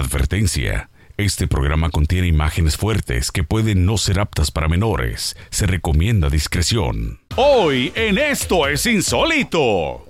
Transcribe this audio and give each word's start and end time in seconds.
Advertencia. 0.00 0.88
Este 1.18 1.46
programa 1.46 1.90
contiene 1.90 2.26
imágenes 2.26 2.78
fuertes 2.78 3.30
que 3.30 3.44
pueden 3.44 3.84
no 3.84 3.98
ser 3.98 4.18
aptas 4.18 4.50
para 4.50 4.66
menores. 4.66 5.36
Se 5.50 5.66
recomienda 5.66 6.30
discreción. 6.30 7.20
Hoy 7.36 7.92
en 7.94 8.16
Esto 8.16 8.66
es 8.66 8.86
Insólito. 8.86 10.06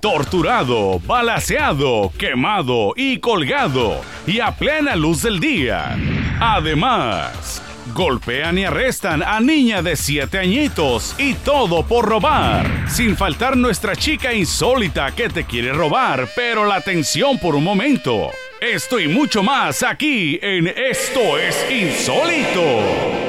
Torturado, 0.00 1.00
balaseado, 1.00 2.12
quemado 2.16 2.92
y 2.96 3.18
colgado. 3.18 4.00
Y 4.28 4.38
a 4.38 4.52
plena 4.52 4.94
luz 4.94 5.22
del 5.22 5.40
día. 5.40 5.98
Además, 6.38 7.60
golpean 7.96 8.58
y 8.58 8.64
arrestan 8.64 9.24
a 9.24 9.40
niña 9.40 9.82
de 9.82 9.96
7 9.96 10.38
añitos. 10.38 11.16
Y 11.18 11.34
todo 11.34 11.84
por 11.84 12.04
robar. 12.04 12.88
Sin 12.88 13.16
faltar 13.16 13.56
nuestra 13.56 13.96
chica 13.96 14.32
insólita 14.32 15.10
que 15.10 15.28
te 15.28 15.42
quiere 15.44 15.72
robar, 15.72 16.28
pero 16.36 16.64
la 16.64 16.76
atención 16.76 17.40
por 17.40 17.56
un 17.56 17.64
momento. 17.64 18.30
Esto 18.62 19.00
y 19.00 19.08
mucho 19.08 19.42
más 19.42 19.82
aquí 19.82 20.38
en 20.40 20.68
Esto 20.68 21.36
es 21.36 21.66
Insólito. 21.68 23.21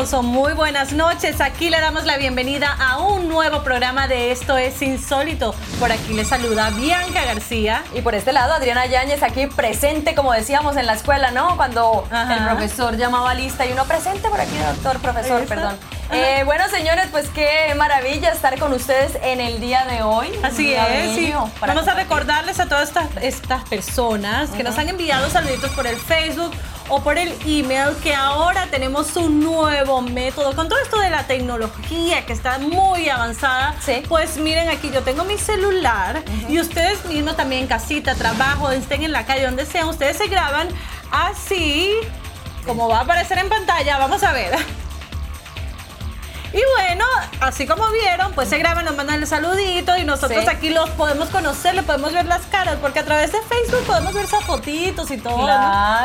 Amigos 0.00 0.14
o 0.14 0.22
muy 0.22 0.54
buenas 0.54 0.92
noches. 0.92 1.40
Aquí 1.42 1.68
le 1.68 1.78
damos 1.78 2.04
la 2.04 2.16
bienvenida 2.16 2.74
a 2.78 2.98
un 2.98 3.28
nuevo 3.28 3.62
programa 3.62 4.08
de 4.08 4.30
Esto 4.30 4.56
es 4.56 4.80
Insólito. 4.80 5.54
Por 5.78 5.92
aquí 5.92 6.14
le 6.14 6.24
saluda 6.24 6.70
Bianca 6.70 7.24
García. 7.24 7.82
Y 7.94 8.00
por 8.00 8.14
este 8.14 8.32
lado 8.32 8.54
Adriana 8.54 8.86
Yáñez 8.86 9.22
aquí 9.22 9.46
presente, 9.46 10.14
como 10.14 10.32
decíamos 10.32 10.76
en 10.78 10.86
la 10.86 10.94
escuela, 10.94 11.32
¿no? 11.32 11.56
Cuando 11.56 12.06
Ajá. 12.10 12.34
el 12.34 12.44
profesor 12.44 12.96
llamaba 12.96 13.34
lista 13.34 13.66
y 13.66 13.72
uno 13.72 13.84
presente 13.84 14.28
por 14.30 14.40
aquí, 14.40 14.56
doctor, 14.56 15.00
profesor, 15.00 15.44
perdón. 15.46 15.76
Eh, 16.12 16.42
bueno, 16.44 16.64
señores, 16.68 17.06
pues 17.10 17.28
qué 17.28 17.74
maravilla 17.76 18.30
estar 18.30 18.58
con 18.58 18.72
ustedes 18.72 19.18
en 19.22 19.40
el 19.40 19.60
día 19.60 19.84
de 19.84 20.02
hoy. 20.02 20.28
Así 20.42 20.72
es, 20.72 21.14
sí. 21.14 21.32
Vamos 21.60 21.86
a 21.86 21.94
recordarles 21.94 22.58
a 22.58 22.66
todas 22.66 22.88
estas, 22.88 23.08
estas 23.20 23.68
personas 23.68 24.50
que 24.50 24.62
nos 24.62 24.78
han 24.78 24.88
enviado 24.88 25.28
saluditos 25.28 25.70
por 25.72 25.86
el 25.86 25.96
Facebook 25.96 26.52
o 26.90 27.00
por 27.02 27.16
el 27.18 27.32
email 27.46 27.96
que 28.02 28.14
ahora 28.14 28.66
tenemos 28.70 29.16
un 29.16 29.40
nuevo 29.40 30.02
método 30.02 30.54
con 30.54 30.68
todo 30.68 30.78
esto 30.80 30.98
de 30.98 31.08
la 31.08 31.26
tecnología 31.26 32.26
que 32.26 32.32
está 32.32 32.58
muy 32.58 33.08
avanzada. 33.08 33.76
Sí. 33.80 34.02
Pues 34.08 34.36
miren 34.36 34.68
aquí, 34.68 34.90
yo 34.92 35.02
tengo 35.02 35.24
mi 35.24 35.38
celular 35.38 36.22
y 36.48 36.58
ustedes 36.60 37.04
mismos 37.06 37.36
también 37.36 37.62
en 37.62 37.68
casita, 37.68 38.14
trabajo, 38.14 38.70
estén 38.70 39.04
en 39.04 39.12
la 39.12 39.24
calle, 39.24 39.44
donde 39.44 39.66
sean, 39.66 39.88
ustedes 39.88 40.18
se 40.18 40.26
graban 40.26 40.68
así 41.10 41.92
como 42.66 42.88
va 42.88 42.98
a 42.98 43.02
aparecer 43.02 43.38
en 43.38 43.48
pantalla. 43.48 43.98
Vamos 43.98 44.22
a 44.22 44.32
ver. 44.32 44.79
Y 46.52 46.60
bueno, 46.76 47.04
así 47.40 47.66
como 47.66 47.88
vieron, 47.92 48.32
pues 48.32 48.48
se 48.48 48.58
graban, 48.58 48.84
nos 48.84 48.96
mandan 48.96 49.16
el 49.22 49.26
saludito 49.26 49.96
y 49.96 50.04
nosotros 50.04 50.42
Sí. 50.44 50.48
aquí 50.50 50.70
los 50.70 50.90
podemos 50.90 51.28
conocer, 51.28 51.74
le 51.74 51.82
podemos 51.82 52.12
ver 52.12 52.26
las 52.26 52.42
caras, 52.46 52.76
porque 52.80 52.98
a 52.98 53.04
través 53.04 53.30
de 53.32 53.38
Facebook 53.42 53.84
podemos 53.86 54.12
ver 54.12 54.24
esas 54.24 54.42
fotitos 54.44 55.10
y 55.12 55.18
todo. 55.18 55.46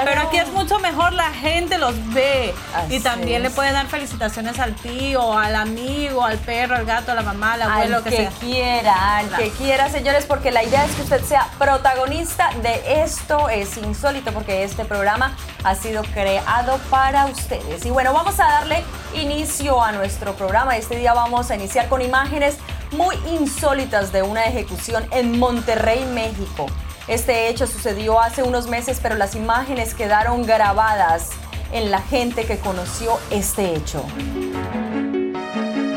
Pero 0.03 0.21
aquí 0.21 0.37
es 0.37 0.47
mucho 0.49 0.77
mejor, 0.79 1.13
la 1.13 1.31
gente 1.31 1.77
los 1.79 1.95
ve. 2.13 2.53
Así 2.75 2.95
y 2.95 2.99
también 2.99 3.41
le 3.43 3.49
pueden 3.49 3.73
dar 3.73 3.87
felicitaciones 3.87 4.59
al 4.59 4.75
tío, 4.75 5.37
al 5.37 5.55
amigo, 5.55 6.23
al 6.23 6.37
perro, 6.37 6.75
al 6.75 6.85
gato, 6.85 7.11
a 7.11 7.15
la 7.15 7.21
mamá, 7.23 7.53
al 7.53 7.63
abuelo, 7.63 7.97
al 7.97 8.03
que, 8.03 8.09
que, 8.11 8.17
sea. 8.17 8.31
quiera, 8.39 9.17
al 9.17 9.27
Claro. 9.27 9.43
que 9.43 9.49
quiera, 9.51 9.89
señores, 9.89 10.25
porque 10.25 10.51
la 10.51 10.63
idea 10.63 10.85
es 10.85 10.91
que 10.95 11.01
usted 11.01 11.23
sea 11.23 11.47
protagonista 11.57 12.49
de 12.61 13.01
esto 13.03 13.49
es 13.49 13.77
insólito, 13.77 14.31
porque 14.31 14.63
este 14.63 14.85
programa 14.85 15.35
ha 15.63 15.73
sido 15.75 16.03
creado 16.13 16.77
para 16.89 17.25
ustedes. 17.25 17.83
Y 17.85 17.89
bueno, 17.89 18.13
vamos 18.13 18.39
a 18.39 18.43
darle 18.45 18.83
inicio 19.13 19.81
a 19.81 19.91
nuestro 19.91 20.34
programa. 20.35 20.77
Este 20.77 20.97
día 20.97 21.13
vamos 21.13 21.49
a 21.51 21.55
iniciar 21.55 21.89
con 21.89 22.01
imágenes 22.01 22.57
muy 22.91 23.15
insólitas 23.29 24.11
de 24.11 24.21
una 24.21 24.45
ejecución 24.45 25.03
en 25.11 25.39
Monterrey, 25.39 26.05
México. 26.13 26.67
Este 27.07 27.49
hecho 27.49 27.67
sucedió 27.67 28.19
hace 28.19 28.43
unos 28.43 28.67
meses, 28.67 28.99
pero 29.01 29.15
las 29.15 29.35
imágenes 29.35 29.93
quedaron 29.93 30.43
grabadas 30.43 31.29
en 31.71 31.91
la 31.91 32.01
gente 32.01 32.45
que 32.45 32.57
conoció 32.57 33.19
este 33.31 33.75
hecho. 33.75 34.03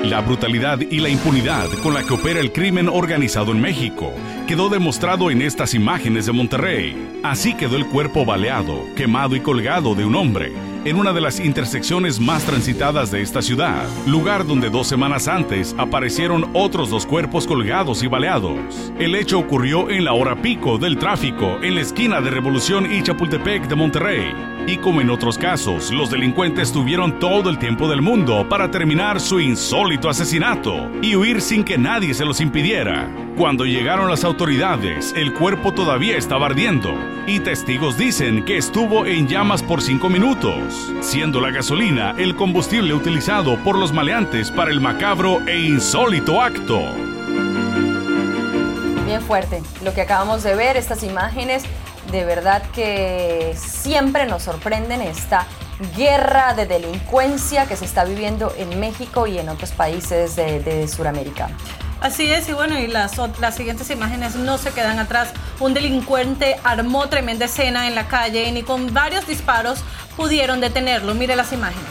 La 0.03 0.21
brutalidad 0.21 0.81
y 0.81 1.01
la 1.01 1.09
impunidad 1.09 1.67
con 1.83 1.93
la 1.93 2.03
que 2.03 2.15
opera 2.15 2.41
el 2.41 2.53
crimen 2.53 2.89
organizado 2.89 3.53
en 3.53 3.61
México 3.61 4.13
quedó 4.47 4.69
demostrado 4.69 5.31
en 5.31 5.43
estas 5.43 5.75
imágenes 5.75 6.27
de 6.27 6.33
Monterrey. 6.33 7.21
Así 7.23 7.55
quedó 7.55 7.77
el 7.77 7.87
cuerpo 7.89 8.25
baleado, 8.25 8.85
quemado 8.97 9.37
y 9.37 9.41
colgado 9.41 9.95
de 9.95 10.05
un 10.05 10.15
hombre 10.15 10.68
en 10.85 10.97
una 10.97 11.13
de 11.13 11.21
las 11.21 11.41
intersecciones 11.41 12.21
más 12.21 12.45
transitadas 12.45 13.11
de 13.11 13.23
esta 13.23 13.43
ciudad, 13.43 13.87
lugar 14.07 14.47
donde 14.47 14.71
dos 14.71 14.87
semanas 14.87 15.29
antes 15.29 15.75
aparecieron 15.79 16.51
otros 16.53 16.91
dos 16.91 17.07
cuerpos 17.07 17.47
colgados 17.47 18.03
y 18.03 18.07
baleados. 18.07 18.93
El 18.99 19.15
hecho 19.15 19.39
ocurrió 19.39 19.91
en 19.91 20.05
la 20.05 20.13
hora 20.13 20.41
pico 20.41 20.79
del 20.79 20.99
tráfico 20.99 21.59
en 21.63 21.75
la 21.75 21.81
esquina 21.81 22.21
de 22.21 22.31
Revolución 22.31 22.93
y 22.93 23.03
Chapultepec 23.03 23.69
de 23.69 23.75
Monterrey. 23.75 24.35
Y 24.67 24.77
como 24.77 25.01
en 25.01 25.09
otros 25.09 25.39
casos, 25.39 25.91
los 25.91 26.11
delincuentes 26.11 26.73
tuvieron 26.73 27.19
todo 27.19 27.49
el 27.49 27.59
tiempo 27.59 27.89
del 27.89 28.03
mundo 28.03 28.47
para 28.51 28.71
terminar 28.71 29.19
su 29.19 29.41
insólito 29.41 30.11
asesinato 30.11 30.91
y 31.01 31.17
huir 31.17 31.41
sin 31.41 31.65
que 31.65 31.79
nadie 31.79 32.13
se 32.13 32.27
los 32.27 32.41
impidiera. 32.41 33.09
Cuando 33.39 33.65
llegaron 33.65 34.11
las 34.11 34.25
autoridades, 34.25 35.15
el 35.17 35.33
cuerpo 35.33 35.73
todavía 35.73 36.17
estaba 36.17 36.47
ardiendo 36.47 36.93
y 37.27 37.41
testigos 37.41 37.97
dicen 37.97 38.45
que 38.45 38.57
estuvo 38.57 39.07
en 39.07 39.29
llamas 39.29 39.63
por 39.63 39.81
cinco 39.81 40.09
minutos, 40.11 40.68
siendo 41.01 41.41
la 41.41 41.51
gasolina 41.51 42.15
el 42.19 42.37
combustible 42.37 42.95
utilizado 42.95 43.57
por 43.65 43.77
los 43.77 43.93
maleantes 43.93 44.51
para 44.51 44.71
el 44.71 44.81
macabro 44.81 45.41
e 45.47 45.59
insólito 45.59 46.41
acto. 46.43 46.81
Bien 49.07 49.23
fuerte 49.23 49.63
lo 49.83 49.95
que 49.95 50.03
acabamos 50.03 50.43
de 50.43 50.55
ver, 50.55 50.77
estas 50.77 51.03
imágenes 51.03 51.65
de 52.11 52.25
verdad 52.25 52.63
que 52.75 53.55
siempre 53.57 54.27
nos 54.27 54.43
sorprenden 54.43 55.03
esta 55.03 55.47
guerra 55.97 56.55
de 56.55 56.67
delincuencia 56.67 57.67
que 57.67 57.77
se 57.77 57.85
está 57.85 58.05
viviendo 58.05 58.53
en 58.57 58.81
México 58.81 59.27
y 59.27 59.39
en 59.39 59.49
otros 59.49 59.73
países 59.73 60.37
de, 60.37 60.61
de 60.61 60.89
Sudamérica. 60.89 61.51
Así 62.01 62.31
es, 62.31 62.49
y 62.49 62.53
bueno, 62.53 62.79
y 62.79 62.87
las, 62.87 63.19
las 63.41 63.57
siguientes 63.57 63.91
imágenes 63.91 64.37
no 64.37 64.57
se 64.57 64.71
quedan 64.71 64.99
atrás. 64.99 65.31
Un 65.59 65.75
delincuente 65.75 66.57
armó 66.63 67.09
tremenda 67.09 67.47
escena 67.47 67.89
en 67.89 67.95
la 67.95 68.07
calle 68.07 68.45
y 68.45 68.53
ni 68.53 68.63
con 68.63 68.95
varios 68.95 69.27
disparos 69.27 69.81
pudieron 70.17 70.61
detenerlo. 70.61 71.15
Mire 71.15 71.35
las 71.35 71.53
imágenes. 71.53 71.85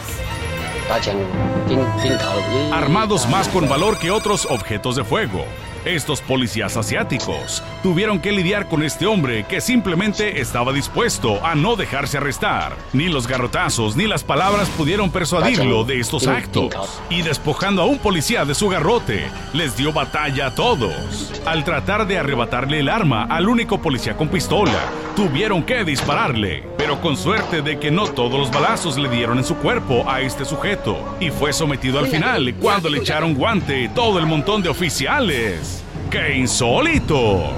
armados 2.72 3.28
más 3.28 3.48
con 3.48 3.68
valor 3.68 3.98
que 3.98 4.10
otros 4.10 4.46
objetos 4.46 4.96
de 4.96 5.04
fuego. 5.04 5.44
Estos 5.88 6.20
policías 6.20 6.76
asiáticos 6.76 7.62
tuvieron 7.82 8.20
que 8.20 8.30
lidiar 8.30 8.68
con 8.68 8.82
este 8.82 9.06
hombre 9.06 9.46
que 9.48 9.62
simplemente 9.62 10.38
estaba 10.38 10.74
dispuesto 10.74 11.42
a 11.42 11.54
no 11.54 11.76
dejarse 11.76 12.18
arrestar. 12.18 12.76
Ni 12.92 13.08
los 13.08 13.26
garrotazos 13.26 13.96
ni 13.96 14.06
las 14.06 14.22
palabras 14.22 14.68
pudieron 14.68 15.10
persuadirlo 15.10 15.84
de 15.84 15.98
estos 15.98 16.26
actos. 16.26 17.00
Y 17.08 17.22
despojando 17.22 17.80
a 17.80 17.86
un 17.86 17.98
policía 17.98 18.44
de 18.44 18.54
su 18.54 18.68
garrote, 18.68 19.30
les 19.54 19.78
dio 19.78 19.90
batalla 19.90 20.48
a 20.48 20.54
todos. 20.54 21.32
Al 21.46 21.64
tratar 21.64 22.06
de 22.06 22.18
arrebatarle 22.18 22.80
el 22.80 22.90
arma 22.90 23.24
al 23.24 23.48
único 23.48 23.80
policía 23.80 24.14
con 24.14 24.28
pistola, 24.28 24.90
tuvieron 25.16 25.62
que 25.62 25.84
dispararle. 25.84 26.68
Pero 26.76 27.00
con 27.00 27.16
suerte 27.16 27.62
de 27.62 27.78
que 27.78 27.90
no 27.90 28.08
todos 28.08 28.38
los 28.38 28.50
balazos 28.50 28.98
le 28.98 29.08
dieron 29.08 29.38
en 29.38 29.44
su 29.44 29.56
cuerpo 29.56 30.04
a 30.06 30.20
este 30.20 30.44
sujeto. 30.44 31.16
Y 31.18 31.30
fue 31.30 31.54
sometido 31.54 31.98
al 31.98 32.08
final 32.08 32.54
cuando 32.60 32.90
le 32.90 32.98
echaron 32.98 33.34
guante 33.34 33.90
todo 33.94 34.18
el 34.18 34.26
montón 34.26 34.62
de 34.62 34.68
oficiales. 34.68 35.77
¡Qué 36.10 36.36
insólito! 36.36 37.52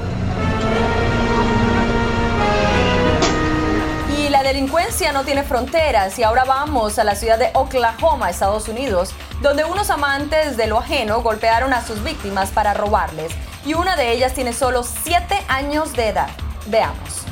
Y 4.19 4.29
la 4.29 4.43
delincuencia 4.43 5.13
no 5.13 5.25
tiene 5.25 5.43
fronteras 5.43 6.19
y 6.19 6.23
ahora 6.23 6.45
vamos 6.45 6.99
a 6.99 7.05
la 7.05 7.15
ciudad 7.15 7.39
de 7.39 7.51
Oklahoma, 7.55 8.31
Estados 8.31 8.69
Unidos, 8.69 9.13
donde 9.41 9.65
unos 9.65 9.91
amantes 9.91 10.57
de 10.57 10.67
lo 10.67 10.79
ajeno 10.79 11.23
golpearon 11.23 11.73
a 11.73 11.85
sus 11.85 12.03
víctimas 12.03 12.51
para 12.51 12.75
robarles 12.75 13.33
y 13.65 13.75
una 13.75 13.97
de 13.97 14.13
ellas 14.13 14.35
tiene 14.35 14.53
solo 14.53 14.83
7 14.83 15.35
años 15.49 15.93
de 15.93 16.09
edad. 16.09 16.31
Veamos. 16.67 17.25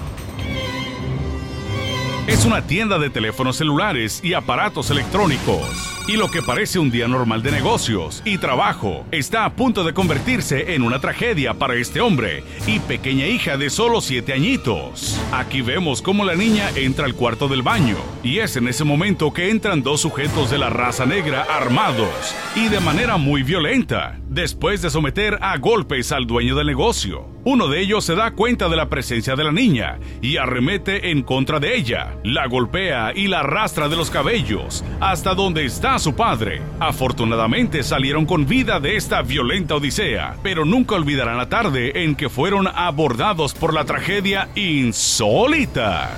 Es 2.26 2.44
una 2.44 2.62
tienda 2.62 2.98
de 2.98 3.08
teléfonos 3.08 3.56
celulares 3.56 4.20
y 4.22 4.34
aparatos 4.34 4.90
electrónicos. 4.90 5.97
Y 6.08 6.16
lo 6.16 6.30
que 6.30 6.40
parece 6.40 6.78
un 6.78 6.90
día 6.90 7.06
normal 7.06 7.42
de 7.42 7.52
negocios 7.52 8.22
y 8.24 8.38
trabajo 8.38 9.04
está 9.12 9.44
a 9.44 9.52
punto 9.52 9.84
de 9.84 9.92
convertirse 9.92 10.74
en 10.74 10.82
una 10.82 11.00
tragedia 11.00 11.52
para 11.54 11.74
este 11.74 12.00
hombre 12.00 12.42
y 12.66 12.80
pequeña 12.80 13.26
hija 13.26 13.58
de 13.58 13.68
solo 13.68 14.00
7 14.00 14.32
añitos. 14.32 15.20
Aquí 15.32 15.60
vemos 15.60 16.00
cómo 16.00 16.24
la 16.24 16.34
niña 16.34 16.70
entra 16.74 17.04
al 17.04 17.14
cuarto 17.14 17.46
del 17.46 17.62
baño 17.62 17.98
y 18.22 18.38
es 18.38 18.56
en 18.56 18.68
ese 18.68 18.84
momento 18.84 19.34
que 19.34 19.50
entran 19.50 19.82
dos 19.82 20.00
sujetos 20.00 20.50
de 20.50 20.56
la 20.56 20.70
raza 20.70 21.04
negra 21.04 21.42
armados 21.42 22.34
y 22.56 22.68
de 22.68 22.80
manera 22.80 23.18
muy 23.18 23.42
violenta, 23.42 24.18
después 24.30 24.80
de 24.80 24.88
someter 24.88 25.38
a 25.42 25.58
golpes 25.58 26.10
al 26.10 26.26
dueño 26.26 26.56
del 26.56 26.68
negocio. 26.68 27.28
Uno 27.44 27.68
de 27.68 27.80
ellos 27.80 28.04
se 28.04 28.14
da 28.14 28.32
cuenta 28.32 28.68
de 28.68 28.76
la 28.76 28.88
presencia 28.88 29.36
de 29.36 29.44
la 29.44 29.52
niña 29.52 29.98
y 30.20 30.36
arremete 30.36 31.10
en 31.10 31.22
contra 31.22 31.60
de 31.60 31.76
ella, 31.76 32.16
la 32.24 32.46
golpea 32.46 33.12
y 33.14 33.28
la 33.28 33.40
arrastra 33.40 33.88
de 33.88 33.96
los 33.96 34.10
cabellos 34.10 34.84
hasta 35.00 35.34
donde 35.34 35.64
está 35.64 35.97
su 35.98 36.14
padre. 36.14 36.62
Afortunadamente 36.80 37.82
salieron 37.82 38.26
con 38.26 38.46
vida 38.46 38.80
de 38.80 38.96
esta 38.96 39.22
violenta 39.22 39.74
odisea, 39.74 40.36
pero 40.42 40.64
nunca 40.64 40.94
olvidarán 40.94 41.36
la 41.36 41.48
tarde 41.48 42.04
en 42.04 42.14
que 42.14 42.28
fueron 42.28 42.68
abordados 42.68 43.54
por 43.54 43.74
la 43.74 43.84
tragedia 43.84 44.48
insólita. 44.54 46.10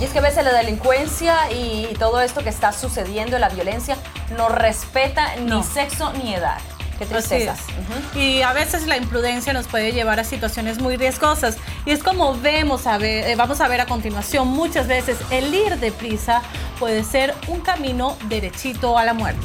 Y 0.00 0.04
es 0.04 0.10
que 0.10 0.18
a 0.18 0.22
veces 0.22 0.44
la 0.44 0.52
delincuencia 0.52 1.52
y 1.52 1.94
todo 1.98 2.20
esto 2.20 2.42
que 2.42 2.48
está 2.48 2.72
sucediendo, 2.72 3.38
la 3.38 3.48
violencia, 3.48 3.96
no 4.36 4.48
respeta 4.48 5.36
ni 5.36 5.62
sexo 5.62 6.12
ni 6.12 6.34
edad. 6.34 6.58
Qué 6.98 7.06
tristeza. 7.06 7.56
Y 8.14 8.42
a 8.42 8.52
veces 8.52 8.86
la 8.86 8.96
imprudencia 8.96 9.52
nos 9.52 9.66
puede 9.66 9.92
llevar 9.92 10.20
a 10.20 10.24
situaciones 10.24 10.78
muy 10.80 10.96
riesgosas. 10.96 11.56
Y 11.86 11.90
es 11.90 12.02
como 12.02 12.38
vemos 12.38 12.86
a 12.86 12.98
ver, 12.98 13.28
eh, 13.28 13.36
vamos 13.36 13.60
a 13.60 13.68
ver 13.68 13.80
a 13.80 13.86
continuación, 13.86 14.48
muchas 14.48 14.86
veces 14.86 15.18
el 15.30 15.52
ir 15.52 15.78
deprisa 15.78 16.42
puede 16.84 17.02
ser 17.02 17.34
un 17.48 17.62
camino 17.62 18.14
derechito 18.28 18.98
a 18.98 19.04
la 19.06 19.14
muerte. 19.14 19.40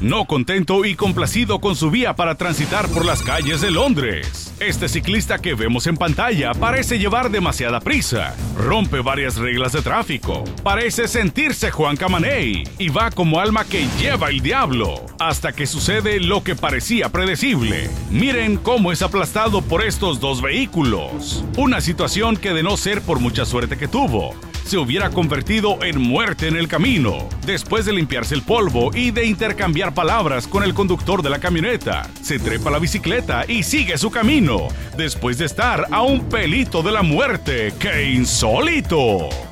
No 0.00 0.24
contento 0.24 0.86
y 0.86 0.94
complacido 0.94 1.60
con 1.60 1.76
su 1.76 1.90
vía 1.90 2.16
para 2.16 2.36
transitar 2.36 2.88
por 2.88 3.04
las 3.04 3.20
calles 3.22 3.60
de 3.60 3.70
Londres. 3.70 4.54
Este 4.58 4.88
ciclista 4.88 5.38
que 5.38 5.54
vemos 5.54 5.86
en 5.86 5.98
pantalla 5.98 6.54
parece 6.54 6.98
llevar 6.98 7.30
demasiada 7.30 7.78
prisa, 7.80 8.34
rompe 8.56 9.00
varias 9.00 9.36
reglas 9.36 9.72
de 9.72 9.82
tráfico, 9.82 10.44
parece 10.62 11.06
sentirse 11.06 11.70
Juan 11.70 11.98
Camaney 11.98 12.64
y 12.78 12.88
va 12.88 13.10
como 13.10 13.38
alma 13.38 13.66
que 13.66 13.86
lleva 14.00 14.30
el 14.30 14.40
diablo, 14.40 15.04
hasta 15.20 15.52
que 15.52 15.66
sucede 15.66 16.20
lo 16.20 16.42
que 16.42 16.56
parecía 16.56 17.10
predecible. 17.10 17.90
Miren 18.10 18.56
cómo 18.56 18.92
es 18.92 19.02
aplastado 19.02 19.60
por 19.60 19.84
estos 19.84 20.20
dos 20.20 20.40
vehículos. 20.40 21.44
Una 21.58 21.82
situación 21.82 22.38
que 22.38 22.54
de 22.54 22.62
no 22.62 22.78
ser 22.78 23.02
por 23.02 23.20
mucha 23.20 23.44
suerte 23.44 23.76
que 23.76 23.88
tuvo, 23.88 24.34
se 24.64 24.78
hubiera 24.78 25.10
convertido 25.10 25.82
en 25.82 26.00
muerte 26.00 26.48
en 26.48 26.56
el 26.56 26.68
camino, 26.68 27.28
después 27.46 27.84
de 27.84 27.92
limpiarse 27.92 28.34
el 28.34 28.42
polvo 28.42 28.90
y 28.94 29.10
de 29.10 29.26
intercambiar 29.26 29.94
palabras 29.94 30.46
con 30.46 30.62
el 30.62 30.74
conductor 30.74 31.22
de 31.22 31.30
la 31.30 31.38
camioneta. 31.38 32.08
Se 32.22 32.38
trepa 32.38 32.70
la 32.70 32.78
bicicleta 32.78 33.44
y 33.46 33.62
sigue 33.62 33.98
su 33.98 34.10
camino, 34.10 34.68
después 34.96 35.38
de 35.38 35.46
estar 35.46 35.86
a 35.90 36.02
un 36.02 36.28
pelito 36.28 36.82
de 36.82 36.92
la 36.92 37.02
muerte. 37.02 37.72
¡Qué 37.78 38.12
insólito! 38.12 39.51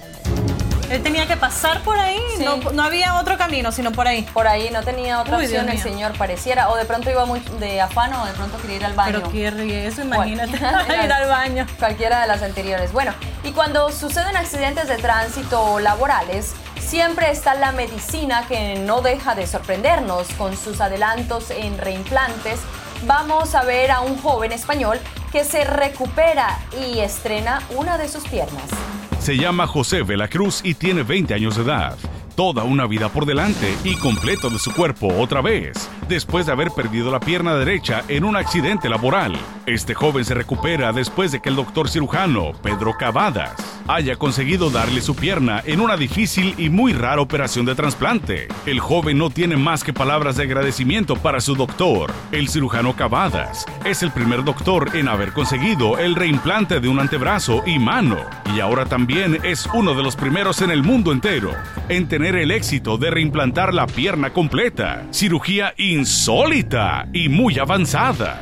Él 0.90 1.02
tenía 1.04 1.26
que 1.26 1.36
pasar 1.36 1.82
por 1.82 1.96
ahí, 1.96 2.20
no, 2.74 2.82
había 2.82 3.14
otro 3.14 3.38
camino, 3.38 3.70
sino 3.70 3.92
por 3.92 4.08
ahí. 4.08 4.22
Por 4.34 4.48
ahí 4.48 4.70
no 4.70 4.82
tenía 4.82 5.20
otra 5.20 5.36
opción 5.36 5.68
el 5.68 5.78
señor, 5.78 6.18
pareciera. 6.18 6.68
O 6.70 6.76
de 6.76 6.84
pronto 6.84 7.08
iba 7.08 7.24
muy 7.26 7.38
de 7.60 7.80
afano 7.80 8.22
o 8.22 8.26
de 8.26 8.32
pronto 8.32 8.58
quería 8.58 8.76
ir 8.76 8.84
al 8.84 8.94
baño. 8.94 9.22
Pero 9.30 9.30
qué 9.30 9.86
eso, 9.86 10.02
imagínate, 10.02 10.56
ir 11.04 11.12
al 11.12 11.28
baño. 11.28 11.66
Cualquiera 11.78 12.22
de 12.22 12.26
las 12.26 12.42
anteriores. 12.42 12.92
Bueno, 12.92 13.14
y 13.44 13.52
cuando 13.52 13.92
suceden 13.92 14.36
accidentes 14.36 14.88
de 14.88 14.96
tránsito 14.96 15.78
laborales, 15.78 16.54
siempre 16.80 17.30
está 17.30 17.54
la 17.54 17.70
medicina 17.70 18.46
que 18.48 18.74
no 18.80 19.00
deja 19.00 19.36
de 19.36 19.46
sorprendernos 19.46 20.26
con 20.36 20.56
sus 20.56 20.80
adelantos 20.80 21.50
en 21.50 21.78
reimplantes. 21.78 22.58
Vamos 23.04 23.54
a 23.54 23.62
ver 23.62 23.92
a 23.92 24.00
un 24.00 24.20
joven 24.20 24.50
español 24.50 24.98
que 25.30 25.44
se 25.44 25.62
recupera 25.62 26.58
y 26.84 26.98
estrena 26.98 27.62
una 27.76 27.96
de 27.96 28.08
sus 28.08 28.26
piernas. 28.26 28.64
Se 29.20 29.36
llama 29.36 29.66
José 29.66 30.02
Velacruz 30.02 30.62
y 30.64 30.72
tiene 30.72 31.02
20 31.02 31.34
años 31.34 31.56
de 31.56 31.62
edad. 31.62 31.98
Toda 32.36 32.64
una 32.64 32.86
vida 32.86 33.10
por 33.10 33.26
delante 33.26 33.76
y 33.84 33.94
completo 33.96 34.48
de 34.48 34.58
su 34.58 34.72
cuerpo 34.72 35.08
otra 35.18 35.42
vez, 35.42 35.90
después 36.08 36.46
de 36.46 36.52
haber 36.52 36.70
perdido 36.70 37.10
la 37.10 37.20
pierna 37.20 37.54
derecha 37.54 38.02
en 38.08 38.24
un 38.24 38.34
accidente 38.34 38.88
laboral. 38.88 39.36
Este 39.66 39.92
joven 39.92 40.24
se 40.24 40.32
recupera 40.32 40.94
después 40.94 41.32
de 41.32 41.40
que 41.40 41.50
el 41.50 41.56
doctor 41.56 41.90
cirujano, 41.90 42.52
Pedro 42.62 42.94
Cavadas, 42.98 43.79
haya 43.88 44.16
conseguido 44.16 44.70
darle 44.70 45.00
su 45.00 45.14
pierna 45.14 45.62
en 45.64 45.80
una 45.80 45.96
difícil 45.96 46.54
y 46.58 46.68
muy 46.68 46.92
rara 46.92 47.20
operación 47.20 47.66
de 47.66 47.74
trasplante. 47.74 48.48
El 48.66 48.80
joven 48.80 49.18
no 49.18 49.30
tiene 49.30 49.56
más 49.56 49.84
que 49.84 49.92
palabras 49.92 50.36
de 50.36 50.44
agradecimiento 50.44 51.16
para 51.16 51.40
su 51.40 51.54
doctor, 51.54 52.12
el 52.32 52.48
cirujano 52.48 52.94
Cavadas. 52.96 53.66
Es 53.84 54.02
el 54.02 54.10
primer 54.10 54.44
doctor 54.44 54.96
en 54.96 55.08
haber 55.08 55.32
conseguido 55.32 55.98
el 55.98 56.14
reimplante 56.14 56.80
de 56.80 56.88
un 56.88 57.00
antebrazo 57.00 57.62
y 57.66 57.78
mano, 57.78 58.18
y 58.54 58.60
ahora 58.60 58.86
también 58.86 59.38
es 59.42 59.66
uno 59.72 59.94
de 59.94 60.02
los 60.02 60.16
primeros 60.16 60.62
en 60.62 60.70
el 60.70 60.82
mundo 60.82 61.12
entero 61.12 61.52
en 61.88 62.08
tener 62.08 62.36
el 62.36 62.50
éxito 62.50 62.98
de 62.98 63.10
reimplantar 63.10 63.74
la 63.74 63.86
pierna 63.86 64.32
completa. 64.32 65.06
Cirugía 65.10 65.74
insólita 65.76 67.08
y 67.12 67.28
muy 67.28 67.58
avanzada. 67.58 68.40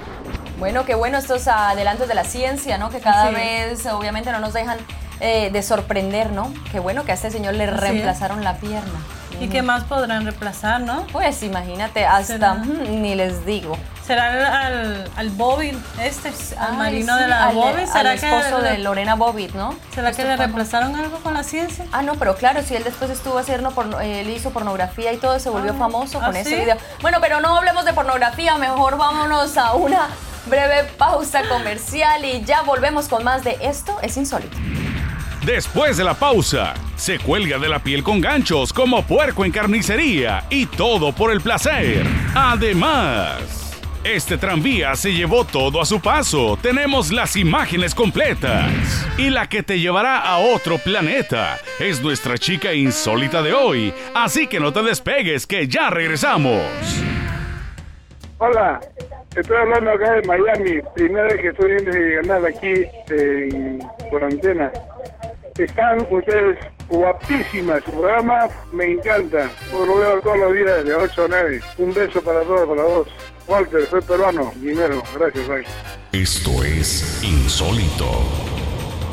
Bueno, 0.59 0.85
qué 0.85 0.95
bueno 0.95 1.19
estos 1.19 1.47
adelantos 1.47 2.09
de 2.09 2.15
la 2.15 2.25
ciencia, 2.25 2.79
¿no? 2.79 2.91
Que 2.91 2.99
cada 2.99 3.31
vez 3.31 3.87
obviamente 3.87 4.33
no 4.33 4.41
nos 4.41 4.53
dejan 4.53 4.79
eh, 5.21 5.51
de 5.51 5.63
sorprender, 5.63 6.31
¿no? 6.31 6.53
Qué 6.71 6.81
bueno 6.81 7.05
que 7.05 7.13
a 7.13 7.15
este 7.15 7.31
señor 7.31 7.55
le 7.55 7.67
reemplazaron 7.67 8.45
la 8.45 8.57
pierna. 8.57 9.01
¿Y 9.41 9.49
qué 9.49 9.63
más 9.63 9.85
podrán 9.85 10.25
reemplazar, 10.25 10.81
no? 10.81 11.07
Pues 11.13 11.43
imagínate, 11.43 12.05
hasta 12.05 12.55
mm, 12.55 13.03
ni 13.03 13.15
les 13.15 13.47
digo. 13.47 13.77
¿Será 14.05 14.67
al, 14.67 15.11
al 15.17 15.31
Bobbitt, 15.31 15.77
este, 16.03 16.33
al 16.59 16.77
marino 16.77 17.15
de 17.17 17.29
la 17.29 17.51
Bobbitt? 17.51 17.87
¿Será 17.87 18.11
al 18.13 18.17
esposo 18.17 18.63
de 18.63 18.79
Lorena 18.79 19.15
Bobbitt, 19.15 19.55
¿no? 19.55 19.77
¿Será 19.95 20.13
que 20.13 20.25
le 20.25 20.37
reemplazaron 20.37 20.97
algo 20.97 21.19
con 21.19 21.35
la 21.35 21.45
ciencia? 21.45 21.85
Ah, 21.93 22.03
no, 22.03 22.15
pero 22.15 22.35
claro, 22.35 22.63
si 22.63 22.75
él 22.75 22.85
después 22.85 23.11
estuvo 23.11 23.39
haciendo, 23.39 23.71
por, 23.73 24.03
él 24.03 24.29
hizo 24.31 24.51
pornografía 24.51 25.13
y 25.13 25.19
todo, 25.19 25.39
se 25.39 25.51
volvió 25.51 25.73
ah, 25.73 25.79
famoso 25.79 26.21
con 26.21 26.35
¿ah, 26.35 26.41
ese 26.41 26.57
video. 26.57 26.77
Bueno, 27.03 27.19
pero 27.21 27.41
no 27.41 27.57
hablemos 27.57 27.85
de 27.85 27.93
pornografía, 27.93 28.57
mejor 28.57 28.97
vámonos 28.97 29.57
a 29.57 29.75
una 29.75 30.09
breve 30.47 30.85
pausa 30.97 31.43
comercial 31.49 32.25
y 32.25 32.43
ya 32.45 32.63
volvemos 32.63 33.09
con 33.09 33.23
más 33.23 33.45
de 33.45 33.59
Esto 33.61 33.99
es 34.01 34.17
Insólito. 34.17 34.57
Después 35.49 35.97
de 35.97 36.05
la 36.05 36.13
pausa, 36.13 36.75
se 36.97 37.19
cuelga 37.19 37.59
de 37.59 37.71
la 37.71 37.79
piel 37.79 38.03
con 38.03 38.21
ganchos 38.21 38.71
como 38.71 39.07
puerco 39.07 39.47
en 39.47 39.51
carnicería 39.51 40.45
y 40.51 40.67
todo 40.67 41.11
por 41.15 41.33
el 41.33 41.41
placer. 41.41 42.05
Además, 42.35 43.81
este 44.05 44.37
tranvía 44.37 44.95
se 44.95 45.15
llevó 45.15 45.47
todo 45.47 45.81
a 45.81 45.87
su 45.87 46.03
paso. 46.03 46.59
Tenemos 46.61 47.11
las 47.11 47.35
imágenes 47.35 47.95
completas. 47.95 48.71
Y 49.17 49.31
la 49.31 49.49
que 49.49 49.63
te 49.63 49.81
llevará 49.81 50.19
a 50.19 50.37
otro 50.37 50.77
planeta 50.77 51.57
es 51.81 52.03
nuestra 52.03 52.37
chica 52.37 52.75
insólita 52.75 53.41
de 53.41 53.55
hoy. 53.55 53.95
Así 54.15 54.49
que 54.49 54.61
no 54.61 54.71
te 54.71 54.83
despegues, 54.83 55.47
que 55.47 55.67
ya 55.67 55.89
regresamos. 55.89 56.61
Hola, 58.37 58.81
estoy 59.35 59.57
hablando 59.57 59.93
acá 59.93 60.13
de 60.13 60.29
Miami. 60.29 60.83
Primera 60.95 61.25
vez 61.25 61.41
que 61.41 61.49
estoy 61.49 61.71
viendo 61.71 61.91
ganar 62.23 62.45
aquí 62.45 62.85
en 63.09 63.79
cuarentena. 64.11 64.71
Están 65.59 66.07
ustedes 66.11 66.59
guapísimas. 66.89 67.83
Su 67.85 67.91
programa 67.91 68.49
me 68.73 68.93
encanta. 68.93 69.51
Lo 69.73 69.97
veo 69.97 70.21
todos 70.21 70.39
los 70.39 70.53
días 70.53 70.85
de 70.85 70.95
8 70.95 71.25
a 71.25 71.29
9. 71.29 71.61
Un 71.79 71.95
beso 71.95 72.23
para 72.23 72.43
todos, 72.43 72.69
para 72.69 72.83
vos. 72.83 73.09
Walter, 73.49 73.87
soy 73.87 74.01
peruano. 74.03 74.53
Dinero. 74.57 75.03
Gracias, 75.19 75.49
bye. 75.49 75.65
Esto 76.13 76.63
es 76.63 77.23
Insólito. 77.23 78.58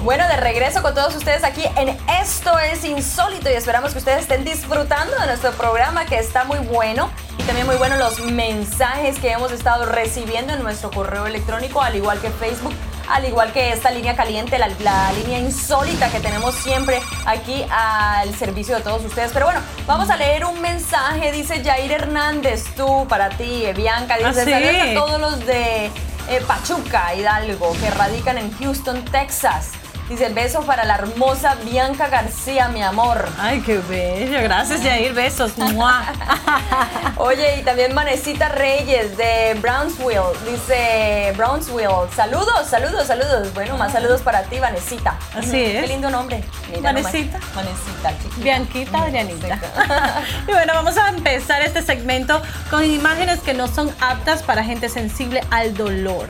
Bueno, 0.06 0.28
de 0.28 0.38
regreso 0.38 0.84
con 0.84 0.94
todos 0.94 1.16
ustedes 1.16 1.44
aquí 1.44 1.64
en 1.78 1.90
Esto 2.22 2.60
es 2.60 2.86
Insólito 2.86 3.50
y 3.50 3.54
esperamos 3.54 3.92
que 3.92 3.98
ustedes 3.98 4.22
estén 4.22 4.46
disfrutando 4.46 5.18
de 5.18 5.26
nuestro 5.26 5.52
programa 5.54 6.06
que 6.06 6.20
está 6.20 6.44
muy 6.44 6.60
bueno 6.60 7.10
y 7.40 7.42
también 7.42 7.66
muy 7.66 7.76
bueno 7.78 7.98
los 7.98 8.20
mensajes 8.20 9.18
que 9.18 9.32
hemos 9.32 9.52
estado 9.52 9.88
recibiendo 9.88 10.54
en 10.54 10.62
nuestro 10.62 10.92
correo 10.92 11.26
electrónico, 11.26 11.82
al 11.82 11.96
igual 11.96 12.22
que 12.22 12.30
Facebook 12.30 12.76
al 13.10 13.26
igual 13.26 13.52
que 13.52 13.72
esta 13.72 13.90
línea 13.90 14.16
caliente, 14.16 14.60
la, 14.60 15.12
línea 15.14 15.40
insólita 15.40 16.12
que 16.12 16.20
tenemos 16.20 16.54
siempre 16.54 17.02
aquí 17.26 17.66
al 17.72 18.32
servicio 18.36 18.76
de 18.76 18.84
todos 18.84 19.04
ustedes. 19.04 19.32
Pero 19.34 19.48
bueno, 19.48 19.62
vamos 19.88 20.12
a 20.12 20.18
leer 20.18 20.46
un 20.46 20.62
mensaje, 20.62 21.32
dice 21.32 21.64
Jair 21.64 21.92
Hernández, 21.92 22.64
tú, 22.76 23.08
para 23.08 23.30
ti, 23.30 23.66
Bianca, 23.76 24.18
dice, 24.18 24.30
¿Ah, 24.30 24.34
saludos 24.34 24.82
a 24.82 24.94
todos 24.94 25.20
los 25.20 25.46
de 25.48 25.86
eh, 25.86 26.42
Pachuca, 26.46 27.16
Hidalgo, 27.16 27.74
que 27.80 27.90
radican 27.90 28.38
en 28.38 28.52
Houston, 28.60 29.04
Texas. 29.06 29.72
Dice, 30.10 30.30
beso 30.30 30.62
para 30.62 30.86
la 30.86 30.96
hermosa 30.96 31.56
Bianca 31.66 32.08
García, 32.10 32.68
mi 32.68 32.84
amor. 32.84 33.28
Ay, 33.40 33.62
qué 33.62 33.80
bello. 33.80 34.40
Gracias, 34.44 34.84
Yair. 34.84 35.14
Besos. 35.14 35.54
Oye, 37.18 37.60
y 37.60 37.64
también 37.64 37.94
Manecita 37.96 38.50
Reyes 38.50 39.18
de 39.18 39.58
Brownsville. 39.62 40.38
Dice, 40.48 41.34
Brownsville, 41.36 42.08
saludos, 42.16 42.68
saludos, 42.70 43.08
saludos. 43.08 43.52
Bueno, 43.56 43.78
más 43.78 43.94
saludos 43.94 44.22
para 44.22 44.44
ti, 44.44 44.60
Vanesita. 44.60 45.18
Así 45.36 45.64
es. 45.64 45.82
Qué 45.82 45.88
lindo 45.88 46.12
nombre. 46.12 46.44
Mira 46.70 46.94
nomás. 46.94 47.12
Vanesita. 47.12 47.40
Vanesita, 47.56 48.18
chiquita. 48.22 48.44
Bianquita, 48.44 49.02
Adrianita. 49.02 49.60
y 50.48 50.52
bueno, 50.52 50.74
vamos 50.76 50.98
a 50.98 51.10
empezar 51.10 51.64
este 51.64 51.82
segmento 51.82 52.42
con 52.70 52.84
imágenes 52.84 53.40
que 53.40 53.56
no 53.56 53.68
son 53.68 53.92
aptas 54.02 54.44
para 54.44 54.64
gente 54.64 54.88
sensible 54.90 55.42
al 55.50 55.76
dolor. 55.76 56.28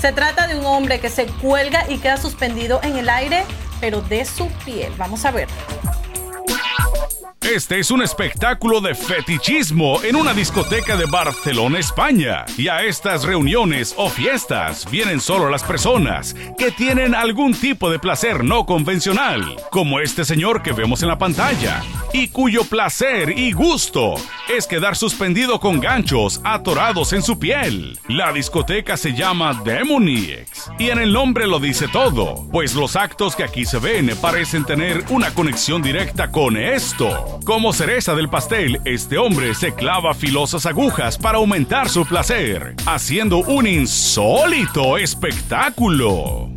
Se 0.00 0.12
trata 0.12 0.46
de 0.46 0.58
un 0.58 0.64
hombre 0.66 1.00
que 1.00 1.08
se 1.08 1.26
cuelga 1.26 1.84
y 1.88 1.98
queda 1.98 2.18
suspendido 2.18 2.80
en 2.82 2.96
el 2.96 3.08
aire, 3.08 3.15
pero 3.80 4.00
de 4.02 4.24
su 4.24 4.48
piel. 4.64 4.92
Vamos 4.96 5.24
a 5.24 5.30
ver. 5.30 5.48
Este 7.54 7.78
es 7.78 7.92
un 7.92 8.02
espectáculo 8.02 8.80
de 8.80 8.96
fetichismo 8.96 10.02
en 10.02 10.16
una 10.16 10.34
discoteca 10.34 10.96
de 10.96 11.04
Barcelona, 11.04 11.78
España. 11.78 12.44
Y 12.58 12.66
a 12.66 12.82
estas 12.82 13.22
reuniones 13.22 13.94
o 13.96 14.10
fiestas 14.10 14.84
vienen 14.90 15.20
solo 15.20 15.48
las 15.48 15.62
personas 15.62 16.34
que 16.58 16.72
tienen 16.72 17.14
algún 17.14 17.54
tipo 17.54 17.88
de 17.88 18.00
placer 18.00 18.42
no 18.42 18.66
convencional, 18.66 19.56
como 19.70 20.00
este 20.00 20.24
señor 20.24 20.60
que 20.60 20.72
vemos 20.72 21.02
en 21.02 21.08
la 21.08 21.18
pantalla, 21.18 21.84
y 22.12 22.28
cuyo 22.28 22.64
placer 22.64 23.38
y 23.38 23.52
gusto 23.52 24.16
es 24.48 24.66
quedar 24.66 24.96
suspendido 24.96 25.60
con 25.60 25.78
ganchos 25.78 26.40
atorados 26.42 27.12
en 27.12 27.22
su 27.22 27.38
piel. 27.38 27.96
La 28.08 28.32
discoteca 28.32 28.96
se 28.96 29.12
llama 29.12 29.62
Demoniacs 29.64 30.72
y 30.80 30.90
en 30.90 30.98
el 30.98 31.12
nombre 31.12 31.46
lo 31.46 31.60
dice 31.60 31.86
todo, 31.86 32.48
pues 32.50 32.74
los 32.74 32.96
actos 32.96 33.36
que 33.36 33.44
aquí 33.44 33.64
se 33.64 33.78
ven 33.78 34.10
parecen 34.20 34.64
tener 34.64 35.04
una 35.10 35.32
conexión 35.32 35.80
directa 35.80 36.32
con 36.32 36.56
esto. 36.56 37.35
Como 37.44 37.72
cereza 37.72 38.14
del 38.14 38.28
pastel, 38.28 38.80
este 38.84 39.18
hombre 39.18 39.54
se 39.54 39.72
clava 39.72 40.14
filosas 40.14 40.66
agujas 40.66 41.16
para 41.16 41.38
aumentar 41.38 41.88
su 41.88 42.04
placer, 42.04 42.74
haciendo 42.86 43.38
un 43.38 43.66
insólito 43.68 44.98
espectáculo. 44.98 46.48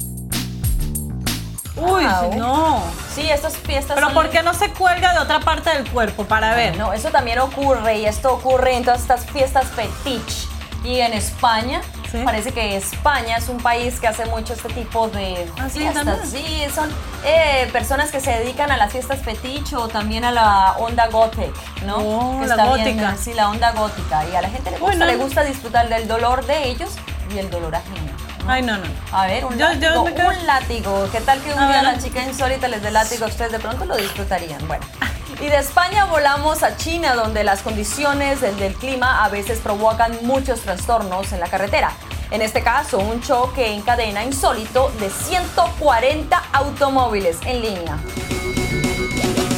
Uy, 1.76 2.04
Wow. 2.06 2.36
no. 2.38 2.84
Sí, 3.14 3.22
estas 3.30 3.56
fiestas 3.56 3.96
Pero 3.96 4.08
son- 4.08 4.14
¿por 4.16 4.30
qué 4.30 4.42
no 4.44 4.54
se 4.54 4.70
cuelga 4.72 5.14
de 5.14 5.20
otra 5.20 5.40
parte 5.40 5.70
del 5.70 5.88
cuerpo? 5.90 6.26
Para 6.26 6.56
ver. 6.56 6.76
No, 6.78 6.92
eso 6.92 7.10
también 7.10 7.40
ocurre 7.40 8.00
y 8.00 8.06
esto 8.06 8.34
ocurre 8.34 8.76
en 8.76 8.84
todas 8.84 9.02
estas 9.02 9.26
fiestas 9.28 9.68
fetiche. 9.68 10.48
Y 10.84 11.00
en 11.02 11.14
España, 11.14 11.82
Sí. 12.10 12.22
parece 12.24 12.52
que 12.54 12.76
España 12.78 13.38
es 13.38 13.50
un 13.50 13.58
país 13.58 14.00
que 14.00 14.08
hace 14.08 14.26
mucho 14.26 14.54
este 14.54 14.70
tipo 14.70 15.10
de 15.10 15.46
Ah, 15.60 15.70
sí, 15.70 15.80
fiestas. 15.80 16.06
también. 16.06 16.26
Sí, 16.32 16.66
son 16.74 16.90
eh, 17.26 17.70
personas 17.74 18.12
que 18.12 18.20
se 18.22 18.32
dedican 18.32 18.72
a 18.72 18.78
las 18.78 18.92
fiestas 18.92 19.20
fetiche 19.22 19.76
o 19.76 19.88
también 19.90 20.24
a 20.24 20.32
la 20.32 20.76
onda 20.80 21.08
gothic, 21.08 21.54
¿no? 21.86 21.98
Oh, 21.98 22.40
Que 22.40 22.48
la 22.48 22.56
está 22.56 22.66
gótica. 22.66 22.90
bien, 22.92 23.18
sí, 23.20 23.34
la 23.34 23.50
onda 23.50 23.72
gótica. 23.74 24.24
Y 24.32 24.36
a 24.36 24.42
la 24.42 24.50
gente 24.50 24.72
le 24.72 24.78
gusta, 24.78 24.86
Bueno. 24.96 25.06
le 25.06 25.16
gusta 25.18 25.44
disfrutar 25.44 25.90
del 25.90 26.08
dolor 26.08 26.46
de 26.46 26.70
ellos 26.70 26.92
y 27.36 27.38
el 27.40 27.50
dolor 27.50 27.76
ajeno. 27.76 28.12
¿no? 28.46 28.52
Ay, 28.52 28.62
no, 28.64 28.78
no. 28.78 28.86
A 29.12 29.28
ver, 29.28 29.44
un 29.46 29.52
Yo- 29.58 29.72
yo 29.74 29.90
látigo, 29.90 30.06
quedo- 30.16 30.30
un 30.30 30.48
látigo. 30.48 31.10
¿Qué 31.12 31.20
tal 31.22 31.40
que 31.42 31.52
un 31.54 31.60
A 31.60 31.68
día 31.68 31.82
ver. 31.84 31.94
la 31.98 32.02
chica 32.02 32.24
insólita 32.24 32.68
les 32.70 32.82
dé 32.82 32.90
látigo 32.90 33.26
a 33.26 33.28
ustedes? 33.28 33.52
De 33.52 33.60
pronto 33.60 33.84
lo 33.86 33.96
disfrutarían. 33.98 34.66
Bueno. 34.68 34.84
Y 35.42 35.46
de 35.46 35.58
España 35.58 36.04
volamos 36.04 36.64
a 36.64 36.76
China, 36.76 37.16
donde 37.16 37.46
las 37.46 37.62
condiciones 37.62 38.42
del, 38.42 38.74
clima 38.74 39.24
a 39.24 39.30
veces 39.30 39.60
provocan 39.60 40.12
muchos 40.24 40.62
trastornos 40.62 41.32
en 41.32 41.40
la 41.40 41.48
carretera. 41.48 41.92
En 42.30 42.42
este 42.42 42.62
caso, 42.62 43.00
un 43.00 43.22
choque 43.22 43.74
en 43.74 43.82
cadena 43.82 44.26
insólito 44.26 44.92
de 45.00 45.10
140 45.10 46.44
automóviles 46.52 47.38
en 47.46 47.62
línea. 47.62 47.98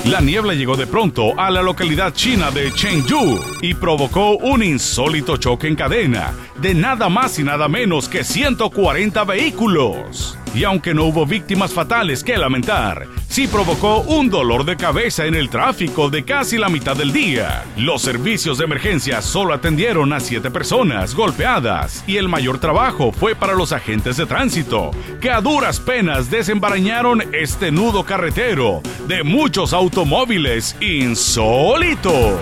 La 0.05 0.19
niebla 0.21 0.53
llegó 0.53 0.77
de 0.77 0.85
pronto 0.85 1.39
a 1.39 1.49
la 1.49 1.63
localidad 1.63 2.13
china 2.13 2.51
de 2.51 2.71
Chengdu 2.71 3.39
y 3.61 3.73
provocó 3.73 4.37
un 4.37 4.61
insólito 4.61 5.37
choque 5.37 5.67
en 5.67 5.75
cadena 5.75 6.33
de 6.57 6.75
nada 6.75 7.09
más 7.09 7.39
y 7.39 7.43
nada 7.43 7.67
menos 7.67 8.07
que 8.07 8.23
140 8.23 9.23
vehículos. 9.23 10.37
Y 10.53 10.65
aunque 10.65 10.93
no 10.93 11.05
hubo 11.05 11.25
víctimas 11.25 11.71
fatales 11.71 12.23
que 12.23 12.37
lamentar, 12.37 13.07
sí 13.29 13.47
provocó 13.47 13.99
un 13.99 14.29
dolor 14.29 14.65
de 14.65 14.75
cabeza 14.75 15.25
en 15.25 15.35
el 15.35 15.49
tráfico 15.49 16.09
de 16.09 16.25
casi 16.25 16.57
la 16.57 16.67
mitad 16.67 16.95
del 16.95 17.13
día. 17.13 17.63
Los 17.77 18.01
servicios 18.01 18.57
de 18.57 18.65
emergencia 18.65 19.21
solo 19.21 19.53
atendieron 19.53 20.11
a 20.11 20.19
siete 20.19 20.51
personas 20.51 21.15
golpeadas 21.15 22.03
y 22.05 22.17
el 22.17 22.27
mayor 22.27 22.59
trabajo 22.59 23.13
fue 23.13 23.33
para 23.33 23.53
los 23.53 23.71
agentes 23.71 24.17
de 24.17 24.25
tránsito, 24.25 24.91
que 25.21 25.31
a 25.31 25.39
duras 25.39 25.79
penas 25.79 26.29
desembarañaron 26.29 27.23
este 27.33 27.71
nudo 27.71 28.03
carretero 28.03 28.81
de 29.07 29.23
muchos 29.23 29.71
automóviles 29.71 30.75
insólitos. 30.81 32.39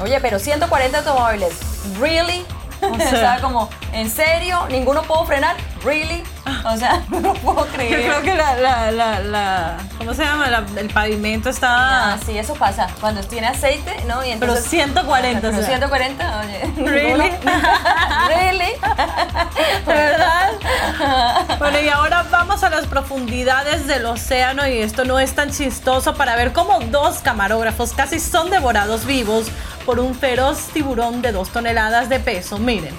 Oye, 0.00 0.18
pero 0.20 0.38
140 0.38 0.98
automóviles. 0.98 1.60
¿Really? 2.00 2.44
O 2.92 2.98
sea, 2.98 3.38
como, 3.40 3.70
¿en 3.92 4.10
serio? 4.10 4.66
¿Ninguno 4.70 5.02
puedo 5.02 5.24
frenar? 5.24 5.56
¿Really? 5.84 6.22
O 6.66 6.76
sea, 6.76 7.02
no 7.08 7.20
lo 7.20 7.34
puedo 7.34 7.64
Yo 7.66 7.72
creer. 7.72 8.02
creo 8.02 8.22
que 8.22 8.34
la, 8.34 8.54
la, 8.56 8.90
la, 8.90 9.20
la- 9.20 9.76
¿cómo 9.98 10.12
se 10.14 10.24
llama? 10.24 10.48
La- 10.48 10.64
el 10.78 10.90
pavimento 10.90 11.48
está... 11.48 12.12
Ah, 12.14 12.18
sí, 12.24 12.36
eso 12.36 12.54
pasa. 12.54 12.86
Cuando 13.00 13.22
tiene 13.22 13.46
aceite, 13.48 13.94
¿no? 14.06 14.22
Y 14.24 14.30
Pero 14.38 14.52
entonces, 14.52 14.66
140, 14.68 15.40
Pero 15.40 15.52
o 15.54 15.56
sea. 15.56 15.66
140, 15.66 16.40
oye. 16.40 16.72
Really? 16.90 17.30
¿Really? 18.28 18.72
¿De 19.86 19.92
verdad? 19.94 20.50
Bueno, 21.58 21.80
y 21.80 21.88
ahora 21.88 22.24
vamos 22.30 22.62
a 22.62 22.70
las 22.70 22.86
profundidades 22.86 23.86
del 23.86 24.04
océano 24.06 24.66
y 24.66 24.78
esto 24.80 25.04
no 25.04 25.18
es 25.18 25.34
tan 25.34 25.50
chistoso 25.50 26.14
para 26.14 26.36
ver 26.36 26.52
cómo 26.52 26.78
dos 26.80 27.18
camarógrafos 27.18 27.92
casi 27.92 28.20
son 28.20 28.50
devorados 28.50 29.04
vivos 29.06 29.46
por 29.86 29.98
un 30.00 30.14
feroz 30.14 30.68
tiburón 30.72 31.22
de 31.22 31.32
dos 31.32 31.50
toneladas 31.50 32.08
de 32.08 32.20
peso. 32.20 32.58
Miren. 32.58 32.94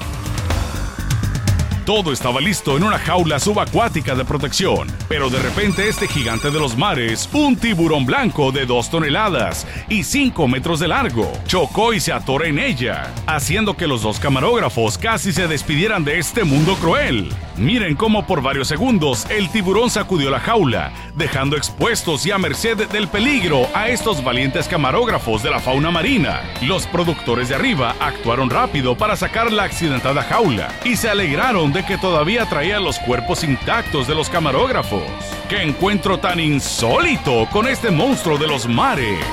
Todo 1.86 2.12
estaba 2.12 2.42
listo 2.42 2.76
en 2.78 2.84
una 2.84 2.98
jaula 2.98 3.40
subacuática 3.40 4.16
de 4.16 4.26
protección, 4.26 4.88
pero 5.08 5.30
de 5.30 5.38
repente 5.38 5.88
este 5.88 6.08
gigante 6.08 6.50
de 6.50 6.60
los 6.60 6.76
mares, 6.76 7.30
un 7.32 7.56
tiburón 7.56 8.08
blanco 8.08 8.52
de 8.52 8.66
2 8.66 8.90
toneladas 8.90 9.68
y 9.88 10.04
5 10.04 10.48
metros 10.48 10.80
de 10.80 10.88
largo, 10.88 11.32
chocó 11.46 11.94
y 11.94 12.00
se 12.00 12.12
atoró 12.12 12.44
en 12.44 12.58
ella, 12.58 13.14
haciendo 13.28 13.78
que 13.78 13.86
los 13.86 14.02
dos 14.02 14.20
camarógrafos 14.20 14.98
casi 14.98 15.32
se 15.32 15.48
despidieran 15.48 16.04
de 16.04 16.18
este 16.18 16.44
mundo 16.44 16.76
cruel. 16.78 17.30
Miren 17.58 17.96
cómo 17.96 18.28
por 18.28 18.42
varios 18.42 18.68
segundos 18.68 19.26
el 19.30 19.50
tiburón 19.50 19.90
sacudió 19.90 20.30
la 20.30 20.42
jaula, 20.42 20.92
dejando 21.16 21.56
expuestos 21.56 22.26
y 22.26 22.32
a 22.32 22.38
merced 22.38 22.90
del 22.90 23.08
peligro 23.08 23.70
a 23.74 23.88
estos 23.88 24.22
valientes 24.22 24.68
camarógrafos 24.68 25.42
de 25.42 25.52
la 25.52 25.60
fauna 25.60 25.90
marina. 25.90 26.42
Los 26.62 26.86
productores 26.86 27.48
de 27.48 27.56
arriba 27.56 27.96
actuaron 28.02 28.50
rápido 28.50 28.98
para 28.98 29.16
sacar 29.16 29.54
la 29.54 29.64
accidentada 29.64 30.24
jaula 30.24 30.68
y 30.84 30.98
se 30.98 31.10
alegraron 31.10 31.72
de 31.72 31.86
que 31.86 31.98
todavía 31.98 32.46
traía 32.50 32.82
los 32.82 33.00
cuerpos 33.00 33.46
intactos 33.46 34.06
de 34.06 34.16
los 34.16 34.30
camarógrafos. 34.30 35.04
¡Qué 35.48 35.62
encuentro 35.62 36.20
tan 36.20 36.42
insólito 36.42 37.48
con 37.52 37.68
este 37.68 37.90
monstruo 37.90 38.38
de 38.38 38.48
los 38.48 38.68
mares! 38.68 39.26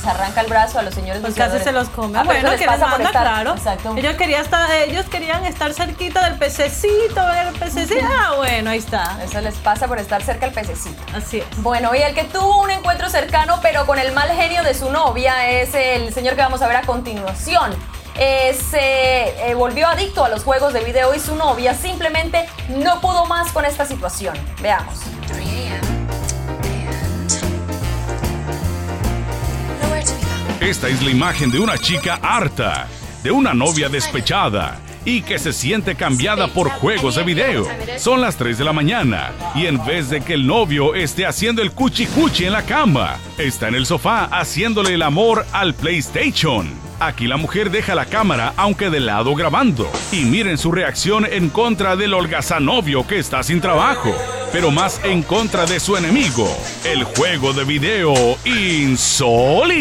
Les 0.00 0.06
arranca 0.14 0.40
el 0.40 0.46
brazo 0.48 0.78
a 0.78 0.82
los 0.82 0.94
señores 0.94 1.20
Pues 1.20 1.34
casi 1.34 1.58
se 1.58 1.72
los 1.72 1.88
come. 1.90 2.18
Ah, 2.18 2.22
bueno, 2.24 2.42
que 2.50 2.50
les 2.56 2.60
les 2.60 2.68
pasa 2.68 2.80
por 2.86 2.90
manda, 2.92 3.10
estar- 3.10 3.22
claro. 3.22 3.54
Exacto. 3.56 3.94
Ellos, 3.96 4.16
querían 4.16 4.40
estar, 4.42 4.70
ellos 4.72 5.06
querían 5.06 5.44
estar 5.44 5.72
cerquita 5.74 6.24
del 6.24 6.38
pececito, 6.38 7.26
ver 7.26 7.48
el 7.48 7.54
pececito. 7.54 8.04
Ah, 8.10 8.34
bueno, 8.36 8.70
ahí 8.70 8.78
está. 8.78 9.18
Eso 9.22 9.40
les 9.40 9.54
pasa 9.56 9.86
por 9.86 9.98
estar 9.98 10.22
cerca 10.22 10.46
del 10.46 10.54
pececito. 10.54 11.02
Así 11.14 11.38
es. 11.40 11.62
Bueno, 11.62 11.94
y 11.94 11.98
el 11.98 12.14
que 12.14 12.24
tuvo 12.24 12.60
un 12.62 12.70
encuentro 12.70 13.08
cercano, 13.10 13.58
pero 13.62 13.86
con 13.86 13.98
el 13.98 14.12
mal 14.12 14.30
genio 14.30 14.62
de 14.62 14.74
su 14.74 14.90
novia, 14.90 15.48
es 15.50 15.74
el 15.74 16.12
señor 16.14 16.34
que 16.34 16.42
vamos 16.42 16.62
a 16.62 16.66
ver 16.66 16.76
a 16.76 16.82
continuación. 16.82 17.74
Eh, 18.16 18.58
se 18.70 19.50
eh, 19.50 19.54
volvió 19.54 19.86
adicto 19.88 20.24
a 20.24 20.28
los 20.28 20.42
juegos 20.44 20.72
de 20.72 20.80
video 20.80 21.14
y 21.14 21.20
su 21.20 21.36
novia 21.36 21.74
simplemente 21.74 22.48
no 22.68 23.00
pudo 23.00 23.24
más 23.26 23.52
con 23.52 23.64
esta 23.64 23.84
situación. 23.86 24.34
Veamos. 24.60 24.94
Esta 30.60 30.88
es 30.88 31.02
la 31.02 31.10
imagen 31.10 31.50
de 31.50 31.58
una 31.58 31.78
chica 31.78 32.20
harta, 32.22 32.86
de 33.22 33.30
una 33.30 33.54
novia 33.54 33.88
despechada 33.88 34.78
y 35.06 35.22
que 35.22 35.38
se 35.38 35.54
siente 35.54 35.94
cambiada 35.94 36.48
por 36.48 36.68
juegos 36.68 37.14
de 37.14 37.22
video. 37.22 37.66
Son 37.96 38.20
las 38.20 38.36
3 38.36 38.58
de 38.58 38.64
la 38.64 38.74
mañana 38.74 39.32
y 39.54 39.64
en 39.64 39.82
vez 39.86 40.10
de 40.10 40.20
que 40.20 40.34
el 40.34 40.46
novio 40.46 40.94
esté 40.94 41.24
haciendo 41.24 41.62
el 41.62 41.72
cuchi 41.72 42.04
cuchi 42.04 42.44
en 42.44 42.52
la 42.52 42.62
cama, 42.62 43.16
está 43.38 43.68
en 43.68 43.74
el 43.74 43.86
sofá 43.86 44.26
haciéndole 44.26 44.92
el 44.92 45.02
amor 45.02 45.46
al 45.52 45.72
PlayStation. 45.72 46.68
Aquí 47.00 47.26
la 47.26 47.38
mujer 47.38 47.70
deja 47.70 47.94
la 47.94 48.04
cámara 48.04 48.52
aunque 48.58 48.90
de 48.90 49.00
lado 49.00 49.34
grabando. 49.34 49.90
Y 50.12 50.26
miren 50.26 50.58
su 50.58 50.70
reacción 50.70 51.24
en 51.24 51.48
contra 51.48 51.96
del 51.96 52.12
holgazán 52.12 52.66
novio 52.66 53.06
que 53.06 53.18
está 53.18 53.42
sin 53.42 53.62
trabajo, 53.62 54.14
pero 54.52 54.70
más 54.70 55.00
en 55.04 55.22
contra 55.22 55.66
de 55.66 55.80
su 55.80 55.96
enemigo, 55.96 56.48
el 56.84 57.04
juego 57.04 57.52
de 57.52 57.64
video 57.64 58.14
insólito. 58.44 59.78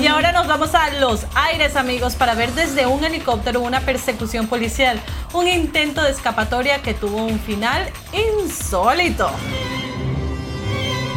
Y 0.00 0.06
ahora 0.06 0.32
nos 0.32 0.48
vamos 0.48 0.74
a 0.74 0.90
los 0.94 1.26
aires, 1.34 1.76
amigos, 1.76 2.16
para 2.16 2.34
ver 2.34 2.52
desde 2.52 2.86
un 2.86 3.04
helicóptero 3.04 3.60
una 3.60 3.80
persecución 3.80 4.48
policial, 4.48 5.00
un 5.32 5.46
intento 5.46 6.02
de 6.02 6.10
escapatoria 6.10 6.82
que 6.82 6.92
tuvo 6.92 7.24
un 7.24 7.38
final 7.38 7.88
insólito 8.12 9.30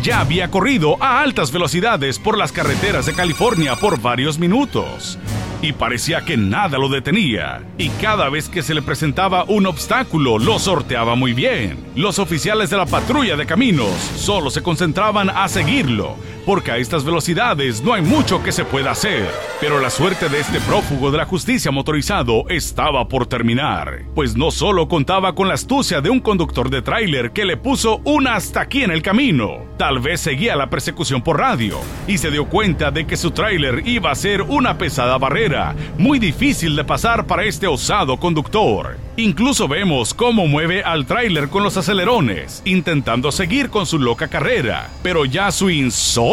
ya 0.06 0.20
había 0.20 0.52
corrido 0.52 1.02
a 1.02 1.22
altas 1.22 1.52
velocidades 1.52 2.20
por 2.20 2.38
las 2.38 2.52
carreteras 2.52 3.08
de 3.08 3.16
California 3.16 3.76
por 3.76 4.00
varios 4.00 4.38
minutos 4.38 5.18
y 5.66 5.74
parecía 5.74 6.22
que 6.22 6.38
nada 6.38 6.78
lo 6.78 6.90
detenía. 6.90 7.64
Y 7.78 7.90
cada 7.90 8.30
vez 8.30 8.50
que 8.50 8.62
se 8.62 8.76
le 8.76 8.82
presentaba 8.82 9.44
un 9.46 9.66
obstáculo, 9.66 10.38
lo 10.38 10.60
sorteaba 10.60 11.16
muy 11.16 11.34
bien. 11.34 11.78
Los 11.96 12.20
oficiales 12.20 12.70
de 12.70 12.78
la 12.78 12.86
patrulla 12.86 13.36
de 13.36 13.46
caminos 13.46 13.90
solo 14.16 14.52
se 14.52 14.62
concentraban 14.62 15.30
a 15.30 15.48
seguirlo, 15.48 16.18
porque 16.46 16.72
a 16.72 16.78
estas 16.78 17.04
velocidades 17.04 17.82
no 17.82 17.94
hay 17.94 18.02
mucho 18.02 18.44
que 18.44 18.52
se 18.52 18.66
pueda 18.66 18.92
hacer. 18.92 19.30
Pero 19.60 19.80
la 19.80 19.90
suerte 19.90 20.30
de 20.30 20.40
este 20.40 20.60
prófugo 20.62 21.12
de 21.12 21.18
la 21.18 21.26
justicia 21.26 21.72
motorizado 21.72 22.46
estaba 22.50 23.08
por 23.08 23.26
terminar, 23.26 24.04
pues 24.14 24.36
no 24.36 24.52
solo 24.52 24.88
contaba 24.88 25.34
con 25.34 25.48
la 25.48 25.54
astucia 25.56 26.02
de 26.02 26.10
un 26.10 26.20
conductor 26.20 26.70
de 26.70 26.82
tráiler 26.82 27.32
que 27.32 27.46
le 27.46 27.58
puso 27.58 28.02
una 28.04 28.36
hasta 28.36 28.62
aquí 28.62 28.84
en 28.84 28.92
el 28.92 29.02
camino, 29.02 29.60
tal 29.78 30.00
vez 30.00 30.22
seguía 30.22 30.56
la 30.56 30.70
persecución 30.70 31.22
por 31.22 31.40
radio 31.40 31.80
y 32.08 32.18
se 32.18 32.32
dio 32.32 32.46
cuenta 32.46 32.92
de 32.92 33.08
que 33.08 33.18
su 33.18 33.32
tráiler 33.32 33.88
iba 33.88 34.12
a 34.12 34.16
ser 34.16 34.42
una 34.42 34.78
pesada 34.78 35.18
barrera, 35.18 35.76
muy 35.98 36.20
difícil 36.20 36.76
de 36.76 36.84
pasar 36.84 37.26
para 37.26 37.46
este 37.46 37.68
osado 37.68 38.18
conductor. 38.18 38.98
Incluso 39.18 39.70
vemos 39.70 40.14
cómo 40.14 40.46
mueve 40.46 40.84
al 40.84 41.06
tráiler 41.06 41.48
con 41.48 41.64
los 41.64 41.78
acelerones, 41.78 42.62
intentando 42.66 43.32
seguir 43.32 43.70
con 43.70 43.86
su 43.86 43.98
loca 43.98 44.28
carrera, 44.28 44.90
pero 45.04 45.24
ya 45.24 45.52
su 45.52 45.70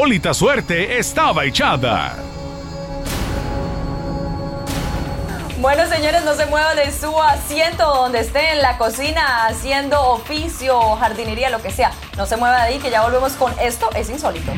insólita 0.03 0.35
suerte 0.35 0.99
estaba 0.99 1.45
echada. 1.45 2.17
Bueno, 5.61 5.87
señores, 5.87 6.25
no 6.25 6.35
se 6.35 6.45
muevan 6.47 6.75
de 6.75 6.91
su 6.91 7.23
asiento 7.23 7.85
donde 7.85 8.19
esté 8.19 8.51
en 8.51 8.63
la 8.63 8.79
cocina 8.79 9.47
haciendo 9.47 10.03
oficio, 10.09 10.97
jardinería, 10.97 11.51
lo 11.51 11.63
que 11.63 11.71
sea. 11.71 11.93
No 12.17 12.27
se 12.27 12.37
mueva 12.37 12.57
de 12.57 12.63
ahí 12.63 12.79
que 12.81 12.91
ya 12.91 13.03
volvemos 13.03 13.35
con 13.35 13.57
esto, 13.61 13.91
es 13.95 14.11
insólito. 14.11 14.53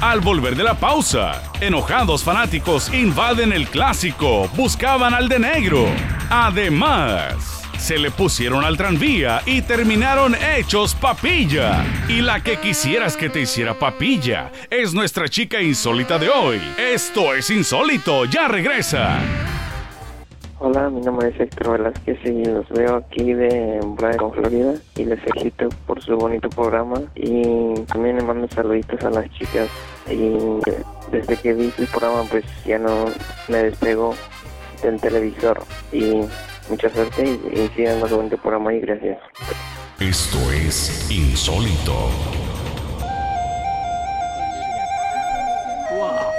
Al 0.00 0.20
volver 0.20 0.54
de 0.54 0.62
la 0.62 0.74
pausa, 0.74 1.42
enojados 1.60 2.22
fanáticos 2.22 2.94
invaden 2.94 3.52
el 3.52 3.66
clásico, 3.66 4.48
buscaban 4.54 5.12
al 5.12 5.28
de 5.28 5.40
negro. 5.40 5.86
Además, 6.30 7.63
se 7.78 7.98
le 7.98 8.10
pusieron 8.10 8.64
al 8.64 8.76
tranvía 8.76 9.40
y 9.46 9.62
terminaron 9.62 10.34
hechos 10.34 10.94
papilla. 10.94 11.84
Y 12.08 12.20
la 12.20 12.42
que 12.42 12.56
quisieras 12.56 13.16
que 13.16 13.28
te 13.28 13.40
hiciera 13.40 13.78
papilla 13.78 14.50
es 14.70 14.94
nuestra 14.94 15.28
chica 15.28 15.60
insólita 15.60 16.18
de 16.18 16.28
hoy. 16.28 16.60
Esto 16.78 17.34
es 17.34 17.50
insólito, 17.50 18.24
ya 18.24 18.48
regresa. 18.48 19.18
Hola, 20.66 20.88
mi 20.88 21.02
nombre 21.02 21.28
es 21.28 21.38
Héctor 21.38 21.72
Velázquez 21.72 22.18
y 22.24 22.44
los 22.46 22.66
veo 22.70 22.96
aquí 22.96 23.34
de 23.34 23.80
Bryan, 23.84 24.32
Florida 24.32 24.74
y 24.96 25.04
les 25.04 25.20
felicito 25.20 25.68
por 25.86 26.00
su 26.00 26.16
bonito 26.16 26.48
programa 26.48 27.02
y 27.14 27.74
también 27.82 28.16
le 28.16 28.22
mando 28.22 28.48
saluditos 28.48 29.02
a 29.04 29.10
las 29.10 29.30
chicas 29.32 29.68
y 30.08 30.38
desde 31.10 31.36
que 31.36 31.52
vi 31.52 31.72
el 31.76 31.86
programa 31.88 32.22
pues 32.30 32.44
ya 32.64 32.78
no 32.78 33.06
me 33.48 33.58
despego 33.58 34.14
del 34.82 35.00
televisor 35.00 35.62
y 35.92 36.22
mucha 36.68 36.88
suerte 36.90 37.24
y, 37.24 37.60
y 37.60 37.68
sigan 37.76 38.06
su 38.08 38.16
bonito 38.16 38.36
programa 38.38 38.72
y 38.74 38.80
gracias. 38.80 39.18
Esto 40.00 40.38
es 40.52 41.10
insólito. 41.10 42.10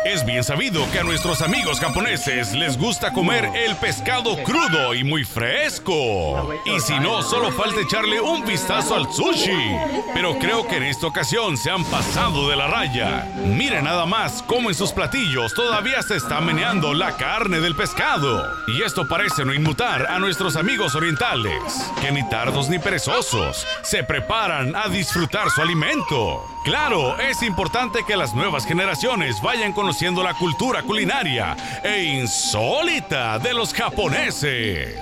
Es 0.06 0.24
bien 0.24 0.44
sabido 0.44 0.88
que 0.92 1.00
a 1.00 1.04
nuestros 1.04 1.42
amigos 1.42 1.80
japoneses 1.80 2.54
les 2.54 2.78
gusta 2.78 3.12
comer 3.12 3.50
el 3.56 3.76
pescado 3.78 4.38
crudo 4.44 4.94
y 4.94 5.04
muy 5.04 5.24
fresco. 5.24 6.54
Y 6.64 6.80
si 6.80 7.00
no, 7.00 7.24
solo 7.24 7.52
falta 7.52 7.82
echarle 7.82 8.22
un 8.22 8.46
vistazo 8.46 8.94
al 8.94 9.12
sushi. 9.12 9.76
Pero 10.14 10.38
creo 10.38 10.68
que 10.68 10.78
en 10.78 10.84
esta 10.84 11.08
ocasión 11.08 11.58
se 11.58 11.72
han 11.72 11.84
pasado 11.86 12.48
de 12.52 12.56
la 12.56 12.68
raya. 12.68 13.28
Miren 13.48 13.86
nada 13.86 14.06
más 14.06 14.44
cómo 14.44 14.70
en 14.70 14.76
sus 14.76 14.92
platillos 14.92 15.56
todavía 15.56 16.04
se 16.04 16.18
está 16.18 16.40
meneando 16.40 16.94
la 16.94 17.18
carne 17.18 17.60
del 17.60 17.76
pescado. 17.76 18.48
Y 18.68 18.84
esto 18.84 19.08
parece 19.08 19.44
no 19.44 19.56
inmutar 19.56 20.06
a 20.06 20.20
nuestros 20.20 20.56
amigos 20.56 20.94
orientales, 20.94 21.92
que 22.00 22.12
ni 22.12 22.30
tardos 22.30 22.70
ni 22.70 22.78
perezosos 22.78 23.66
se 23.82 24.04
preparan 24.04 24.76
a 24.76 24.88
disfrutar 24.88 25.50
su 25.50 25.64
alimento. 25.64 26.55
Claro, 26.66 27.20
es 27.20 27.44
importante 27.44 28.04
que 28.08 28.18
las 28.18 28.34
nuevas 28.34 28.66
generaciones 28.66 29.40
vayan 29.40 29.72
conociendo 29.72 30.24
la 30.24 30.34
cultura 30.34 30.82
culinaria 30.82 31.56
e 31.84 32.06
insólita 32.06 33.38
de 33.38 33.54
los 33.54 33.72
japoneses. 33.72 34.98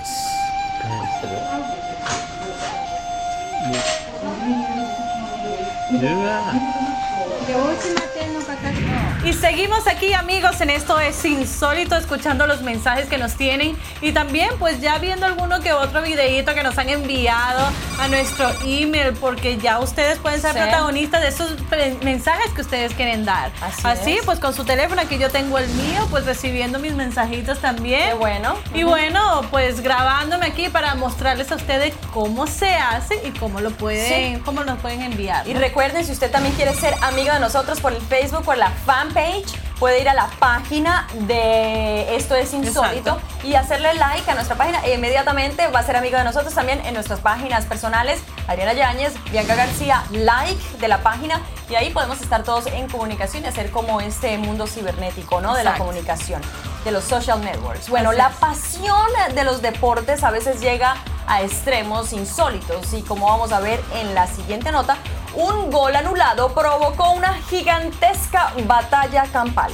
Y 9.24 9.32
seguimos 9.32 9.86
aquí 9.86 10.12
amigos 10.12 10.60
en 10.60 10.68
esto 10.68 11.00
es 11.00 11.24
insólito 11.24 11.96
escuchando 11.96 12.46
los 12.46 12.60
mensajes 12.60 13.06
que 13.06 13.16
nos 13.16 13.36
tienen 13.36 13.74
y 14.02 14.12
también 14.12 14.50
pues 14.58 14.82
ya 14.82 14.98
viendo 14.98 15.24
alguno 15.24 15.60
que 15.60 15.72
otro 15.72 16.02
videíto 16.02 16.52
que 16.54 16.62
nos 16.62 16.76
han 16.76 16.90
enviado 16.90 17.66
a 17.98 18.08
nuestro 18.08 18.50
email 18.66 19.14
porque 19.14 19.56
ya 19.56 19.78
ustedes 19.80 20.18
pueden 20.18 20.42
ser 20.42 20.52
Sí. 20.52 20.58
protagonistas 20.58 21.22
de 21.22 21.28
esos 21.28 21.54
mensajes 22.02 22.52
que 22.52 22.60
ustedes 22.60 22.92
quieren 22.92 23.24
dar. 23.24 23.50
Así 23.82 24.12
es. 24.18 24.26
pues 24.26 24.38
con 24.40 24.52
su 24.52 24.64
teléfono 24.64 25.00
aquí 25.00 25.16
yo 25.16 25.30
tengo 25.30 25.56
el 25.56 25.68
mío 25.70 26.06
pues 26.10 26.26
recibiendo 26.26 26.78
mis 26.78 26.92
mensajitos 26.92 27.60
también. 27.60 28.10
Qué 28.10 28.14
bueno. 28.14 28.56
Y 28.74 28.82
bueno, 28.82 29.40
pues 29.50 29.80
grabándome 29.80 30.44
aquí 30.46 30.68
para 30.68 30.94
mostrarles 30.96 31.50
a 31.50 31.54
ustedes 31.54 31.94
cómo 32.12 32.46
se 32.46 32.74
hace 32.74 33.18
y 33.26 33.30
cómo 33.38 33.60
lo 33.62 33.70
pueden, 33.70 34.36
Sí. 34.36 34.42
cómo 34.44 34.64
nos 34.64 34.78
pueden 34.80 35.00
enviar. 35.00 35.48
Y 35.48 35.54
recuerden, 35.54 36.04
si 36.04 36.12
usted 36.12 36.30
también 36.30 36.54
quiere 36.56 36.74
ser 36.74 36.94
amigo 37.00 37.32
de 37.32 37.40
nosotros 37.40 37.80
por 37.80 37.94
el 37.94 38.02
Facebook, 38.02 38.42
por 38.44 38.58
la 38.58 38.70
fanpage, 39.14 39.54
puede 39.78 40.00
ir 40.00 40.08
a 40.08 40.14
la 40.14 40.28
página 40.38 41.06
de 41.20 42.16
Esto 42.16 42.34
es 42.34 42.52
Insólito 42.52 43.18
y 43.42 43.54
hacerle 43.54 43.94
like 43.94 44.28
a 44.30 44.34
nuestra 44.34 44.56
página 44.56 44.84
e 44.84 44.94
inmediatamente 44.94 45.66
va 45.68 45.80
a 45.80 45.82
ser 45.82 45.96
amigo 45.96 46.18
de 46.18 46.24
nosotros 46.24 46.54
también 46.54 46.84
en 46.84 46.94
nuestras 46.94 47.20
páginas 47.20 47.64
personales. 47.66 48.20
Adriana 48.46 48.72
Yáñez, 48.72 49.14
Bianca 49.30 49.54
García, 49.54 50.04
like 50.10 50.60
de 50.78 50.88
la 50.88 50.98
página 50.98 51.40
y 51.70 51.76
ahí 51.76 51.90
podemos 51.90 52.20
estar 52.20 52.42
todos 52.42 52.66
en 52.66 52.88
comunicación 52.88 53.44
y 53.44 53.46
hacer 53.46 53.70
como 53.70 54.00
este 54.00 54.36
mundo 54.38 54.66
cibernético, 54.66 55.40
¿no? 55.40 55.54
De 55.54 55.64
la 55.64 55.78
comunicación, 55.78 56.42
de 56.84 56.90
los 56.90 57.04
social 57.04 57.42
networks. 57.42 57.88
Bueno, 57.88 58.10
Así 58.10 58.18
la 58.18 58.30
pasión 58.30 59.08
de 59.34 59.44
los 59.44 59.62
deportes 59.62 60.24
a 60.24 60.30
veces 60.30 60.60
llega 60.60 60.96
a 61.26 61.42
extremos 61.42 62.12
insólitos 62.12 62.92
y 62.92 63.02
como 63.02 63.26
vamos 63.26 63.52
a 63.52 63.60
ver 63.60 63.80
en 63.94 64.14
la 64.14 64.26
siguiente 64.26 64.72
nota, 64.72 64.98
un 65.36 65.70
gol 65.70 65.94
anulado 65.96 66.52
provocó 66.54 67.12
una 67.12 67.34
gigantesca 67.48 68.52
batalla 68.66 69.24
campal. 69.32 69.72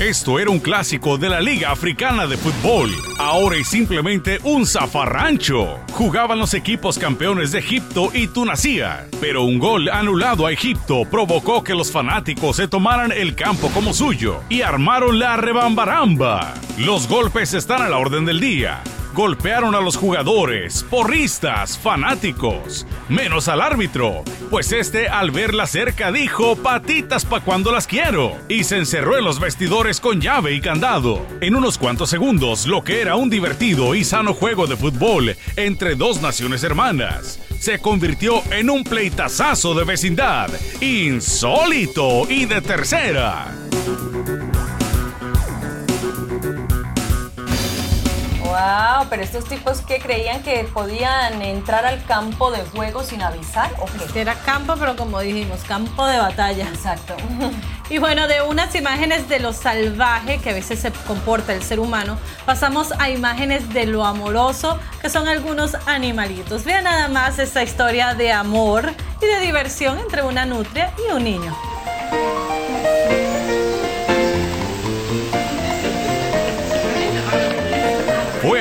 Esto 0.00 0.38
era 0.38 0.50
un 0.50 0.60
clásico 0.60 1.18
de 1.18 1.28
la 1.28 1.40
Liga 1.40 1.72
Africana 1.72 2.28
de 2.28 2.36
Fútbol. 2.36 2.94
Ahora 3.18 3.56
es 3.56 3.66
simplemente 3.66 4.38
un 4.44 4.64
zafarrancho. 4.64 5.80
Jugaban 5.90 6.38
los 6.38 6.54
equipos 6.54 7.00
campeones 7.00 7.50
de 7.50 7.58
Egipto 7.58 8.10
y 8.14 8.28
Tunasía. 8.28 9.08
Pero 9.20 9.42
un 9.42 9.58
gol 9.58 9.88
anulado 9.88 10.46
a 10.46 10.52
Egipto 10.52 11.02
provocó 11.10 11.64
que 11.64 11.74
los 11.74 11.90
fanáticos 11.90 12.54
se 12.54 12.68
tomaran 12.68 13.10
el 13.10 13.34
campo 13.34 13.70
como 13.74 13.92
suyo 13.92 14.40
y 14.48 14.62
armaron 14.62 15.18
la 15.18 15.36
rebambaramba. 15.36 16.54
Los 16.78 17.08
golpes 17.08 17.52
están 17.52 17.82
a 17.82 17.88
la 17.88 17.98
orden 17.98 18.24
del 18.24 18.38
día. 18.38 18.84
Golpearon 19.14 19.74
a 19.74 19.80
los 19.80 19.96
jugadores, 19.96 20.84
porristas, 20.88 21.78
fanáticos, 21.78 22.86
menos 23.08 23.48
al 23.48 23.60
árbitro, 23.60 24.22
pues 24.50 24.72
este 24.72 25.08
al 25.08 25.30
verla 25.30 25.66
cerca 25.66 26.12
dijo 26.12 26.56
patitas 26.56 27.24
pa' 27.24 27.40
cuando 27.40 27.72
las 27.72 27.86
quiero 27.86 28.36
y 28.48 28.64
se 28.64 28.76
encerró 28.76 29.18
en 29.18 29.24
los 29.24 29.40
vestidores 29.40 30.00
con 30.00 30.20
llave 30.20 30.54
y 30.54 30.60
candado. 30.60 31.26
En 31.40 31.56
unos 31.56 31.78
cuantos 31.78 32.10
segundos, 32.10 32.66
lo 32.66 32.84
que 32.84 33.00
era 33.00 33.16
un 33.16 33.30
divertido 33.30 33.94
y 33.94 34.04
sano 34.04 34.34
juego 34.34 34.66
de 34.66 34.76
fútbol 34.76 35.36
entre 35.56 35.94
dos 35.94 36.22
naciones 36.22 36.62
hermanas 36.62 37.40
se 37.58 37.78
convirtió 37.80 38.42
en 38.52 38.70
un 38.70 38.84
pleitazazo 38.84 39.74
de 39.74 39.84
vecindad, 39.84 40.48
insólito 40.80 42.28
y 42.28 42.44
de 42.46 42.60
tercera. 42.60 43.52
Wow, 48.58 49.06
pero 49.08 49.22
estos 49.22 49.44
tipos 49.44 49.82
que 49.82 50.00
creían 50.00 50.42
que 50.42 50.64
podían 50.64 51.40
entrar 51.42 51.86
al 51.86 52.04
campo 52.04 52.50
de 52.50 52.58
juego 52.64 53.04
sin 53.04 53.22
avisar, 53.22 53.70
¿o 53.78 53.84
qué? 53.86 54.04
Este 54.04 54.20
era 54.20 54.34
campo, 54.34 54.74
pero 54.76 54.96
como 54.96 55.20
dijimos, 55.20 55.60
campo 55.60 56.04
de 56.06 56.18
batalla. 56.18 56.66
Exacto. 56.68 57.14
Y 57.90 57.96
bueno, 57.96 58.28
de 58.28 58.42
unas 58.42 58.74
imágenes 58.74 59.30
de 59.30 59.38
lo 59.38 59.54
salvaje 59.54 60.36
que 60.40 60.50
a 60.50 60.52
veces 60.52 60.78
se 60.78 60.92
comporta 61.06 61.54
el 61.54 61.62
ser 61.62 61.80
humano, 61.80 62.18
pasamos 62.44 62.92
a 62.98 63.08
imágenes 63.08 63.72
de 63.72 63.86
lo 63.86 64.04
amoroso 64.04 64.78
que 65.00 65.08
son 65.08 65.26
algunos 65.26 65.74
animalitos. 65.86 66.64
Vean 66.64 66.84
nada 66.84 67.08
más 67.08 67.38
esta 67.38 67.62
historia 67.62 68.12
de 68.12 68.30
amor 68.30 68.92
y 69.22 69.26
de 69.26 69.40
diversión 69.40 69.98
entre 69.98 70.22
una 70.22 70.44
nutria 70.44 70.92
y 70.98 71.12
un 71.14 71.24
niño. 71.24 71.56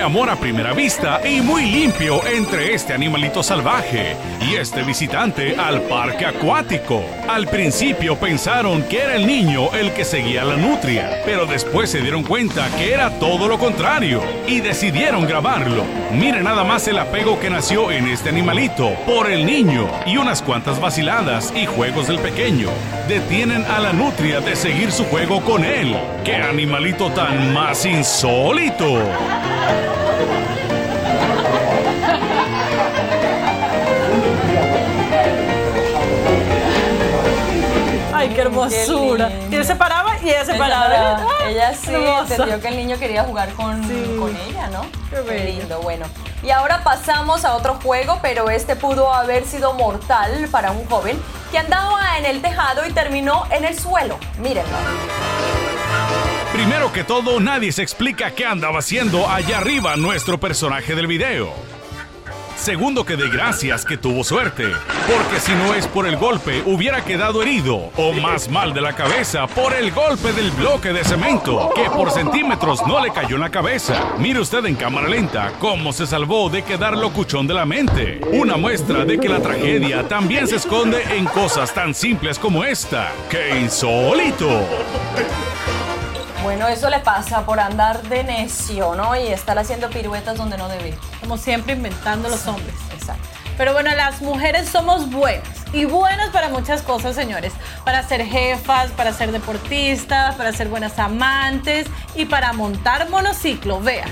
Amor 0.08 0.30
a 0.30 0.36
primera 0.36 0.74
vista 0.74 1.22
y 1.28 1.42
muy 1.42 1.66
limpio 1.66 2.26
entre 2.28 2.74
este 2.74 2.94
animalito 2.94 3.44
salvaje 3.44 4.16
y 4.42 4.56
este 4.56 4.84
visitante 4.84 5.56
al 5.56 5.82
parque 5.82 6.26
acuático. 6.26 7.04
Al 7.28 7.48
principio 7.48 8.18
pensaron 8.18 8.84
que 8.84 9.02
era 9.02 9.16
el 9.16 9.28
niño 9.28 9.74
el 9.74 9.92
que 9.94 10.06
seguía 10.06 10.44
la 10.44 10.56
nutria, 10.56 11.22
pero 11.26 11.46
después 11.46 11.90
se 11.90 12.02
dieron 12.02 12.24
cuenta 12.24 12.70
que 12.78 12.94
era 12.94 13.20
todo 13.20 13.48
lo 13.48 13.60
contrario 13.60 14.22
y 14.48 14.62
decidieron 14.62 15.28
grabarlo. 15.28 15.84
Miren 16.12 16.46
nada 16.46 16.64
más 16.64 16.88
el 16.88 17.00
apego 17.00 17.40
que 17.40 17.50
nació 17.50 17.92
en 17.92 18.08
este 18.08 18.30
animalito 18.30 18.92
por 19.06 19.30
el 19.30 19.46
niño 19.46 19.90
y 20.06 20.18
unas 20.18 20.42
cuantas 20.42 20.80
vaciladas 20.80 21.54
y 21.56 21.66
juegos 21.66 22.08
del 22.08 22.20
pequeño. 22.20 22.70
Detienen 23.08 23.66
a 23.66 23.80
la 23.80 23.94
nutria 23.94 24.40
de 24.42 24.56
seguir 24.56 24.92
su 24.92 25.04
juego 25.06 25.42
con 25.42 25.64
él. 25.64 25.96
¡Qué 26.24 26.36
animalito 26.36 27.12
tan 27.12 27.54
más 27.54 27.86
insólito! 27.86 29.02
Ay, 38.14 38.30
qué 38.30 38.42
hermosura. 38.42 39.30
lindo. 39.30 39.56
y 39.56 39.60
él 39.60 39.66
se 39.66 39.76
paraba 39.76 40.18
y 40.24 40.30
ella 40.30 40.44
se 40.46 40.56
paraba. 40.56 41.18
Ah, 41.20 41.50
ella 41.50 41.74
sí 41.76 41.94
hermosa. 41.94 42.34
entendió 42.36 42.60
que 42.62 42.68
el 42.70 42.78
niño 42.78 42.98
quería 42.98 43.24
jugar 43.24 43.50
con, 43.54 43.84
Sí. 43.88 44.16
con 44.20 44.36
ella, 44.36 44.68
¿no? 44.70 44.86
Qué 45.10 45.20
bello. 45.22 45.60
lindo, 45.60 45.80
bueno. 45.82 46.06
Y 46.42 46.50
ahora 46.50 46.84
pasamos 46.84 47.46
a 47.46 47.56
otro 47.56 47.76
juego, 47.84 48.20
pero 48.22 48.50
este 48.50 48.76
pudo 48.76 49.14
haber 49.14 49.46
sido 49.46 49.74
mortal 49.74 50.48
para 50.52 50.72
un 50.72 50.86
joven 50.88 51.20
que 51.52 51.58
andaba 51.60 52.18
en 52.18 52.26
el 52.26 52.42
tejado 52.42 52.86
y 52.88 52.92
terminó 52.92 53.46
en 53.52 53.66
el 53.66 53.78
suelo. 53.78 54.18
Mírenlo. 54.40 54.78
Primero 56.58 56.92
que 56.92 57.04
todo, 57.04 57.40
nadie 57.40 57.72
se 57.72 57.84
explica 57.84 58.32
qué 58.32 58.44
andaba 58.44 58.80
haciendo 58.80 59.30
allá 59.30 59.60
arriba 59.60 59.96
nuestro 59.96 60.40
personaje 60.40 60.96
del 60.96 61.06
video. 61.06 61.54
Segundo 62.56 63.06
que 63.06 63.16
de 63.16 63.30
gracias 63.30 63.86
que 63.86 63.96
tuvo 63.96 64.24
suerte, 64.24 64.64
porque 65.06 65.40
si 65.40 65.52
no 65.52 65.76
es 65.76 65.86
por 65.86 66.08
el 66.08 66.18
golpe 66.18 66.64
hubiera 66.66 67.06
quedado 67.06 67.44
herido 67.44 67.92
o 67.96 68.12
más 68.14 68.50
mal 68.50 68.74
de 68.74 68.82
la 68.82 68.94
cabeza 68.94 69.46
por 69.46 69.72
el 69.76 69.92
golpe 69.92 70.34
del 70.34 70.50
bloque 70.50 70.94
de 70.94 71.04
cemento 71.04 71.72
que 71.76 71.92
por 71.92 72.10
centímetros 72.10 72.82
no 72.88 73.06
le 73.06 73.14
cayó 73.14 73.36
en 73.36 73.42
la 73.42 73.52
cabeza. 73.52 74.16
Mire 74.18 74.40
usted 74.40 74.66
en 74.66 74.74
cámara 74.74 75.08
lenta 75.08 75.54
cómo 75.60 75.94
se 75.94 76.08
salvó 76.08 76.50
de 76.50 76.64
quedar 76.64 76.98
locuchón 76.98 77.46
de 77.46 77.54
la 77.54 77.68
mente. 77.68 78.20
Una 78.32 78.58
muestra 78.58 79.06
de 79.06 79.20
que 79.20 79.30
la 79.30 79.42
tragedia 79.42 80.08
también 80.08 80.48
se 80.48 80.56
esconde 80.56 81.04
en 81.16 81.26
cosas 81.26 81.72
tan 81.72 81.94
simples 81.94 82.40
como 82.40 82.64
esta. 82.64 83.14
¡Qué 83.30 83.60
insólito! 83.60 84.68
Bueno, 86.44 86.68
eso 86.68 86.90
le 86.90 87.00
pasa 87.00 87.46
por 87.46 87.60
andar 87.60 88.04
de 88.04 88.24
necio, 88.24 88.96
¿no? 88.96 89.16
Y 89.16 89.28
estar 89.28 89.58
haciendo 89.58 89.90
piruetas 89.90 90.38
donde 90.38 90.58
no 90.58 90.68
debe. 90.70 90.98
Como 91.20 91.38
siempre 91.38 91.74
inventando 91.74 92.30
los 92.30 92.48
hombres. 92.48 92.76
Exacto. 92.94 93.28
Pero 93.58 93.74
bueno, 93.74 93.94
las 93.96 94.22
mujeres 94.22 94.70
somos 94.70 95.10
buenas. 95.10 95.48
Y 95.74 95.86
buenas 95.86 96.30
para 96.30 96.50
muchas 96.50 96.84
cosas, 96.84 97.16
señores. 97.16 97.54
Para 97.84 98.04
ser 98.08 98.24
jefas, 98.24 98.92
para 98.92 99.12
ser 99.14 99.32
deportistas, 99.32 100.36
para 100.36 100.54
ser 100.54 100.70
buenas 100.70 101.00
amantes 101.00 101.88
y 102.16 102.26
para 102.26 102.54
montar 102.54 103.10
monociclo. 103.10 103.82
Vean. 103.82 104.10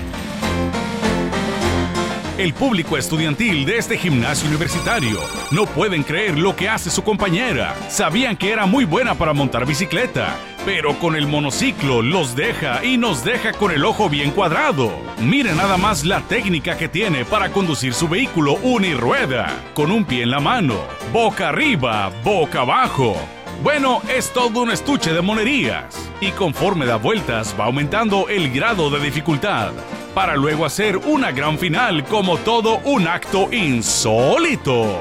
El 2.38 2.52
público 2.52 2.98
estudiantil 2.98 3.64
de 3.64 3.78
este 3.78 3.96
gimnasio 3.96 4.46
universitario 4.46 5.20
no 5.52 5.64
pueden 5.64 6.02
creer 6.02 6.36
lo 6.38 6.54
que 6.54 6.68
hace 6.68 6.90
su 6.90 7.02
compañera. 7.02 7.74
Sabían 7.88 8.36
que 8.36 8.50
era 8.50 8.66
muy 8.66 8.84
buena 8.84 9.14
para 9.14 9.32
montar 9.32 9.64
bicicleta, 9.64 10.36
pero 10.66 10.98
con 10.98 11.16
el 11.16 11.26
monociclo 11.26 12.02
los 12.02 12.36
deja 12.36 12.84
y 12.84 12.98
nos 12.98 13.24
deja 13.24 13.54
con 13.54 13.72
el 13.72 13.86
ojo 13.86 14.10
bien 14.10 14.32
cuadrado. 14.32 14.92
Miren 15.18 15.56
nada 15.56 15.78
más 15.78 16.04
la 16.04 16.20
técnica 16.20 16.76
que 16.76 16.90
tiene 16.90 17.24
para 17.24 17.48
conducir 17.52 17.94
su 17.94 18.06
vehículo 18.06 18.56
unirrueda, 18.62 19.48
con 19.72 19.90
un 19.90 20.04
pie 20.04 20.24
en 20.24 20.30
la 20.30 20.40
mano, 20.40 20.76
boca 21.14 21.48
arriba, 21.48 22.12
boca 22.22 22.60
abajo. 22.60 23.16
Bueno, 23.62 24.00
es 24.08 24.32
todo 24.32 24.62
un 24.62 24.70
estuche 24.70 25.12
de 25.12 25.20
monerías. 25.22 25.96
Y 26.20 26.30
conforme 26.32 26.86
da 26.86 26.96
vueltas 26.96 27.54
va 27.58 27.64
aumentando 27.64 28.28
el 28.28 28.50
grado 28.52 28.90
de 28.90 29.00
dificultad. 29.00 29.72
Para 30.14 30.36
luego 30.36 30.64
hacer 30.64 30.96
una 30.96 31.30
gran 31.32 31.58
final 31.58 32.04
como 32.04 32.38
todo 32.38 32.78
un 32.84 33.06
acto 33.08 33.52
insólito. 33.52 35.00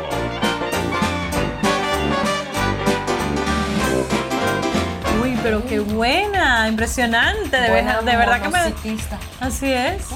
Uy, 5.22 5.38
pero 5.41 5.65
qué 5.65 5.80
buena, 5.80 6.68
impresionante. 6.68 7.56
De, 7.60 7.70
Buena 7.70 7.98
verdad- 8.02 8.12
de 8.12 8.18
verdad 8.18 8.41
que 8.41 8.50
me... 8.50 8.98
Así 9.39 9.72
es. 9.72 10.08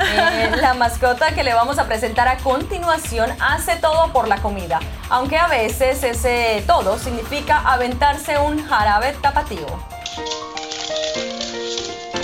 Eh, 0.00 0.56
la 0.60 0.74
mascota 0.74 1.34
que 1.34 1.44
le 1.44 1.54
vamos 1.54 1.78
a 1.78 1.86
presentar 1.86 2.26
a 2.28 2.38
continuación 2.38 3.30
hace 3.40 3.76
todo 3.76 4.12
por 4.12 4.28
la 4.28 4.38
comida, 4.38 4.80
aunque 5.10 5.36
a 5.36 5.46
veces 5.46 6.02
ese 6.02 6.64
todo 6.66 6.98
significa 6.98 7.58
aventarse 7.64 8.38
un 8.38 8.66
jarabe 8.66 9.12
tapatío. 9.20 9.66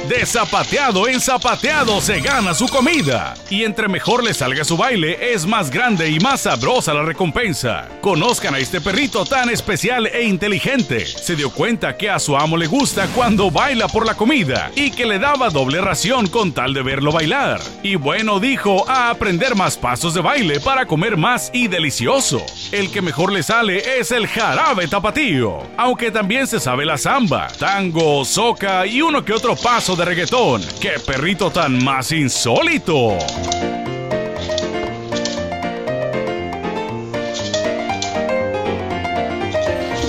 De 0.09 0.25
zapateado 0.25 1.09
en 1.09 1.21
zapateado 1.21 2.01
se 2.01 2.21
gana 2.21 2.55
su 2.55 2.69
comida. 2.69 3.35
Y 3.51 3.65
entre 3.65 3.89
mejor 3.89 4.23
le 4.23 4.35
salga 4.35 4.63
su 4.63 4.77
baile, 4.77 5.33
es 5.33 5.47
más 5.47 5.69
grande 5.69 6.09
y 6.09 6.21
más 6.21 6.43
sabrosa 6.43 6.95
la 6.95 7.03
recompensa. 7.03 7.89
Conozcan 8.03 8.55
a 8.55 8.59
este 8.59 8.81
perrito 8.81 9.25
tan 9.25 9.51
especial 9.51 10.07
e 10.07 10.23
inteligente. 10.23 11.05
Se 11.05 11.35
dio 11.35 11.51
cuenta 11.51 11.97
que 11.97 12.09
a 12.09 12.21
su 12.21 12.37
amo 12.37 12.57
le 12.57 12.69
gusta 12.69 13.09
cuando 13.17 13.51
baila 13.51 13.89
por 13.89 14.07
la 14.07 14.15
comida 14.15 14.71
y 14.77 14.93
que 14.93 15.07
le 15.07 15.19
daba 15.19 15.51
doble 15.51 15.81
ración 15.81 16.29
con 16.29 16.53
tal 16.53 16.73
de 16.73 16.83
verlo 16.83 17.11
bailar. 17.11 17.61
Y 17.83 17.97
bueno, 17.97 18.39
dijo 18.39 18.89
a 18.89 19.11
aprender 19.11 19.57
más 19.57 19.77
pasos 19.77 20.15
de 20.15 20.21
baile 20.21 20.61
para 20.61 20.87
comer 20.87 21.17
más 21.17 21.51
y 21.53 21.67
delicioso. 21.67 22.47
El 22.71 22.93
que 22.93 23.03
mejor 23.03 23.33
le 23.33 23.43
sale 23.43 23.99
es 23.99 24.13
el 24.13 24.29
jarabe 24.29 24.87
tapatío, 24.87 25.65
aunque 25.77 26.13
también 26.13 26.47
se 26.47 26.61
sabe 26.61 26.87
la 26.87 26.97
samba, 26.97 27.49
tango, 27.59 28.25
soca 28.25 28.87
y 28.87 29.03
uno 29.03 29.25
que 29.25 29.33
otro 29.33 29.57
paso 29.57 29.96
de 29.97 30.05
reggaetón. 30.05 30.63
¡Qué 30.81 31.01
perrito 31.05 31.51
tan 31.51 31.83
más 31.83 32.13
insólito! 32.13 33.17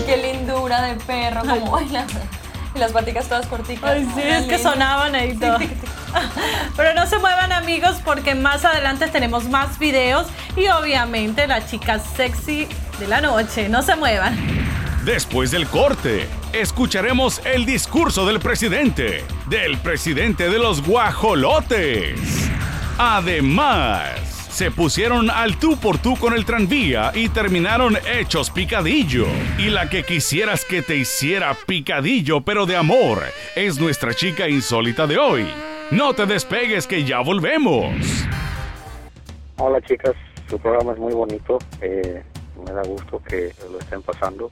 Qué 0.06 0.18
lindura 0.18 0.82
de 0.82 0.96
perro, 0.96 1.42
como 1.42 1.72
baila. 1.72 2.06
Y 2.76 2.80
las 2.80 2.92
paticas 2.92 3.28
todas 3.28 3.48
corticas. 3.48 3.90
Ay, 3.90 4.08
sí, 4.14 4.22
es 4.22 4.46
que 4.46 4.60
sonaban 4.60 5.16
ahí 5.16 5.36
todo. 5.36 5.58
Pero 6.76 6.94
no 6.94 7.08
se 7.08 7.18
muevan 7.20 7.52
amigos 7.54 7.98
porque 8.04 8.36
más 8.36 8.66
adelante 8.66 9.08
tenemos 9.08 9.46
más 9.46 9.80
videos 9.80 10.28
y 10.56 10.68
obviamente 10.68 11.48
la 11.48 11.66
chica 11.66 12.00
sexy 12.00 12.68
de 13.00 13.08
la 13.08 13.22
noche. 13.22 13.70
No 13.70 13.82
se 13.82 13.96
muevan. 13.96 14.57
Después 15.08 15.52
del 15.52 15.68
corte, 15.68 16.28
escucharemos 16.52 17.42
el 17.46 17.66
discurso 17.66 18.26
del 18.26 18.42
presidente, 18.42 19.24
del 19.50 19.78
presidente 19.78 20.50
de 20.50 20.60
los 20.60 20.86
guajolotes. 20.86 22.20
Además, 22.98 24.20
se 24.52 24.70
pusieron 24.70 25.30
al 25.30 25.56
tú 25.60 25.78
por 25.78 25.98
tú 25.98 26.18
con 26.18 26.34
el 26.34 26.44
tranvía 26.44 27.14
y 27.16 27.30
terminaron 27.30 27.96
hechos 28.06 28.50
picadillo. 28.50 29.28
Y 29.58 29.70
la 29.70 29.90
que 29.90 30.04
quisieras 30.04 30.66
que 30.66 30.82
te 30.82 30.98
hiciera 30.98 31.56
picadillo, 31.66 32.42
pero 32.42 32.66
de 32.66 32.76
amor, 32.76 33.24
es 33.56 33.80
nuestra 33.80 34.14
chica 34.14 34.50
insólita 34.50 35.08
de 35.08 35.18
hoy. 35.18 35.48
No 35.90 36.16
te 36.16 36.26
despegues 36.26 36.86
que 36.86 37.06
ya 37.06 37.22
volvemos. 37.22 37.94
Hola 39.56 39.80
chicas, 39.84 40.16
su 40.50 40.60
programa 40.60 40.92
es 40.92 41.00
muy 41.00 41.14
bonito, 41.14 41.60
eh, 41.80 42.22
me 42.66 42.74
da 42.74 42.82
gusto 42.84 43.24
que 43.24 43.54
lo 43.72 43.80
estén 43.80 44.02
pasando 44.02 44.52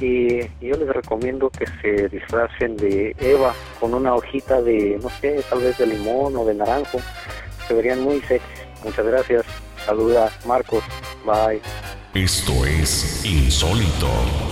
y 0.00 0.40
yo 0.60 0.76
les 0.76 0.88
recomiendo 0.88 1.50
que 1.50 1.66
se 1.80 2.08
disfracen 2.08 2.76
de 2.76 3.14
Eva 3.20 3.54
con 3.78 3.94
una 3.94 4.14
hojita 4.14 4.62
de, 4.62 4.98
no 5.02 5.10
sé, 5.20 5.44
tal 5.48 5.60
vez 5.60 5.78
de 5.78 5.86
limón 5.86 6.36
o 6.36 6.44
de 6.44 6.54
naranjo, 6.54 6.98
se 7.66 7.74
verían 7.74 8.00
muy 8.00 8.20
sexy. 8.22 8.46
Muchas 8.84 9.06
gracias, 9.06 9.44
saluda 9.84 10.32
Marcos, 10.46 10.82
bye. 11.24 11.60
Esto 12.14 12.64
es 12.66 13.24
insólito. 13.24 14.49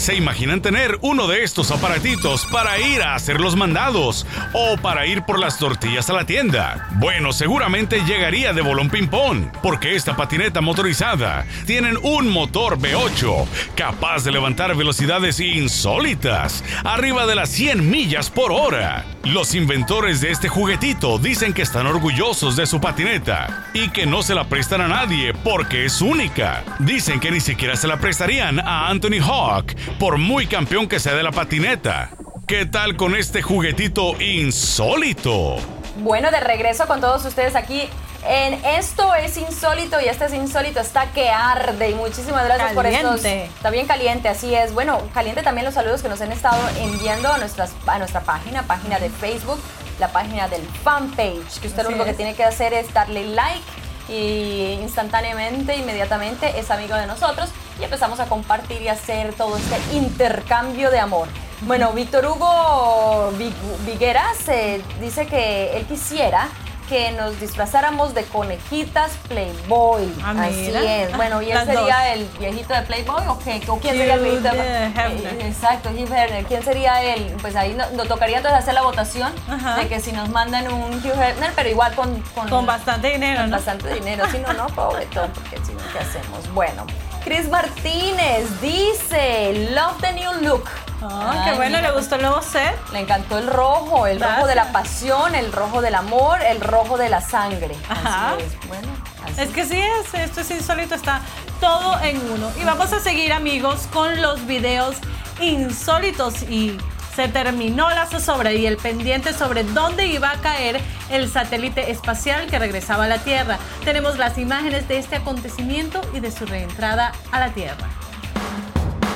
¿Se 0.00 0.14
imaginan 0.14 0.62
tener 0.62 0.98
uno 1.02 1.26
de 1.26 1.44
estos 1.44 1.70
aparatitos 1.70 2.46
para 2.46 2.80
ir 2.80 3.02
a 3.02 3.14
hacer 3.14 3.38
los 3.38 3.54
mandados 3.54 4.26
o 4.54 4.78
para 4.78 5.06
ir 5.06 5.24
por 5.24 5.38
las 5.38 5.58
tortillas 5.58 6.08
a 6.08 6.14
la 6.14 6.24
tienda? 6.24 6.88
Bueno, 6.92 7.34
seguramente 7.34 8.02
llegaría 8.06 8.54
de 8.54 8.62
bolón 8.62 8.88
ping-pong, 8.88 9.50
porque 9.62 9.94
esta 9.96 10.16
patineta 10.16 10.62
motorizada 10.62 11.44
tienen 11.66 11.98
un 12.02 12.30
motor 12.30 12.78
V8 12.78 13.46
capaz 13.74 14.24
de 14.24 14.32
levantar 14.32 14.74
velocidades 14.74 15.38
insólitas, 15.38 16.64
arriba 16.82 17.26
de 17.26 17.34
las 17.34 17.50
100 17.50 17.90
millas 17.90 18.30
por 18.30 18.52
hora. 18.52 19.04
Los 19.24 19.54
inventores 19.54 20.22
de 20.22 20.30
este 20.30 20.48
juguetito 20.48 21.18
dicen 21.18 21.52
que 21.52 21.60
están 21.60 21.86
orgullosos 21.86 22.56
de 22.56 22.64
su 22.64 22.80
patineta 22.80 23.66
y 23.74 23.90
que 23.90 24.06
no 24.06 24.22
se 24.22 24.34
la 24.34 24.48
prestan 24.48 24.80
a 24.80 24.88
nadie 24.88 25.34
porque 25.34 25.84
es 25.84 26.00
única. 26.00 26.64
Dicen 26.78 27.20
que 27.20 27.30
ni 27.30 27.40
siquiera 27.40 27.76
se 27.76 27.86
la 27.86 27.98
prestarían 27.98 28.60
a 28.60 28.88
Anthony 28.88 29.20
Hawk, 29.22 29.74
por 29.98 30.18
muy 30.18 30.46
campeón 30.46 30.88
que 30.88 31.00
sea 31.00 31.14
de 31.14 31.22
la 31.22 31.32
patineta. 31.32 32.10
¿Qué 32.46 32.66
tal 32.66 32.96
con 32.96 33.14
este 33.14 33.42
juguetito 33.42 34.20
insólito? 34.20 35.56
Bueno, 35.98 36.30
de 36.30 36.40
regreso 36.40 36.86
con 36.86 37.00
todos 37.00 37.24
ustedes 37.24 37.54
aquí 37.54 37.88
en 38.26 38.54
Esto 38.64 39.14
es 39.14 39.36
Insólito 39.36 40.00
y 40.00 40.08
este 40.08 40.26
es 40.26 40.34
Insólito 40.34 40.80
está 40.80 41.06
que 41.12 41.30
arde 41.30 41.90
y 41.90 41.94
muchísimas 41.94 42.44
gracias 42.44 42.72
por 42.72 42.86
estos. 42.86 43.22
Caliente. 43.22 43.44
Está 43.46 43.70
bien 43.70 43.86
caliente, 43.86 44.28
así 44.28 44.54
es. 44.54 44.72
Bueno, 44.74 45.00
caliente 45.14 45.42
también 45.42 45.64
los 45.64 45.74
saludos 45.74 46.02
que 46.02 46.08
nos 46.08 46.20
han 46.20 46.32
estado 46.32 46.60
enviando 46.80 47.32
a, 47.32 47.38
nuestras, 47.38 47.72
a 47.86 47.98
nuestra 47.98 48.20
página, 48.20 48.62
página 48.64 48.98
de 48.98 49.10
Facebook, 49.10 49.60
la 49.98 50.08
página 50.08 50.48
del 50.48 50.62
fanpage, 50.82 51.60
que 51.60 51.68
usted 51.68 51.82
lo 51.82 51.90
único 51.90 52.04
que 52.04 52.14
tiene 52.14 52.34
que 52.34 52.44
hacer 52.44 52.72
es 52.74 52.92
darle 52.92 53.26
like 53.26 53.62
y 54.10 54.78
instantáneamente, 54.82 55.76
inmediatamente 55.76 56.58
es 56.58 56.70
amigo 56.70 56.96
de 56.96 57.06
nosotros 57.06 57.48
y 57.78 57.84
empezamos 57.84 58.20
a 58.20 58.26
compartir 58.26 58.82
y 58.82 58.88
hacer 58.88 59.32
todo 59.34 59.56
este 59.56 59.96
intercambio 59.96 60.90
de 60.90 60.98
amor. 60.98 61.28
Bueno, 61.62 61.92
Víctor 61.92 62.24
Hugo 62.26 63.32
Vig- 63.38 63.86
Vigueras 63.86 64.48
eh, 64.48 64.82
dice 65.00 65.26
que 65.26 65.76
él 65.76 65.84
quisiera 65.86 66.48
que 66.90 67.12
nos 67.12 67.38
disfrazáramos 67.40 68.14
de 68.14 68.24
conejitas 68.24 69.12
Playboy. 69.28 70.12
Ah, 70.24 70.34
Así 70.40 70.56
mira. 70.56 70.80
es. 71.04 71.16
Bueno, 71.16 71.40
¿y 71.40 71.46
él 71.50 71.54
Las 71.54 71.64
sería 71.66 71.82
dos. 71.84 72.06
el 72.14 72.24
viejito 72.40 72.74
de 72.74 72.82
Playboy 72.82 73.22
o 73.28 73.38
qué? 73.38 73.62
¿O 73.68 73.78
quién 73.78 73.96
sería 73.96 74.14
el 74.14 74.20
viejito 74.20 74.50
de 74.50 74.86
Hefner. 74.86 75.34
Eh, 75.40 75.46
Exacto, 75.46 75.90
Hugh 75.90 76.12
Hefner. 76.12 76.44
¿Quién 76.46 76.64
sería 76.64 77.00
él? 77.04 77.32
Pues 77.40 77.54
ahí 77.54 77.74
no- 77.74 77.88
nos 77.92 78.08
tocaría 78.08 78.38
entonces 78.38 78.58
hacer 78.60 78.74
la 78.74 78.82
votación 78.82 79.32
Ajá. 79.48 79.76
de 79.76 79.86
que 79.88 80.00
si 80.00 80.10
nos 80.10 80.28
mandan 80.30 80.70
un 80.72 80.94
Hugh 80.94 81.06
Hefner, 81.22 81.52
pero 81.54 81.68
igual 81.68 81.94
con... 81.94 82.20
Con 82.50 82.66
bastante 82.66 83.10
dinero, 83.12 83.42
con 83.42 83.50
¿no? 83.50 83.56
bastante 83.56 83.94
dinero. 83.94 84.24
Si 84.32 84.38
no, 84.38 84.52
no, 84.52 84.66
pobretón, 84.74 85.30
porque 85.32 85.58
si 85.64 85.72
no, 85.72 85.80
¿qué 85.92 86.00
hacemos? 86.00 86.52
Bueno, 86.52 86.84
Chris 87.24 87.48
Martínez 87.48 88.60
dice, 88.60 89.68
love 89.72 89.96
the 90.00 90.12
new 90.12 90.32
look. 90.42 90.64
Ah, 91.02 91.44
qué 91.46 91.56
bueno, 91.56 91.80
le 91.80 91.90
gustó 91.92 92.16
el 92.16 92.22
nuevo 92.22 92.42
set. 92.42 92.76
Le 92.92 93.00
encantó 93.00 93.38
el 93.38 93.46
rojo, 93.46 94.06
el 94.06 94.20
rojo 94.20 94.46
de 94.46 94.54
la 94.54 94.72
pasión, 94.72 95.34
el 95.34 95.52
rojo 95.52 95.80
del 95.80 95.94
amor, 95.94 96.42
el 96.42 96.60
rojo 96.60 96.98
de 96.98 97.08
la 97.08 97.20
sangre. 97.20 97.74
Ajá. 97.88 98.34
Así 98.34 98.42
es. 98.44 98.68
Bueno, 98.68 98.88
así. 99.24 99.42
Es 99.42 99.48
que 99.50 99.64
sí 99.64 99.80
es, 99.80 100.14
esto 100.14 100.40
es 100.40 100.50
insólito, 100.50 100.94
está 100.94 101.20
todo 101.60 101.98
en 102.02 102.20
uno. 102.30 102.50
Y 102.60 102.64
vamos 102.64 102.92
a 102.92 103.00
seguir 103.00 103.32
amigos 103.32 103.88
con 103.92 104.20
los 104.20 104.46
videos 104.46 104.96
insólitos 105.40 106.42
y 106.42 106.76
se 107.14 107.28
terminó 107.28 107.90
la 107.90 108.06
zozobra 108.06 108.52
y 108.52 108.66
el 108.66 108.76
pendiente 108.76 109.32
sobre 109.32 109.64
dónde 109.64 110.06
iba 110.06 110.30
a 110.30 110.36
caer 110.36 110.80
el 111.10 111.30
satélite 111.30 111.90
espacial 111.90 112.46
que 112.46 112.58
regresaba 112.58 113.04
a 113.04 113.08
la 113.08 113.18
Tierra. 113.18 113.58
Tenemos 113.84 114.16
las 114.16 114.38
imágenes 114.38 114.86
de 114.86 114.98
este 114.98 115.16
acontecimiento 115.16 116.00
y 116.14 116.20
de 116.20 116.30
su 116.30 116.46
reentrada 116.46 117.12
a 117.32 117.40
la 117.40 117.48
Tierra. 117.48 117.88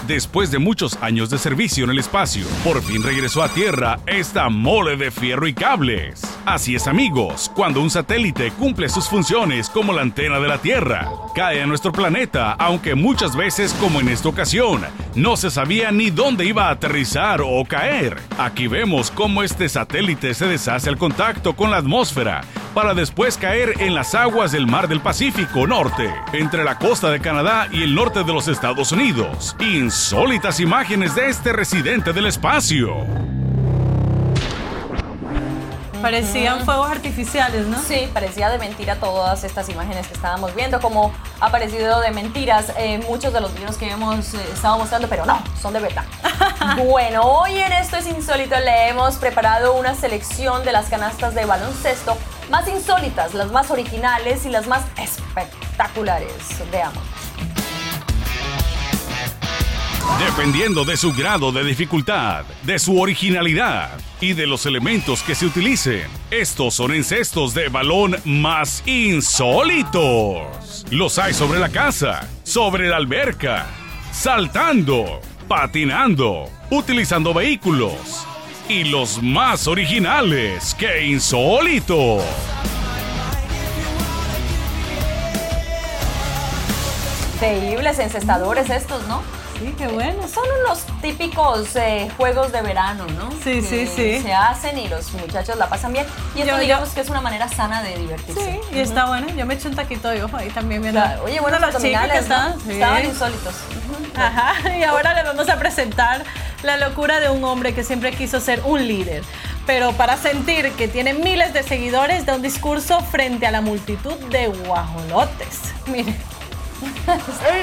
Después 0.07 0.51
de 0.51 0.59
muchos 0.59 0.99
años 1.01 1.31
de 1.31 1.38
servicio 1.38 1.85
en 1.85 1.90
el 1.90 1.99
espacio, 1.99 2.47
por 2.62 2.83
fin 2.83 3.03
regresó 3.03 3.43
a 3.43 3.49
Tierra 3.49 4.01
esta 4.07 4.51
mole 4.51 4.99
de 4.99 5.11
fierro 5.11 5.47
y 5.47 5.55
cables. 5.55 6.21
Así 6.45 6.75
es 6.75 6.87
amigos, 6.87 7.51
cuando 7.55 7.81
un 7.81 7.88
satélite 7.88 8.51
cumple 8.51 8.90
sus 8.90 9.09
funciones 9.09 9.71
como 9.71 9.95
la 9.95 10.03
antena 10.03 10.40
de 10.40 10.49
la 10.49 10.59
Tierra, 10.59 11.09
cae 11.35 11.62
a 11.62 11.67
nuestro 11.67 11.90
planeta, 11.90 12.53
aunque 12.53 12.95
muchas 12.95 13.35
veces 13.35 13.73
como 13.81 13.99
en 13.99 14.11
esta 14.11 14.29
ocasión, 14.29 14.83
no 15.14 15.38
se 15.38 15.51
sabía 15.51 15.90
ni 15.90 16.11
dónde 16.11 16.45
iba 16.45 16.69
a 16.69 16.73
aterrizar 16.73 17.40
o 17.40 17.64
caer. 17.64 18.19
Aquí 18.37 18.67
vemos 18.67 19.11
cómo 19.11 19.43
este 19.43 19.71
satélite 19.71 20.35
se 20.35 20.47
deshace 20.47 20.90
al 20.90 20.99
contacto 20.99 21.57
con 21.57 21.71
la 21.71 21.79
atmósfera 21.79 22.43
para 22.75 22.93
después 22.93 23.38
caer 23.38 23.75
en 23.79 23.95
las 23.95 24.14
aguas 24.14 24.51
del 24.53 24.67
mar 24.67 24.88
del 24.88 25.01
Pacífico 25.01 25.67
Norte, 25.67 26.12
entre 26.33 26.64
la 26.64 26.77
costa 26.77 27.11
de 27.11 27.21
Canadá 27.21 27.69
y 27.71 27.85
el 27.85 27.95
norte 27.95 28.25
de 28.25 28.33
los 28.33 28.49
Estados 28.49 28.90
Unidos. 28.90 29.57
Insólitas 29.95 30.59
imágenes 30.59 31.15
de 31.15 31.29
este 31.29 31.53
residente 31.53 32.13
del 32.13 32.27
espacio. 32.27 33.07
Parecían 36.03 36.65
fuegos 36.65 36.91
artificiales, 36.91 37.69
¿no? 37.69 37.81
Sí, 37.81 38.11
parecía 38.13 38.51
de 38.51 38.59
mentira 38.59 38.97
todas 38.97 39.45
estas 39.45 39.69
imágenes 39.69 40.09
que 40.09 40.15
estábamos 40.15 40.53
viendo, 40.57 40.81
como 40.81 41.13
ha 41.39 41.53
parecido 41.53 42.01
de 42.01 42.11
mentiras 42.11 42.73
eh, 42.77 42.99
muchos 43.07 43.33
de 43.33 43.41
los 43.41 43.55
videos 43.55 43.77
que 43.77 43.89
hemos 43.89 44.35
eh, 44.35 44.39
estado 44.53 44.79
mostrando, 44.79 45.07
pero 45.09 45.27
no, 45.27 45.41
son 45.63 45.73
de 45.73 45.79
verdad. 45.79 46.05
bueno, 46.89 47.23
hoy 47.23 47.57
en 47.57 47.73
Esto 47.73 47.97
es 47.97 48.09
Insólito 48.09 48.59
le 48.59 48.89
hemos 48.89 49.15
preparado 49.19 49.75
una 49.75 49.95
selección 49.95 50.65
de 50.65 50.73
las 50.73 50.87
canastas 50.87 51.37
de 51.37 51.45
baloncesto 51.45 52.19
más 52.51 52.67
insólitas, 52.67 53.33
las 53.33 53.53
más 53.53 53.71
originales 53.71 54.45
y 54.45 54.51
las 54.51 54.67
más 54.67 54.83
espectaculares. 54.97 56.33
Veamos. 56.73 57.13
Dependiendo 60.19 60.85
de 60.85 60.97
su 60.97 61.12
grado 61.12 61.51
de 61.51 61.64
dificultad, 61.64 62.45
de 62.62 62.79
su 62.79 63.01
originalidad 63.01 63.90
y 64.21 64.33
de 64.33 64.47
los 64.47 64.64
elementos 64.64 65.23
que 65.23 65.35
se 65.35 65.47
utilicen, 65.47 66.07
estos 66.31 66.75
son 66.75 66.93
encestos 66.93 67.53
de 67.53 67.69
balón 67.69 68.17
más 68.25 68.83
insólitos. 68.87 70.87
Los 70.90 71.19
hay 71.19 71.35
sobre 71.35 71.59
la 71.59 71.69
casa, 71.69 72.29
sobre 72.45 72.88
la 72.88 72.97
alberca, 72.97 73.67
saltando, 74.12 75.21
patinando, 75.49 76.49
utilizando 76.71 77.35
vehículos. 77.35 78.27
Y 78.69 78.85
los 78.85 79.23
más 79.23 79.67
originales 79.67 80.75
que 80.75 81.07
insólitos. 81.07 82.23
Increíbles 87.35 87.99
encestadores 87.99 88.71
estos, 88.71 89.07
¿no? 89.07 89.44
Sí, 89.64 89.74
qué 89.79 89.87
bueno. 89.88 90.29
Son 90.29 90.44
unos 90.64 90.85
típicos 91.00 91.74
eh, 91.77 92.11
juegos 92.16 92.53
de 92.53 92.61
verano, 92.61 93.07
¿no? 93.18 93.31
Sí, 93.42 93.61
Que 93.61 93.62
sí, 93.62 93.87
sí. 93.87 94.20
Se 94.22 94.33
hacen 94.35 94.77
y 94.79 94.88
los 94.88 95.12
muchachos 95.12 95.57
la 95.57 95.68
pasan 95.68 95.92
bien. 95.94 96.05
Y 96.35 96.40
esto 96.40 96.50
Yo- 96.50 96.57
yo- 96.57 96.61
digamos 96.62 96.90
que 96.90 97.00
es 97.00 97.09
una 97.09 97.20
manera 97.22 97.48
sana 97.48 97.83
de 97.83 97.96
divertirse. 97.96 98.40
Sí, 98.40 98.77
y 98.77 98.81
está 98.81 99.07
bueno. 99.07 99.29
Yo 99.35 99.46
me 99.46 99.55
eché 99.55 99.68
un 99.68 99.74
taquito 99.77 100.09
de 100.11 100.22
ojo 100.22 100.37
ahí 100.37 100.50
también 100.50 100.83
viendo. 100.83 101.00
Claro. 101.00 101.24
Oye, 101.24 101.40
bueno, 101.40 101.59
los 101.59 101.70
chicos 101.83 102.03
que 102.12 102.18
están. 102.18 102.61
sí. 102.61 102.72
Estaban 102.72 103.05
insólitos. 103.07 103.55
Ajá, 104.16 104.77
y 104.79 104.83
ahora 104.85 105.14
le 105.14 105.22
vamos 105.22 105.48
a 105.48 105.57
presentar 105.59 106.22
la 106.62 106.77
locura 106.77 107.18
de 107.20 107.31
un 107.31 107.42
hombre 107.44 107.74
que 107.74 107.83
siempre 107.85 108.12
quiso 108.12 108.40
ser 108.40 108.61
un 108.64 108.87
líder, 108.87 109.22
pero 109.66 109.92
para 109.92 110.16
sentir 110.16 110.70
que 110.72 110.88
tiene 110.88 111.14
miles 111.14 111.53
de 111.53 111.62
seguidores 111.62 112.24
da 112.27 112.37
un 112.37 112.42
discurso 112.42 113.00
frente 113.00 113.46
a 113.46 113.50
la 113.50 113.61
multitud 113.61 114.14
de 114.31 114.48
guajolotes. 114.48 115.72
Mire, 115.87 116.14
Ey 117.50 117.62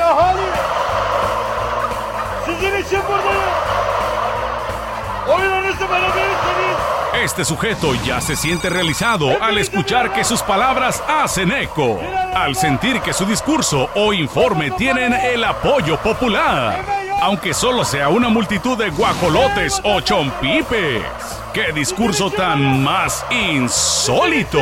Este 7.23 7.45
sujeto 7.45 7.93
ya 8.03 8.19
se 8.19 8.35
siente 8.35 8.69
realizado 8.69 9.41
al 9.41 9.57
escuchar 9.57 10.11
que 10.11 10.23
sus 10.23 10.41
palabras 10.41 11.03
hacen 11.07 11.51
eco, 11.51 11.99
al 12.33 12.55
sentir 12.55 12.99
que 13.01 13.13
su 13.13 13.25
discurso 13.25 13.89
o 13.95 14.11
informe 14.11 14.71
tienen 14.71 15.13
el 15.13 15.43
apoyo 15.43 15.97
popular, 15.97 16.83
aunque 17.21 17.53
solo 17.53 17.85
sea 17.85 18.09
una 18.09 18.29
multitud 18.29 18.77
de 18.77 18.89
guajolotes 18.89 19.79
o 19.83 20.01
chompipes. 20.01 21.03
¡Qué 21.53 21.71
discurso 21.73 22.31
tan 22.31 22.83
más 22.83 23.25
insólito! 23.29 24.59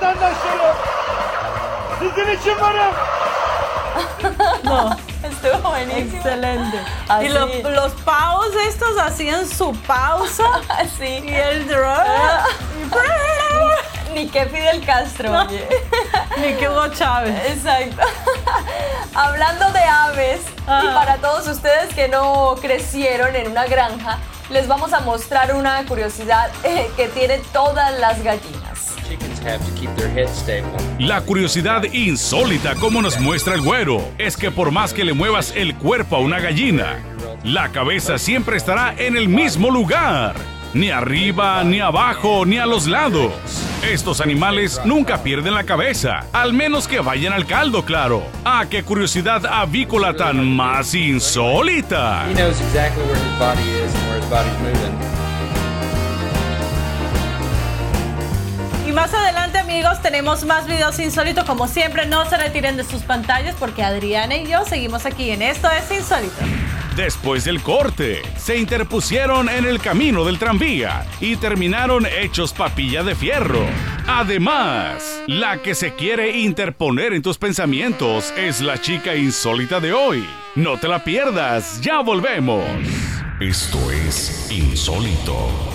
Vatandaşlarım! 0.00 0.76
Sizin 1.98 2.30
için 2.40 2.60
varım. 2.60 2.94
no, 4.64 4.90
Estuvo 5.24 5.62
buenísimo. 5.70 6.16
excelente. 6.16 6.78
Así. 7.08 7.26
Y 7.26 7.28
los, 7.28 7.50
los 7.76 7.92
pavos 8.04 8.54
estos 8.68 8.98
hacían 8.98 9.46
su 9.46 9.72
pausa 9.86 10.44
Así. 10.68 11.04
y 11.24 11.34
el 11.34 11.68
drone. 11.68 12.10
Ni 14.14 14.28
que 14.28 14.46
Fidel 14.46 14.84
Castro, 14.84 15.30
No. 15.30 15.42
oye. 15.46 15.68
Ni 16.38 16.54
que 16.54 16.68
Hugo 16.68 16.88
Chávez. 16.88 17.34
Exacto. 17.46 18.02
Hablando 19.14 19.70
de 19.72 19.80
aves, 19.84 20.40
y 20.66 20.70
Ajá. 20.70 20.94
para 20.94 21.16
todos 21.18 21.46
ustedes 21.46 21.94
que 21.94 22.08
no 22.08 22.56
crecieron 22.60 23.36
en 23.36 23.50
una 23.50 23.66
granja, 23.66 24.18
les 24.48 24.66
vamos 24.66 24.92
a 24.92 25.00
mostrar 25.00 25.54
una 25.54 25.84
curiosidad 25.86 26.50
eh, 26.64 26.90
que 26.96 27.08
tienen 27.08 27.42
todas 27.52 27.92
las 27.98 28.22
gallinas. 28.22 28.69
La 30.98 31.20
curiosidad 31.22 31.82
insólita 31.84 32.74
como 32.74 33.02
nos 33.02 33.18
muestra 33.20 33.54
el 33.54 33.62
güero 33.62 34.06
es 34.18 34.36
que 34.36 34.50
por 34.50 34.70
más 34.70 34.92
que 34.92 35.04
le 35.04 35.12
muevas 35.12 35.52
el 35.56 35.74
cuerpo 35.74 36.16
a 36.16 36.20
una 36.20 36.40
gallina, 36.40 36.98
la 37.44 37.70
cabeza 37.70 38.18
siempre 38.18 38.56
estará 38.56 38.94
en 38.98 39.16
el 39.16 39.28
mismo 39.28 39.70
lugar, 39.70 40.34
ni 40.74 40.90
arriba, 40.90 41.64
ni 41.64 41.80
abajo, 41.80 42.44
ni 42.44 42.58
a 42.58 42.66
los 42.66 42.86
lados. 42.86 43.32
Estos 43.88 44.20
animales 44.20 44.80
nunca 44.84 45.22
pierden 45.22 45.54
la 45.54 45.64
cabeza, 45.64 46.26
al 46.32 46.52
menos 46.52 46.86
que 46.86 47.00
vayan 47.00 47.32
al 47.32 47.46
caldo, 47.46 47.84
claro. 47.84 48.22
¡Ah, 48.44 48.66
qué 48.68 48.82
curiosidad 48.82 49.46
avícola 49.46 50.14
tan 50.14 50.54
más 50.54 50.94
insólita! 50.94 52.26
Más 59.00 59.14
adelante, 59.14 59.56
amigos, 59.56 60.02
tenemos 60.02 60.44
más 60.44 60.66
videos 60.66 60.98
insólitos. 60.98 61.44
Como 61.44 61.66
siempre, 61.68 62.04
no 62.04 62.28
se 62.28 62.36
retiren 62.36 62.76
de 62.76 62.84
sus 62.84 63.00
pantallas 63.00 63.56
porque 63.58 63.82
Adriana 63.82 64.36
y 64.36 64.46
yo 64.46 64.66
seguimos 64.66 65.06
aquí 65.06 65.30
en 65.30 65.40
Esto 65.40 65.70
es 65.70 65.90
Insólito. 65.90 66.36
Después 66.96 67.44
del 67.44 67.62
corte, 67.62 68.20
se 68.36 68.58
interpusieron 68.58 69.48
en 69.48 69.64
el 69.64 69.80
camino 69.80 70.22
del 70.26 70.38
tranvía 70.38 71.06
y 71.18 71.36
terminaron 71.36 72.04
hechos 72.04 72.52
papilla 72.52 73.02
de 73.02 73.14
fierro. 73.14 73.64
Además, 74.06 75.22
la 75.26 75.62
que 75.62 75.74
se 75.74 75.94
quiere 75.94 76.38
interponer 76.38 77.14
en 77.14 77.22
tus 77.22 77.38
pensamientos 77.38 78.34
es 78.36 78.60
la 78.60 78.82
chica 78.82 79.16
insólita 79.16 79.80
de 79.80 79.94
hoy. 79.94 80.28
No 80.56 80.76
te 80.76 80.88
la 80.88 81.02
pierdas, 81.02 81.80
ya 81.80 82.00
volvemos. 82.00 82.66
Esto 83.40 83.78
es 83.90 84.50
insólito. 84.50 85.69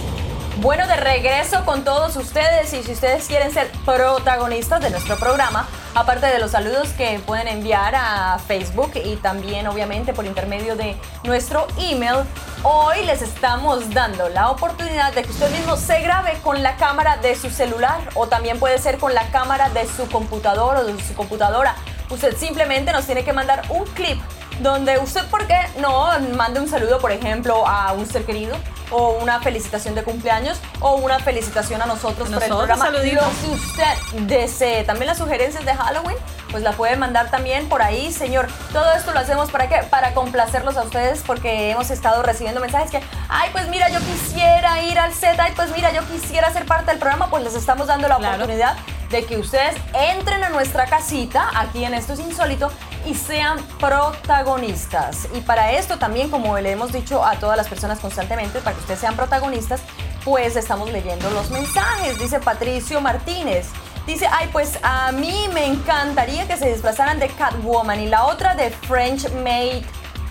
Bueno, 0.62 0.88
de 0.88 0.96
regreso 0.96 1.65
con 1.65 1.84
todos 1.84 2.15
ustedes 2.15 2.72
y 2.74 2.82
si 2.82 2.94
ustedes 2.94 3.28
quieren 3.28 3.52
ser 3.52 3.70
protagonistas 3.84 4.82
de 4.82 4.89
nuestro 4.89 5.18
programa, 5.18 5.68
aparte 5.94 6.28
de 6.28 6.39
los 6.39 6.52
saludos 6.52 6.88
que 6.98 7.20
pueden 7.20 7.50
enviar 7.50 7.94
a 7.94 8.39
Facebook 8.48 8.91
y 8.96 9.18
también 9.18 9.68
obviamente 9.68 10.13
por 10.13 10.26
intermedio 10.26 10.78
de 10.78 10.96
nuestro 11.26 11.68
email, 11.78 12.24
hoy 12.63 13.06
les 13.06 13.22
estamos 13.22 13.89
dando 13.94 14.30
la 14.30 14.50
oportunidad 14.50 15.13
de 15.13 15.24
que 15.24 15.32
usted 15.32 15.52
mismo 15.52 15.76
se 15.76 16.00
grabe 16.00 16.39
con 16.41 16.63
la 16.63 16.78
cámara 16.78 17.18
de 17.18 17.36
su 17.36 17.50
celular 17.50 18.00
o 18.13 18.28
también 18.28 18.58
puede 18.58 18.78
ser 18.78 18.98
con 18.98 19.13
la 19.13 19.30
cámara 19.32 19.68
de 19.70 19.86
su 19.86 20.08
computador 20.10 20.78
o 20.78 20.86
de 20.86 21.04
su 21.04 21.15
computadora. 21.15 21.76
Usted 22.10 22.38
simplemente 22.38 22.94
nos 22.94 23.06
tiene 23.06 23.26
que 23.26 23.34
mandar 23.34 23.63
un 23.70 23.84
clip 23.88 24.22
donde 24.60 24.98
usted, 25.00 25.26
¿por 25.28 25.46
qué 25.48 25.60
no 25.80 26.08
mande 26.36 26.60
un 26.60 26.68
saludo, 26.70 27.00
por 27.00 27.12
ejemplo, 27.12 27.68
a 27.68 27.94
un 27.94 28.06
ser 28.06 28.26
querido? 28.26 28.56
O 28.91 29.13
una 29.22 29.41
felicitación 29.41 29.96
de 29.96 30.04
cumpleaños 30.04 30.60
o 30.80 30.96
una 30.98 31.18
felicitación 31.20 31.82
a 31.82 31.86
nosotros, 31.88 32.30
por 32.30 32.41
el 32.44 32.50
programa. 32.50 32.86
saluditos. 32.86 33.24
Lo 33.26 33.41
que 33.41 33.56
usted 33.56 34.20
desee. 34.28 34.84
También 34.84 35.08
las 35.08 35.18
sugerencias 35.18 35.65
de 35.65 35.74
Halloween, 35.74 36.15
pues 36.52 36.62
la 36.62 36.72
puede 36.72 36.96
mandar 36.96 37.32
también 37.32 37.68
por 37.68 37.82
ahí, 37.82 38.13
señor. 38.13 38.48
Todo 38.72 38.91
esto 38.94 39.12
lo 39.12 39.20
hacemos 39.20 39.50
para 39.50 39.68
qué? 39.68 39.78
Para 39.89 40.13
complacerlos 40.13 40.78
a 40.78 40.84
ustedes 40.84 41.24
porque 41.26 41.72
hemos 41.72 41.89
estado 41.89 42.22
recibiendo 42.22 42.62
mensajes 42.62 42.91
que, 42.91 43.02
ay, 43.28 43.50
pues 43.52 43.68
mira, 43.70 43.89
yo 43.89 44.00
quisiera 44.02 44.80
ir 44.84 45.00
al 45.00 45.13
set, 45.13 45.39
ay, 45.39 45.54
pues 45.56 45.72
mira, 45.76 45.91
yo 45.91 46.04
quisiera 46.08 46.54
ser 46.54 46.65
parte 46.65 46.91
del 46.91 47.00
programa, 47.00 47.28
pues 47.32 47.44
les 47.44 47.56
estamos 47.56 47.88
dando 47.88 48.08
la 48.08 48.18
Claro. 48.18 48.36
oportunidad 48.36 48.76
de 49.10 49.26
que 49.26 49.38
ustedes 49.38 49.76
entren 49.94 50.44
a 50.44 50.50
nuestra 50.50 50.86
casita, 50.86 51.50
aquí 51.56 51.84
en 51.86 51.94
Esto 51.96 52.13
es 52.13 52.20
Insólito, 52.20 52.72
y 53.06 53.13
sean 53.13 53.60
protagonistas. 53.80 55.28
Y 55.34 55.41
para 55.41 55.72
esto 55.74 55.98
también, 55.98 56.30
como 56.30 56.58
le 56.60 56.72
hemos 56.72 56.91
dicho 56.91 57.24
a 57.24 57.36
todas 57.39 57.58
las 57.58 57.68
personas 57.68 58.00
constantemente, 58.00 58.60
para 58.60 58.76
que 58.76 58.82
ustedes 58.82 59.00
sean 59.00 59.15
protagonistas, 59.15 59.82
pues 60.24 60.56
estamos 60.56 60.91
leyendo 60.91 61.30
los 61.32 61.50
mensajes. 61.52 62.18
Dice 62.20 62.39
Patricio 62.39 63.02
Martínez. 63.02 63.68
Dice, 64.08 64.28
ay, 64.32 64.50
pues 64.52 64.78
a 64.84 65.12
mí 65.12 65.48
me 65.54 65.65
encantaría 65.65 66.48
que 66.48 66.58
se 66.58 66.72
disfrazaran 66.72 67.20
de 67.20 67.28
Catwoman 67.30 68.00
y 68.00 68.08
la 68.08 68.26
otra 68.26 68.54
de 68.56 68.70
French 68.70 69.32
Maid. 69.44 69.84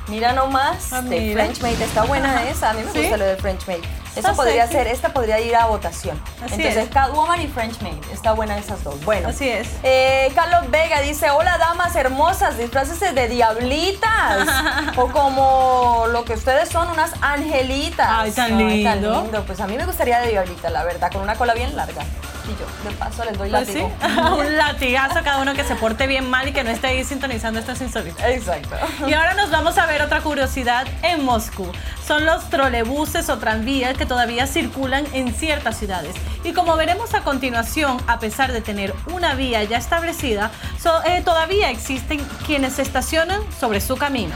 Mira 0.06 0.32
nomás, 0.32 0.92
Ah, 0.92 1.00
de 1.00 1.18
mira. 1.18 1.42
French 1.44 1.60
Maid, 1.62 1.80
está 1.80 2.04
buena 2.04 2.48
esa, 2.48 2.70
a 2.70 2.74
mí 2.74 2.82
me 2.84 2.92
¿Sí? 2.92 3.00
gusta 3.00 3.16
lo 3.16 3.24
de 3.24 3.36
French 3.36 3.66
Maid. 3.66 3.82
Eso 4.16 4.34
podría 4.34 4.66
ser, 4.66 4.86
esta 4.86 5.12
podría 5.12 5.40
ir 5.40 5.56
a 5.56 5.66
votación. 5.66 6.20
Así 6.42 6.54
Entonces, 6.54 6.84
es. 6.84 6.88
Catwoman 6.90 7.40
y 7.40 7.48
French 7.48 7.80
Maid, 7.82 7.98
está 8.12 8.32
buena 8.32 8.56
esas 8.58 8.82
dos. 8.84 9.02
Bueno, 9.04 9.28
Así 9.28 9.48
es. 9.48 9.68
eh, 9.82 10.30
Carlos 10.34 10.70
Vega 10.70 11.00
dice, 11.00 11.30
hola 11.30 11.58
damas 11.58 11.94
hermosas, 11.96 12.56
disfrácese 12.58 13.12
de 13.12 13.28
diablitas. 13.28 14.48
o 14.96 15.08
como 15.08 16.06
lo 16.12 16.24
que 16.24 16.34
ustedes 16.34 16.68
son, 16.68 16.88
unas 16.90 17.12
angelitas. 17.20 18.08
Ay, 18.10 18.30
tan 18.32 18.56
lindo. 18.56 19.22
lindo. 19.22 19.44
Pues 19.44 19.60
a 19.60 19.66
mí 19.66 19.76
me 19.76 19.84
gustaría 19.86 20.20
de 20.20 20.30
diablita, 20.30 20.70
la 20.70 20.84
verdad, 20.84 21.10
con 21.12 21.22
una 21.22 21.34
cola 21.36 21.54
bien 21.54 21.74
larga. 21.76 22.02
Y 22.46 22.50
yo, 22.60 22.90
de 22.90 22.94
paso, 22.96 23.24
les 23.24 23.38
doy 23.38 23.48
Pues 23.50 23.68
sí, 23.68 23.78
látigo. 24.02 24.36
un 24.38 24.56
latigazo 24.56 25.18
a 25.18 25.22
cada 25.22 25.38
uno 25.40 25.54
que 25.54 25.64
se 25.64 25.74
porte 25.76 26.06
bien 26.06 26.28
mal 26.28 26.46
y 26.48 26.52
que 26.52 26.62
no 26.62 26.70
esté 26.70 26.88
ahí 26.88 27.04
sintonizando 27.04 27.58
Esto 27.60 27.72
es 27.72 27.80
Insólito. 27.80 28.22
Exacto. 28.22 28.76
Y 29.06 29.12
ahora 29.14 29.34
nos 29.34 29.50
vamos 29.50 29.78
a 29.78 29.86
ver 29.86 30.02
otra 30.02 30.20
curiosidad 30.20 30.86
en 31.02 31.24
Moscú. 31.24 31.70
Son 32.06 32.26
los 32.26 32.50
trolebuses 32.50 33.30
o 33.30 33.38
tranvías 33.38 33.96
que 33.96 34.04
todavía 34.04 34.46
circulan 34.46 35.06
en 35.14 35.32
ciertas 35.34 35.78
ciudades. 35.78 36.14
Y 36.44 36.52
como 36.52 36.76
veremos 36.76 37.14
a 37.14 37.22
continuación, 37.22 37.96
a 38.06 38.18
pesar 38.18 38.52
de 38.52 38.60
tener 38.60 38.94
una 39.06 39.34
vía 39.34 39.64
ya 39.64 39.78
establecida, 39.78 40.50
so- 40.82 41.02
eh, 41.04 41.22
todavía 41.24 41.70
existen 41.70 42.20
quienes 42.46 42.74
se 42.74 42.82
estacionan 42.82 43.40
sobre 43.58 43.80
su 43.80 43.96
camino. 43.96 44.34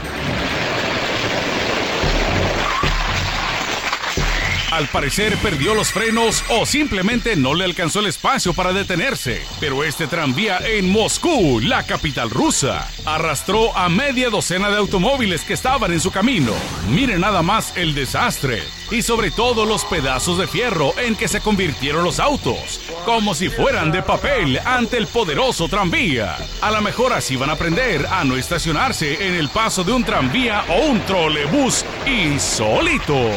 Al 4.71 4.87
parecer 4.87 5.35
perdió 5.37 5.73
los 5.73 5.91
frenos 5.91 6.43
o 6.49 6.63
simplemente 6.63 7.35
no 7.35 7.55
le 7.55 7.65
alcanzó 7.65 8.01
el 8.01 8.05
espacio 8.05 8.53
para 8.53 8.71
detenerse. 8.71 9.41
Pero 9.59 9.83
este 9.83 10.05
tranvía 10.05 10.59
en 10.59 10.91
Moscú, 10.91 11.59
la 11.59 11.87
capital 11.87 12.29
rusa, 12.29 12.87
arrastró 13.03 13.75
a 13.75 13.89
media 13.89 14.29
docena 14.29 14.69
de 14.69 14.77
automóviles 14.77 15.43
que 15.43 15.53
estaban 15.53 15.91
en 15.91 15.99
su 15.99 16.11
camino. 16.11 16.53
Miren 16.91 17.21
nada 17.21 17.41
más 17.41 17.75
el 17.77 17.95
desastre 17.95 18.61
y 18.91 19.01
sobre 19.01 19.31
todo 19.31 19.65
los 19.65 19.85
pedazos 19.85 20.37
de 20.37 20.45
fierro 20.45 20.93
en 20.99 21.15
que 21.15 21.27
se 21.27 21.41
convirtieron 21.41 22.03
los 22.03 22.19
autos, 22.19 22.79
como 23.05 23.33
si 23.33 23.49
fueran 23.49 23.91
de 23.91 24.03
papel 24.03 24.59
ante 24.65 24.97
el 24.97 25.07
poderoso 25.07 25.67
tranvía. 25.67 26.37
A 26.61 26.69
lo 26.69 26.81
mejor 26.81 27.13
así 27.13 27.35
van 27.35 27.49
a 27.49 27.53
aprender 27.53 28.05
a 28.05 28.23
no 28.23 28.37
estacionarse 28.37 29.27
en 29.27 29.33
el 29.33 29.49
paso 29.49 29.83
de 29.83 29.93
un 29.93 30.03
tranvía 30.03 30.63
o 30.69 30.85
un 30.85 30.99
trolebús 31.07 31.83
insólito. 32.05 33.31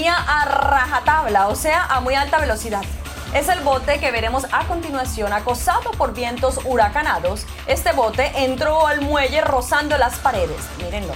Venía 0.00 0.16
a 0.16 0.46
rajatabla, 0.46 1.48
o 1.48 1.54
sea, 1.54 1.84
a 1.84 2.00
muy 2.00 2.14
alta 2.14 2.38
velocidad. 2.38 2.80
Es 3.34 3.50
el 3.50 3.60
bote 3.60 4.00
que 4.00 4.10
veremos 4.10 4.46
a 4.50 4.66
continuación 4.66 5.30
acosado 5.34 5.90
por 5.90 6.14
vientos 6.14 6.58
huracanados. 6.64 7.44
Este 7.66 7.92
bote 7.92 8.32
entró 8.36 8.86
al 8.86 9.02
muelle 9.02 9.42
rozando 9.42 9.98
las 9.98 10.18
paredes. 10.18 10.56
Mírenlo. 10.78 11.12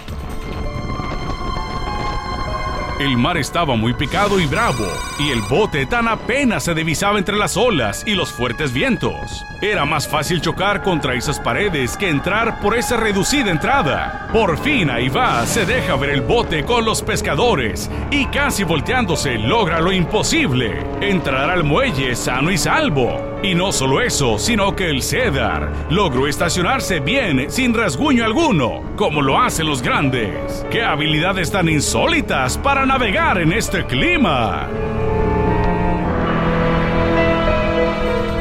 El 3.00 3.16
mar 3.16 3.36
estaba 3.36 3.74
muy 3.74 3.92
picado 3.92 4.38
y 4.38 4.46
bravo, 4.46 4.86
y 5.18 5.30
el 5.30 5.42
bote 5.42 5.84
tan 5.84 6.06
apenas 6.06 6.62
se 6.62 6.74
divisaba 6.74 7.18
entre 7.18 7.36
las 7.36 7.56
olas 7.56 8.04
y 8.06 8.14
los 8.14 8.30
fuertes 8.30 8.72
vientos. 8.72 9.44
Era 9.60 9.84
más 9.84 10.06
fácil 10.06 10.40
chocar 10.40 10.80
contra 10.80 11.14
esas 11.14 11.40
paredes 11.40 11.96
que 11.96 12.08
entrar 12.08 12.60
por 12.60 12.76
esa 12.76 12.96
reducida 12.96 13.50
entrada. 13.50 14.28
Por 14.32 14.58
fin 14.58 14.90
ahí 14.90 15.08
va, 15.08 15.44
se 15.44 15.66
deja 15.66 15.96
ver 15.96 16.10
el 16.10 16.20
bote 16.20 16.64
con 16.64 16.84
los 16.84 17.02
pescadores 17.02 17.90
y 18.12 18.26
casi 18.26 18.62
volteándose 18.62 19.38
logra 19.38 19.80
lo 19.80 19.90
imposible, 19.90 20.80
entrar 21.00 21.50
al 21.50 21.64
muelle 21.64 22.14
sano 22.14 22.52
y 22.52 22.58
salvo. 22.58 23.33
Y 23.44 23.54
no 23.54 23.72
solo 23.72 24.00
eso, 24.00 24.38
sino 24.38 24.74
que 24.74 24.88
el 24.88 25.02
Cedar 25.02 25.70
logró 25.90 26.26
estacionarse 26.26 27.00
bien 27.00 27.50
sin 27.50 27.74
rasguño 27.74 28.24
alguno, 28.24 28.82
como 28.96 29.20
lo 29.20 29.38
hacen 29.38 29.66
los 29.66 29.82
grandes. 29.82 30.64
¡Qué 30.70 30.82
habilidades 30.82 31.50
tan 31.50 31.68
insólitas 31.68 32.56
para 32.56 32.86
navegar 32.86 33.36
en 33.36 33.52
este 33.52 33.84
clima! 33.84 34.66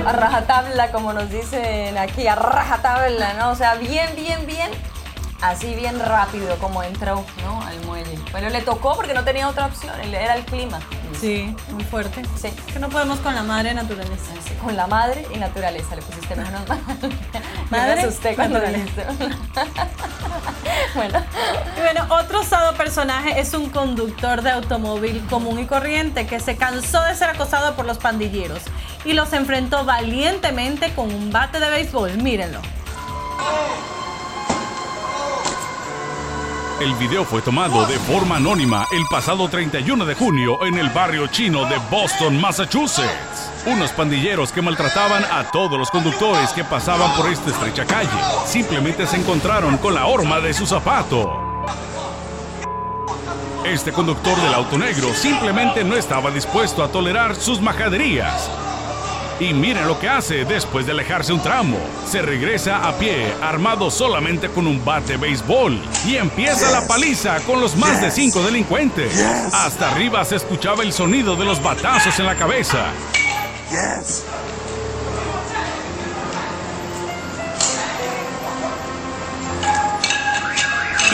A 0.08 0.14
rajatabla, 0.14 0.90
como 0.94 1.12
nos 1.12 1.30
dicen 1.30 1.98
aquí, 1.98 2.26
a 2.26 2.36
rajatabla, 2.36 3.34
¿no? 3.34 3.52
O 3.52 3.56
sea, 3.56 3.76
bien, 3.76 4.10
bien, 4.16 4.48
bien. 4.48 4.72
Así 5.44 5.76
bien 5.76 6.00
rápido 6.00 6.58
como 6.58 6.82
entró, 6.84 7.26
¿no? 7.44 7.62
Al 7.62 7.78
muelle. 7.82 8.18
Bueno, 8.32 8.48
le 8.48 8.62
tocó 8.62 8.96
porque 8.96 9.14
no 9.14 9.26
tenía 9.26 9.50
otra 9.50 9.66
opción, 9.66 9.94
era 10.00 10.36
el 10.36 10.46
clima. 10.46 10.80
Sí, 11.20 11.54
muy 11.70 11.84
fuerte. 11.84 12.22
Sí. 12.42 12.50
Que 12.72 12.80
no 12.80 12.88
podemos 12.88 13.20
con 13.20 13.36
la 13.36 13.44
madre 13.44 13.74
naturaleza. 13.74 14.32
Sí, 14.48 14.54
Con 14.64 14.78
la 14.78 14.88
madre 14.88 15.28
y 15.36 15.38
naturaleza 15.38 15.98
le 15.98 16.02
pusiste 16.02 16.38
menos 16.38 16.66
mal. 16.66 16.80
Madre, 17.70 17.96
Me 17.96 18.02
asusté 18.04 18.36
cuando 18.36 18.58
naturaleza. 18.58 19.04
bueno, 20.96 21.20
Y 21.78 21.82
bueno, 21.82 22.08
otro 22.10 22.40
osado 22.40 22.74
personaje 22.76 23.38
es 23.38 23.54
un 23.54 23.70
conductor 23.70 24.44
de 24.44 24.52
automóvil 24.52 25.26
común 25.30 25.60
y 25.60 25.66
corriente 25.66 26.26
que 26.26 26.40
se 26.40 26.56
cansó 26.56 27.04
de 27.04 27.16
ser 27.16 27.30
acosado 27.30 27.76
por 27.76 27.86
los 27.86 27.98
pandilleros 27.98 28.62
y 29.04 29.12
los 29.12 29.34
enfrentó 29.34 29.84
valientemente 29.84 30.94
con 30.94 31.14
un 31.14 31.34
bate 31.34 31.60
de 31.60 31.70
béisbol. 31.70 32.16
Mírenlo. 32.24 32.62
El 36.84 36.96
video 36.96 37.24
fue 37.24 37.42
tomado 37.42 37.86
de 37.86 37.98
forma 37.98 38.36
anónima 38.36 38.86
el 38.92 39.06
pasado 39.10 39.48
31 39.48 40.04
de 40.06 40.16
junio 40.16 40.66
en 40.66 40.78
el 40.78 40.90
barrio 40.90 41.28
chino 41.28 41.64
de 41.64 41.78
Boston, 41.90 42.42
Massachusetts. 42.42 43.50
Unos 43.66 43.94
pandilleros 43.94 44.52
que 44.52 44.62
maltrataban 44.62 45.24
a 45.24 45.50
todos 45.50 45.80
los 45.80 45.90
conductores 45.90 46.50
que 46.50 46.66
pasaban 46.66 47.16
por 47.16 47.32
esta 47.32 47.52
estrecha 47.52 47.86
calle 47.86 48.10
simplemente 48.46 49.08
se 49.08 49.16
encontraron 49.16 49.78
con 49.78 49.94
la 49.94 50.08
horma 50.08 50.42
de 50.42 50.54
su 50.54 50.66
zapato. 50.66 51.32
Este 53.64 53.94
conductor 53.94 54.36
del 54.42 54.54
auto 54.54 54.78
negro 54.78 55.14
simplemente 55.14 55.86
no 55.86 55.96
estaba 55.96 56.32
dispuesto 56.32 56.84
a 56.84 56.90
tolerar 56.90 57.34
sus 57.38 57.62
majaderías 57.62 58.50
Y 59.40 59.54
miren 59.54 59.88
lo 59.88 60.00
que 60.00 60.08
hace 60.08 60.46
después 60.46 60.86
de 60.86 60.92
alejarse 60.92 61.34
un 61.34 61.42
tramo. 61.42 61.78
Se 62.10 62.22
regresa 62.22 62.88
a 62.88 62.94
pie, 62.94 63.34
armado 63.42 63.90
solamente 63.90 64.50
con 64.50 64.68
un 64.68 64.84
bate 64.84 65.14
de 65.14 65.18
béisbol. 65.18 65.82
Y 66.06 66.16
empieza 66.16 66.72
la 66.72 66.88
paliza 66.88 67.40
con 67.42 67.60
los 67.60 67.76
más 67.76 68.00
de 68.00 68.12
cinco 68.12 68.42
delincuentes. 68.44 69.20
Hasta 69.54 69.92
arriba 69.92 70.24
se 70.24 70.36
escuchaba 70.38 70.84
el 70.84 70.94
sonido 70.94 71.36
de 71.36 71.46
los 71.46 71.62
batazos 71.62 72.18
en 72.20 72.26
la 72.26 72.36
cabeza. 72.36 72.86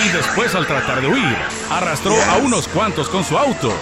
Y 0.05 0.09
después 0.09 0.55
al 0.55 0.65
tratar 0.65 1.01
de 1.01 1.07
huir, 1.07 1.37
arrastró 1.69 2.15
a 2.23 2.37
unos 2.37 2.67
cuantos 2.67 3.09
con 3.09 3.23
su 3.23 3.37
auto. 3.37 3.73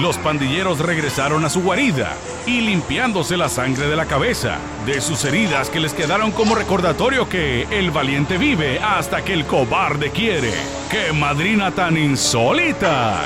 Los 0.00 0.16
pandilleros 0.18 0.78
regresaron 0.78 1.44
a 1.44 1.50
su 1.50 1.60
guarida 1.60 2.12
y 2.46 2.60
limpiándose 2.60 3.36
la 3.36 3.48
sangre 3.48 3.88
de 3.88 3.96
la 3.96 4.06
cabeza, 4.06 4.58
de 4.86 5.00
sus 5.00 5.24
heridas 5.24 5.70
que 5.70 5.80
les 5.80 5.92
quedaron 5.92 6.30
como 6.30 6.54
recordatorio 6.54 7.28
que 7.28 7.62
el 7.76 7.90
valiente 7.90 8.38
vive 8.38 8.78
hasta 8.78 9.24
que 9.24 9.32
el 9.32 9.44
cobarde 9.44 10.12
quiere. 10.12 10.52
¡Qué 10.88 11.12
madrina 11.12 11.72
tan 11.72 11.96
insólita! 11.96 13.22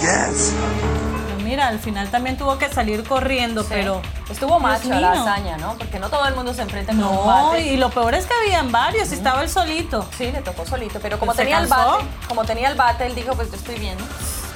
Pero 0.00 1.42
Mira, 1.42 1.66
al 1.66 1.80
final 1.80 2.08
también 2.10 2.36
tuvo 2.36 2.58
que 2.58 2.68
salir 2.68 3.02
corriendo, 3.02 3.64
pero 3.68 4.00
Estuvo 4.30 4.58
macho 4.58 4.88
la 4.88 5.12
hazaña, 5.12 5.58
¿no? 5.58 5.76
Porque 5.76 5.98
no 5.98 6.08
todo 6.08 6.26
el 6.26 6.34
mundo 6.34 6.54
se 6.54 6.62
enfrenta 6.62 6.92
con 6.92 7.04
un 7.04 7.14
no, 7.14 7.24
bate. 7.24 7.66
y 7.66 7.76
lo 7.76 7.90
peor 7.90 8.14
es 8.14 8.24
que 8.24 8.32
habían 8.34 8.72
varios, 8.72 9.10
y 9.10 9.14
estaba 9.14 9.42
él 9.42 9.50
solito. 9.50 10.06
Sí, 10.16 10.32
le 10.32 10.40
tocó 10.40 10.64
solito, 10.64 10.98
pero 11.00 11.18
como 11.18 11.32
¿Se 11.32 11.42
tenía 11.42 11.58
el 11.58 11.66
bate, 11.66 12.04
como 12.26 12.44
tenía 12.44 12.70
el 12.70 12.74
bate, 12.76 13.04
él 13.06 13.14
dijo, 13.14 13.34
pues 13.34 13.50
yo 13.50 13.56
estoy 13.56 13.78
bien. 13.78 13.96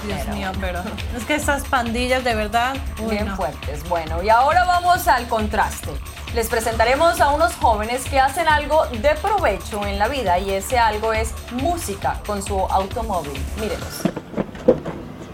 Dios 0.04 0.20
Pero- 0.24 0.36
mío, 0.36 0.52
pero 0.60 0.82
es 1.16 1.24
que 1.24 1.34
esas 1.34 1.64
pandillas 1.64 2.22
de 2.24 2.34
verdad, 2.34 2.76
uy, 3.00 3.10
bien 3.16 3.26
no. 3.28 3.36
fuertes. 3.36 3.86
Bueno, 3.88 4.22
y 4.22 4.28
ahora 4.28 4.64
vamos 4.64 5.08
al 5.08 5.26
contraste. 5.28 5.90
Les 6.34 6.48
presentaremos 6.48 7.20
a 7.20 7.30
unos 7.30 7.54
jóvenes 7.54 8.04
que 8.04 8.20
hacen 8.20 8.48
algo 8.48 8.86
de 8.86 9.14
provecho 9.20 9.86
en 9.86 9.98
la 9.98 10.08
vida 10.08 10.38
y 10.38 10.50
ese 10.50 10.78
algo 10.78 11.12
es 11.12 11.32
música 11.52 12.20
con 12.26 12.42
su 12.42 12.58
automóvil. 12.58 13.40
Mírelos. 13.60 14.02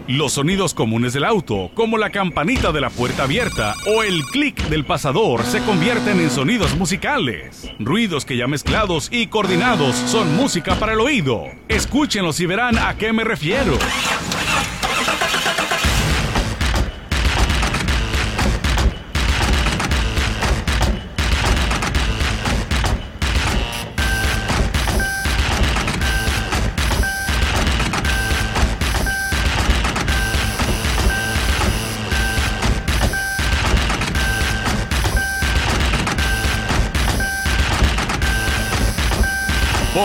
Los 0.07 0.33
sonidos 0.33 0.75
comunes 0.75 1.13
del 1.13 1.25
auto, 1.25 1.71
como 1.73 1.97
la 1.97 2.11
campanita 2.11 2.71
de 2.71 2.79
la 2.79 2.91
puerta 2.91 3.23
abierta 3.23 3.73
o 3.95 4.03
el 4.03 4.21
clic 4.25 4.55
del 4.69 4.85
pasador, 4.85 5.43
se 5.43 5.61
convierten 5.63 6.19
en 6.19 6.29
sonidos 6.29 6.75
musicales. 6.77 7.67
Ruidos 7.79 8.23
que 8.23 8.37
ya 8.37 8.45
mezclados 8.47 9.09
y 9.11 9.27
coordinados 9.27 9.95
son 9.95 10.35
música 10.35 10.75
para 10.75 10.93
el 10.93 10.99
oído. 10.99 11.45
Escúchenlos 11.67 12.39
y 12.39 12.45
verán 12.45 12.77
a 12.77 12.95
qué 12.95 13.11
me 13.13 13.23
refiero. 13.23 13.79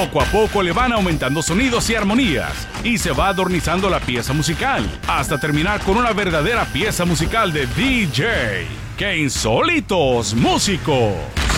Poco 0.00 0.22
a 0.22 0.24
poco 0.24 0.62
le 0.62 0.72
van 0.72 0.92
aumentando 0.92 1.42
sonidos 1.42 1.90
y 1.90 1.94
armonías 1.94 2.66
y 2.82 2.96
se 2.96 3.12
va 3.12 3.28
adornizando 3.28 3.90
la 3.90 4.00
pieza 4.00 4.32
musical 4.32 4.82
hasta 5.06 5.36
terminar 5.36 5.82
con 5.82 5.98
una 5.98 6.14
verdadera 6.14 6.64
pieza 6.64 7.04
musical 7.04 7.52
de 7.52 7.66
DJ. 7.66 8.66
¡Qué 8.96 9.18
insólitos 9.18 10.32
músicos! 10.32 11.49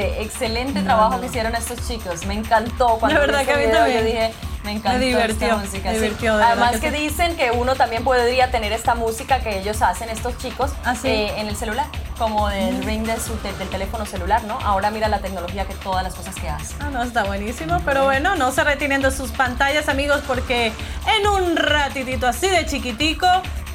Excelente, 0.00 0.22
excelente 0.22 0.82
trabajo 0.82 1.20
que 1.20 1.26
hicieron 1.26 1.54
estos 1.54 1.86
chicos. 1.86 2.24
Me 2.26 2.34
encantó 2.34 2.96
cuando 2.98 3.18
La 3.18 3.26
verdad 3.26 3.44
que 3.44 3.52
a 3.52 3.56
mí 3.56 3.62
video, 3.66 3.76
también. 3.78 3.98
Yo 4.00 4.04
dije, 4.06 4.32
me 4.64 4.72
encantó 4.72 4.98
Me 4.98 5.04
divirtió, 5.06 5.46
esta 5.46 5.56
música. 5.56 5.92
sí. 5.94 6.26
Además 6.26 6.72
que 6.72 6.80
que, 6.80 6.90
sí. 6.90 6.96
dicen 7.08 7.36
que 7.36 7.50
uno 7.50 7.74
también 7.76 8.04
podría 8.04 8.50
tener 8.50 8.72
esta 8.72 8.94
música 8.94 9.40
que 9.40 9.58
ellos 9.58 9.80
hacen, 9.82 10.10
estos 10.10 10.36
chicos, 10.38 10.72
¿Ah, 10.84 10.94
sí? 10.94 11.08
eh, 11.08 11.32
en 11.40 11.48
el 11.48 11.56
celular, 11.56 11.86
como 12.18 12.48
del 12.48 12.82
ring 12.84 13.04
de 13.06 13.18
su, 13.18 13.34
del 13.58 13.68
teléfono 13.70 14.04
celular, 14.04 14.44
¿no? 14.44 14.58
Ahora 14.62 14.90
mira 14.90 15.08
la 15.08 15.20
tecnología 15.20 15.64
que 15.64 15.74
todas 15.74 16.02
las 16.04 16.14
cosas 16.14 16.34
que 16.34 16.48
hacen. 16.48 16.76
Ah, 16.80 16.90
no, 16.92 17.02
está 17.02 17.24
buenísimo, 17.24 17.78
pero 17.84 18.04
bueno, 18.04 18.36
no 18.36 18.52
se 18.52 18.62
retienen 18.64 19.00
de 19.00 19.10
sus 19.10 19.30
pantallas, 19.30 19.88
amigos, 19.88 20.20
porque 20.26 20.72
en 21.18 21.26
un 21.26 21.56
ratitito 21.56 22.26
así 22.26 22.48
de 22.48 22.66
chiquitico 22.66 23.26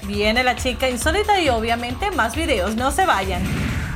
viene 0.04 0.44
la 0.44 0.56
chica 0.56 0.88
insólita 0.88 1.40
y 1.40 1.50
obviamente 1.50 2.12
más 2.12 2.36
videos, 2.36 2.76
no 2.76 2.92
se 2.92 3.08
vayan. 3.08 3.42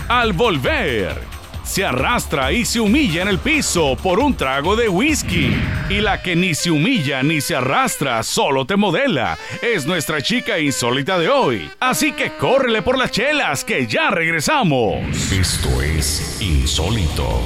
Al 0.07 0.34
volver, 0.34 1.21
se 1.70 1.86
arrastra 1.86 2.51
y 2.51 2.65
se 2.65 2.80
humilla 2.80 3.22
en 3.22 3.28
el 3.28 3.38
piso 3.38 3.95
por 4.01 4.20
un 4.20 4.36
trago 4.36 4.76
de 4.76 4.89
whisky. 4.89 5.55
Y 5.88 6.01
la 6.01 6.20
que 6.24 6.36
ni 6.36 6.55
se 6.55 6.72
humilla 6.72 7.22
ni 7.22 7.41
se 7.41 7.55
arrastra, 7.55 8.24
solo 8.24 8.65
te 8.65 8.76
modela, 8.76 9.38
es 9.61 9.86
nuestra 9.86 10.20
chica 10.20 10.57
insólita 10.59 11.20
de 11.20 11.30
hoy. 11.30 11.70
Así 11.80 12.11
que 12.11 12.32
córrele 12.32 12.82
por 12.82 12.97
las 12.97 13.11
chelas, 13.11 13.63
que 13.63 13.86
ya 13.86 14.09
regresamos. 14.09 15.32
Esto 15.32 15.82
es 15.84 16.41
insólito. 16.41 17.39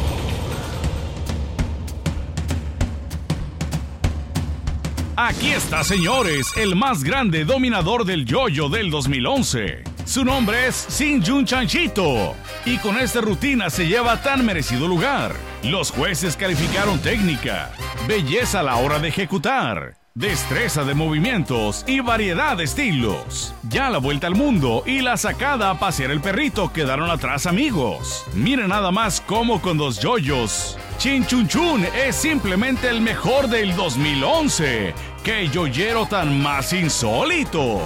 Aquí 5.18 5.52
está, 5.52 5.84
señores, 5.84 6.48
el 6.56 6.76
más 6.76 7.04
grande 7.04 7.44
dominador 7.44 8.06
del 8.06 8.26
yoyo 8.26 8.70
del 8.70 8.90
2011. 8.90 9.93
Su 10.06 10.26
nombre 10.26 10.68
es 10.68 10.76
Sin 10.76 11.26
Jun 11.26 11.46
Chanchito. 11.46 12.36
Y 12.66 12.78
con 12.78 12.98
esta 12.98 13.22
rutina 13.22 13.70
se 13.70 13.88
lleva 13.88 14.22
tan 14.22 14.46
merecido 14.46 14.88
lugar. 14.88 15.34
Los 15.64 15.92
jueces 15.92 16.36
calificaron 16.36 17.00
técnica, 17.00 17.72
belleza 18.06 18.60
a 18.60 18.64
la 18.64 18.76
hora 18.76 19.00
de 19.00 19.08
ejecutar, 19.08 19.96
destreza 20.14 20.84
de 20.84 20.94
movimientos 20.94 21.86
y 21.88 22.02
variedad 22.02 22.58
de 22.58 22.66
estilos. 22.66 23.56
Ya 23.70 23.90
la 23.90 24.00
vuelta 24.00 24.28
al 24.28 24.36
mundo 24.36 24.84
y 24.86 25.00
la 25.00 25.16
sacada 25.16 25.70
a 25.70 25.80
pasear 25.80 26.12
el 26.12 26.20
perrito 26.20 26.74
quedaron 26.74 27.10
atrás 27.10 27.46
amigos. 27.46 28.26
Miren 28.34 28.68
nada 28.68 28.92
más 28.92 29.22
cómo 29.22 29.62
con 29.62 29.78
dos 29.78 30.02
yoyos. 30.02 30.78
Chin 30.98 31.26
Chun 31.26 31.48
Chun 31.48 31.86
es 31.96 32.18
simplemente 32.18 32.90
el 32.90 33.00
mejor 33.00 33.48
del 33.48 33.74
2011. 33.76 34.94
¡Qué 35.24 35.48
yoyero 35.48 36.06
tan 36.06 36.42
más 36.42 36.74
insólito! 36.74 37.82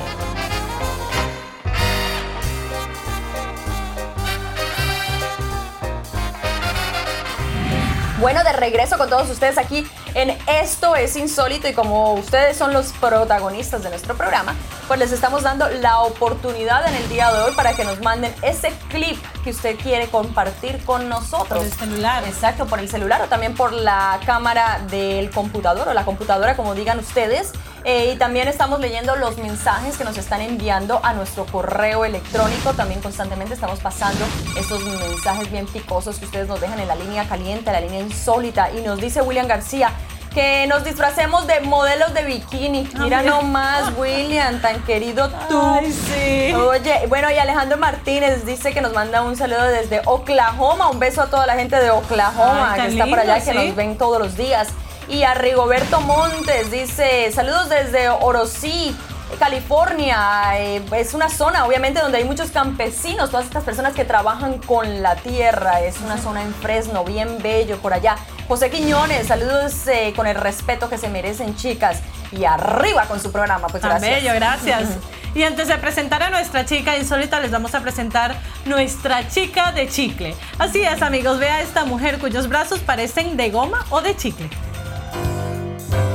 Bueno, 8.20 8.44
de 8.44 8.52
regreso 8.52 8.98
con 8.98 9.10
todos 9.10 9.30
ustedes 9.30 9.60
aquí 9.60 9.86
en 10.16 10.36
Esto 10.48 10.96
es 10.96 11.16
Insólito 11.16 11.68
y 11.68 11.74
como 11.74 12.14
ustedes 12.14 12.58
son 12.58 12.74
los 12.74 12.88
protagonistas 12.94 13.84
de 13.84 13.92
nuestro 13.92 14.18
programa, 14.18 14.56
pues 14.88 15.00
les 15.00 15.12
estamos 15.12 15.44
dando 15.44 15.70
la 15.70 16.00
oportunidad 16.00 16.88
en 16.88 16.96
el 16.96 17.10
día 17.10 17.32
de 17.32 17.44
hoy 17.44 17.54
para 17.54 17.74
que 17.74 17.84
nos 17.84 18.02
manden 18.02 18.34
ese 18.42 18.74
clip 18.90 19.24
que 19.44 19.52
usted 19.52 19.78
quiere 19.78 20.08
compartir 20.08 20.84
con 20.84 21.08
nosotros. 21.10 21.48
Por 21.48 21.58
el 21.60 21.72
celular. 21.72 22.24
Exacto, 22.26 22.66
por 22.66 22.80
el 22.80 22.90
celular 22.90 23.22
o 23.22 23.28
también 23.28 23.54
por 23.54 23.72
la 23.72 24.20
cámara 24.26 24.82
del 24.90 25.30
computador 25.30 25.88
o 25.88 25.94
la 25.94 26.04
computadora, 26.04 26.56
como 26.56 26.74
digan 26.74 26.98
ustedes. 26.98 27.52
Eh, 27.90 28.12
y 28.14 28.18
también 28.18 28.50
estamos 28.50 28.82
leyendo 28.82 29.16
los 29.16 29.38
mensajes 29.38 29.98
que 29.98 30.04
nos 30.04 30.18
están 30.18 30.42
enviando 30.42 31.00
a 31.04 31.14
nuestro 31.14 31.46
correo 31.46 32.04
electrónico. 32.04 32.74
También 32.74 33.00
constantemente 33.00 33.54
estamos 33.54 33.80
pasando 33.80 34.26
estos 34.60 34.84
mensajes 34.84 35.50
bien 35.50 35.66
picosos 35.68 36.20
que 36.20 36.26
ustedes 36.26 36.50
nos 36.50 36.60
dejan 36.60 36.82
en 36.82 36.90
la 36.90 36.96
línea 36.96 37.26
caliente, 37.30 37.72
la 37.72 37.80
línea 37.80 38.02
insólita. 38.02 38.72
Y 38.74 38.82
nos 38.82 39.00
dice 39.00 39.22
William 39.22 39.48
García 39.48 39.94
que 40.34 40.68
nos 40.68 40.84
disfracemos 40.84 41.48
de 41.48 41.62
modelos 41.62 42.14
de 42.14 42.24
bikini. 42.26 42.90
Mira 43.00 43.22
mira. 43.22 43.24
nomás, 43.24 43.94
William, 43.98 44.60
tan 44.62 44.84
querido 44.84 45.30
tú. 45.48 45.58
Ay, 45.58 45.90
sí. 45.90 46.54
Oye, 46.54 47.08
bueno, 47.08 47.32
y 47.32 47.38
Alejandro 47.38 47.78
Martínez 47.78 48.46
dice 48.46 48.74
que 48.74 48.82
nos 48.82 48.92
manda 48.92 49.22
un 49.22 49.38
saludo 49.38 49.64
desde 49.64 50.02
Oklahoma. 50.04 50.90
Un 50.90 51.00
beso 51.00 51.22
a 51.22 51.28
toda 51.28 51.48
la 51.48 51.54
gente 51.54 51.78
de 51.78 51.90
Oklahoma 51.90 52.74
Ay, 52.74 52.82
que 52.82 52.88
está 52.88 53.06
por 53.06 53.20
allá, 53.20 53.38
lindo, 53.38 53.52
que 53.54 53.60
sí. 53.60 53.68
nos 53.68 53.76
ven 53.78 53.98
todos 53.98 54.20
los 54.20 54.36
días. 54.36 54.68
Y 55.10 55.24
a 55.24 55.34
Rigoberto 55.34 56.02
Montes 56.02 56.70
dice, 56.70 57.32
saludos 57.32 57.70
desde 57.70 58.10
Orosí. 58.10 58.96
California 59.40 60.58
eh, 60.58 60.82
es 60.96 61.14
una 61.14 61.30
zona 61.30 61.66
obviamente 61.66 62.00
donde 62.00 62.18
hay 62.18 62.24
muchos 62.24 62.50
campesinos, 62.50 63.30
todas 63.30 63.46
estas 63.46 63.64
personas 63.64 63.94
que 63.94 64.06
trabajan 64.06 64.58
con 64.60 65.02
la 65.02 65.16
tierra, 65.18 65.82
es 65.82 66.00
una 66.00 66.18
zona 66.18 66.44
en 66.44 66.54
Fresno, 66.54 67.04
bien 67.04 67.38
bello 67.42 67.78
por 67.78 67.94
allá. 67.94 68.16
José 68.48 68.70
Quiñones, 68.70 69.28
saludos 69.28 69.88
eh, 69.88 70.14
con 70.16 70.28
el 70.28 70.36
respeto 70.36 70.90
que 70.90 70.98
se 70.98 71.10
merecen, 71.10 71.56
chicas. 71.56 72.02
Y 72.32 72.46
arriba 72.46 73.06
con 73.06 73.22
su 73.22 73.32
programa, 73.32 73.68
pues 73.68 73.82
Tan 73.82 73.92
gracias. 73.92 74.24
bello, 74.24 74.34
gracias. 74.36 74.90
Y 75.36 75.44
antes 75.44 75.68
de 75.68 75.78
presentar 75.78 76.24
a 76.24 76.32
nuestra 76.32 76.66
chica 76.66 76.98
insólita, 76.98 77.40
les 77.40 77.52
vamos 77.52 77.76
a 77.76 77.82
presentar 77.82 78.36
nuestra 78.66 79.28
chica 79.28 79.72
de 79.72 79.88
chicle. 79.88 80.34
Así 80.58 80.82
es, 80.82 81.04
amigos, 81.04 81.38
vea 81.38 81.58
a 81.58 81.62
esta 81.62 81.86
mujer 81.86 82.18
cuyos 82.18 82.50
brazos 82.50 82.80
parecen 82.80 83.38
de 83.38 83.52
goma 83.52 83.86
o 83.92 84.02
de 84.02 84.16
chicle. 84.16 84.50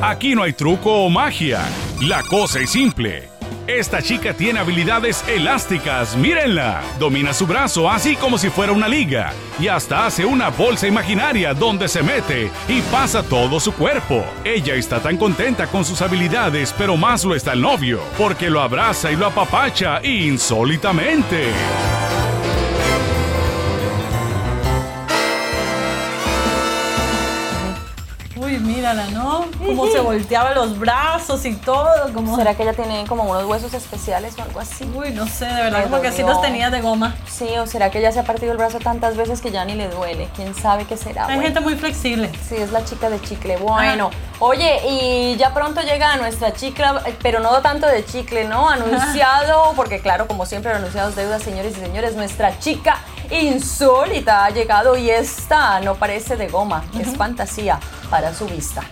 Aquí 0.03 0.35
no 0.35 0.43
hay 0.43 0.53
truco 0.53 1.05
o 1.05 1.09
magia. 1.09 1.61
La 2.01 2.25
cosa 2.25 2.59
es 2.59 2.71
simple. 2.71 3.29
Esta 3.69 4.03
chica 4.03 4.35
tiene 4.35 4.59
habilidades 4.59 5.23
elásticas, 5.29 6.17
mírenla. 6.17 6.83
Domina 6.99 7.33
su 7.33 7.47
brazo 7.47 7.89
así 7.89 8.17
como 8.17 8.37
si 8.37 8.51
fuera 8.51 8.73
una 8.73 8.89
liga. 8.89 9.33
Y 9.61 9.69
hasta 9.69 10.05
hace 10.05 10.25
una 10.25 10.49
bolsa 10.49 10.89
imaginaria 10.89 11.55
donde 11.55 11.87
se 11.87 12.03
mete 12.03 12.51
y 12.67 12.81
pasa 12.91 13.23
todo 13.23 13.61
su 13.61 13.73
cuerpo. 13.75 14.25
Ella 14.43 14.75
está 14.75 14.99
tan 14.99 15.17
contenta 15.17 15.69
con 15.69 15.85
sus 15.85 16.03
habilidades, 16.03 16.75
pero 16.77 16.97
más 16.97 17.25
lo 17.25 17.37
está 17.37 17.53
el 17.53 17.61
novio, 17.61 18.01
porque 18.19 18.51
lo 18.51 18.61
abraza 18.61 19.13
y 19.13 19.15
lo 19.15 19.27
apapacha 19.27 20.05
insólitamente. 20.05 21.47
Uy, 28.53 28.59
mírala, 28.59 29.07
¿no? 29.07 29.47
Cómo 29.65 29.87
se 29.87 30.01
volteaba 30.01 30.53
los 30.53 30.79
brazos 30.79 31.45
y 31.47 31.55
todo, 31.55 31.89
como... 32.13 32.37
¿Será 32.37 32.55
que 32.55 32.63
ella 32.65 32.75
tiene 32.75 33.07
como 33.07 33.23
unos 33.25 33.45
huesos 33.47 33.73
especiales 33.73 34.35
o 34.39 34.43
algo 34.43 34.61
así? 34.61 34.85
Uy, 34.95 35.11
no 35.13 35.27
sé, 35.27 35.47
de 35.47 35.55
verdad, 35.63 35.79
Ay, 35.79 35.85
como 35.85 35.97
que 35.97 36.11
Dios 36.11 36.15
así 36.15 36.23
los 36.23 36.43
tenía 36.43 36.69
de 36.69 36.83
goma. 36.83 37.15
Sí, 37.27 37.49
o 37.59 37.67
será 37.67 37.91
que 37.91 37.99
ella 38.01 38.13
se 38.13 38.21
ha 38.21 38.25
partido 38.25 38.53
el 38.53 38.59
brazo 38.59 38.79
tantas 38.79 39.17
veces 39.17 39.41
que 39.41 39.51
ya 39.51 39.65
ni 39.65 39.75
le 39.75 39.89
duele. 39.89 40.29
¿Quién 40.37 40.55
sabe 40.55 40.85
qué 40.85 40.99
será? 40.99 41.23
Hay 41.23 41.37
Bueno. 41.37 41.43
gente 41.45 41.61
muy 41.61 41.77
flexible. 41.77 42.31
Sí, 42.47 42.57
es 42.57 42.73
la 42.73 42.85
chica 42.85 43.09
de 43.09 43.21
chicle. 43.23 43.57
Bueno, 43.57 44.11
oye, 44.39 44.81
y 44.87 45.37
ya 45.37 45.55
pronto 45.55 45.81
llega 45.81 46.17
nuestra 46.19 46.53
chica, 46.53 47.03
pero 47.23 47.41
no 47.41 47.61
tanto 47.63 47.87
de 47.87 48.05
chicle, 48.05 48.45
¿no? 48.45 48.69
Anunciado, 48.69 49.73
porque 49.77 50.01
claro, 50.01 50.27
como 50.27 50.45
siempre, 50.45 50.73
anunciados 50.73 51.17
deudas, 51.17 51.43
señores 51.43 51.75
y 51.77 51.81
señores, 51.81 52.17
nuestra 52.17 52.59
chica 52.59 52.99
insólita 53.31 54.45
ha 54.45 54.51
llegado 54.51 54.97
y 54.97 55.11
esta 55.11 55.81
no 55.81 55.95
parece 55.95 56.37
de 56.37 56.49
goma, 56.49 56.85
es 56.99 57.17
fantasía 57.17 57.79
para 58.11 58.35
su 58.35 58.47
vista. 58.47 58.83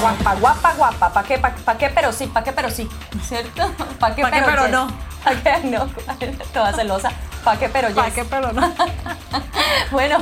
Guapa, 0.00 0.34
guapa, 0.34 0.74
guapa. 0.74 1.12
¿Para 1.12 1.26
qué? 1.26 1.38
¿Para 1.38 1.54
pa 1.54 1.78
qué? 1.78 1.88
Pero 1.88 2.12
sí, 2.12 2.26
¿para 2.26 2.44
qué? 2.44 2.52
Pero 2.52 2.70
sí. 2.70 2.88
¿Cierto? 3.26 3.70
¿Para 4.00 4.14
qué? 4.14 4.22
¿Pa' 4.22 4.30
qué, 4.30 4.42
pero 4.44 4.68
no? 4.68 4.88
¿Para 5.24 5.42
qué? 5.42 5.66
No. 5.68 5.86
Toda 6.52 6.72
celosa. 6.72 7.10
¿Para 7.44 7.58
qué? 7.58 7.68
Pero 7.68 7.94
¿Para 7.94 8.08
yes. 8.08 8.14
qué 8.14 8.24
pero 8.24 8.52
no? 8.52 8.74
Bueno, 9.90 10.18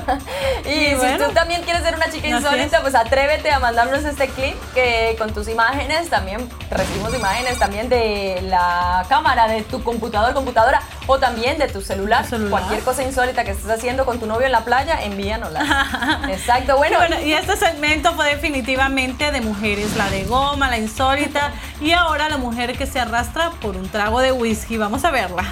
y, 0.64 0.68
Y 0.68 0.96
si 0.96 1.18
tú 1.18 1.32
también 1.32 1.62
quieres 1.62 1.82
ser 1.82 1.94
una 1.94 2.10
chica 2.10 2.28
insólita, 2.28 2.76
es. 2.76 2.82
pues 2.82 2.94
atrévete 2.94 3.50
a 3.50 3.58
mandarnos 3.58 4.04
este 4.04 4.28
clip 4.28 4.56
que 4.74 5.14
con 5.18 5.32
tus 5.32 5.48
imágenes, 5.48 6.10
también 6.10 6.48
recibimos 6.70 7.14
imágenes 7.14 7.58
también 7.58 7.88
de 7.88 8.40
la 8.42 9.04
cámara 9.08 9.48
de 9.48 9.62
tu 9.62 9.82
computador, 9.82 10.34
computadora 10.34 10.82
o 11.06 11.18
también 11.18 11.58
de 11.58 11.68
tu 11.68 11.80
celular. 11.80 12.22
Tu 12.24 12.30
celular. 12.30 12.50
Cualquier 12.50 12.82
cosa 12.82 13.02
insólita 13.02 13.44
que 13.44 13.52
estés 13.52 13.70
haciendo 13.70 14.04
con 14.04 14.20
tu 14.20 14.26
novio 14.26 14.46
en 14.46 14.52
la 14.52 14.64
playa, 14.64 15.02
envíanosla. 15.02 16.20
Exacto, 16.30 16.76
bueno. 16.76 16.98
Bueno, 16.98 17.20
y 17.20 17.32
este 17.32 17.56
segmento 17.56 18.14
fue 18.14 18.26
definitivamente 18.26 19.30
de 19.30 19.40
mujeres, 19.40 19.96
la 19.96 20.08
de 20.10 20.24
goma, 20.24 20.70
la 20.70 20.78
insólita 20.78 21.52
y 21.80 21.92
ahora 21.92 22.28
la 22.28 22.36
mujer 22.36 22.76
que 22.76 22.86
se 22.86 23.00
arrastra 23.00 23.50
por 23.60 23.76
un 23.76 23.88
trago 23.88 24.20
de 24.20 24.32
whisky. 24.32 24.76
Vamos 24.76 25.04
a 25.04 25.10
verla. 25.10 25.44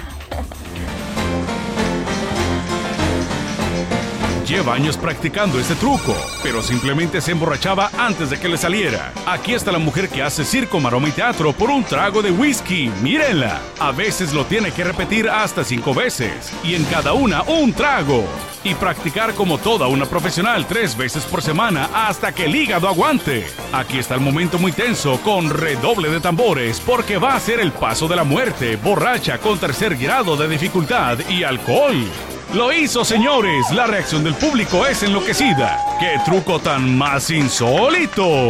Lleva 4.45 4.73
años 4.73 4.97
practicando 4.97 5.57
este 5.57 5.73
truco, 5.75 6.13
pero 6.43 6.61
simplemente 6.61 7.21
se 7.21 7.31
emborrachaba 7.31 7.89
antes 7.97 8.29
de 8.29 8.37
que 8.37 8.49
le 8.49 8.57
saliera. 8.57 9.13
Aquí 9.25 9.53
está 9.53 9.71
la 9.71 9.79
mujer 9.79 10.09
que 10.09 10.21
hace 10.21 10.43
circo, 10.43 10.81
maroma 10.81 11.07
y 11.07 11.13
teatro 11.13 11.53
por 11.53 11.69
un 11.69 11.85
trago 11.85 12.21
de 12.21 12.31
whisky. 12.31 12.91
Mírenla. 13.01 13.61
A 13.79 13.91
veces 13.93 14.33
lo 14.33 14.43
tiene 14.45 14.71
que 14.71 14.83
repetir 14.83 15.29
hasta 15.29 15.63
cinco 15.63 15.93
veces 15.93 16.51
y 16.61 16.75
en 16.75 16.83
cada 16.85 17.13
una 17.13 17.43
un 17.43 17.71
trago. 17.71 18.25
Y 18.65 18.75
practicar 18.75 19.33
como 19.33 19.57
toda 19.57 19.87
una 19.87 20.05
profesional 20.05 20.65
tres 20.67 20.97
veces 20.97 21.23
por 21.23 21.41
semana 21.41 21.89
hasta 21.93 22.33
que 22.33 22.45
el 22.45 22.55
hígado 22.55 22.89
aguante. 22.89 23.47
Aquí 23.71 23.97
está 23.97 24.15
el 24.15 24.21
momento 24.21 24.59
muy 24.59 24.73
tenso 24.73 25.21
con 25.21 25.49
redoble 25.49 26.09
de 26.09 26.19
tambores 26.19 26.81
porque 26.81 27.17
va 27.17 27.35
a 27.35 27.39
ser 27.39 27.61
el 27.61 27.71
paso 27.71 28.09
de 28.09 28.17
la 28.17 28.25
muerte, 28.25 28.75
borracha 28.75 29.37
con 29.37 29.57
tercer 29.57 29.95
grado 29.95 30.35
de 30.35 30.49
dificultad 30.49 31.19
y 31.29 31.43
alcohol. 31.43 32.05
Lo 32.53 32.71
hizo, 32.71 33.03
señores. 33.03 33.71
La 33.71 33.87
reacción 33.87 34.23
del 34.23 34.35
público 34.35 34.85
es 34.85 35.01
enloquecida. 35.01 35.83
¡Qué 35.99 36.19
truco 36.23 36.59
tan 36.59 36.95
más 36.95 37.31
insólito! 37.31 38.49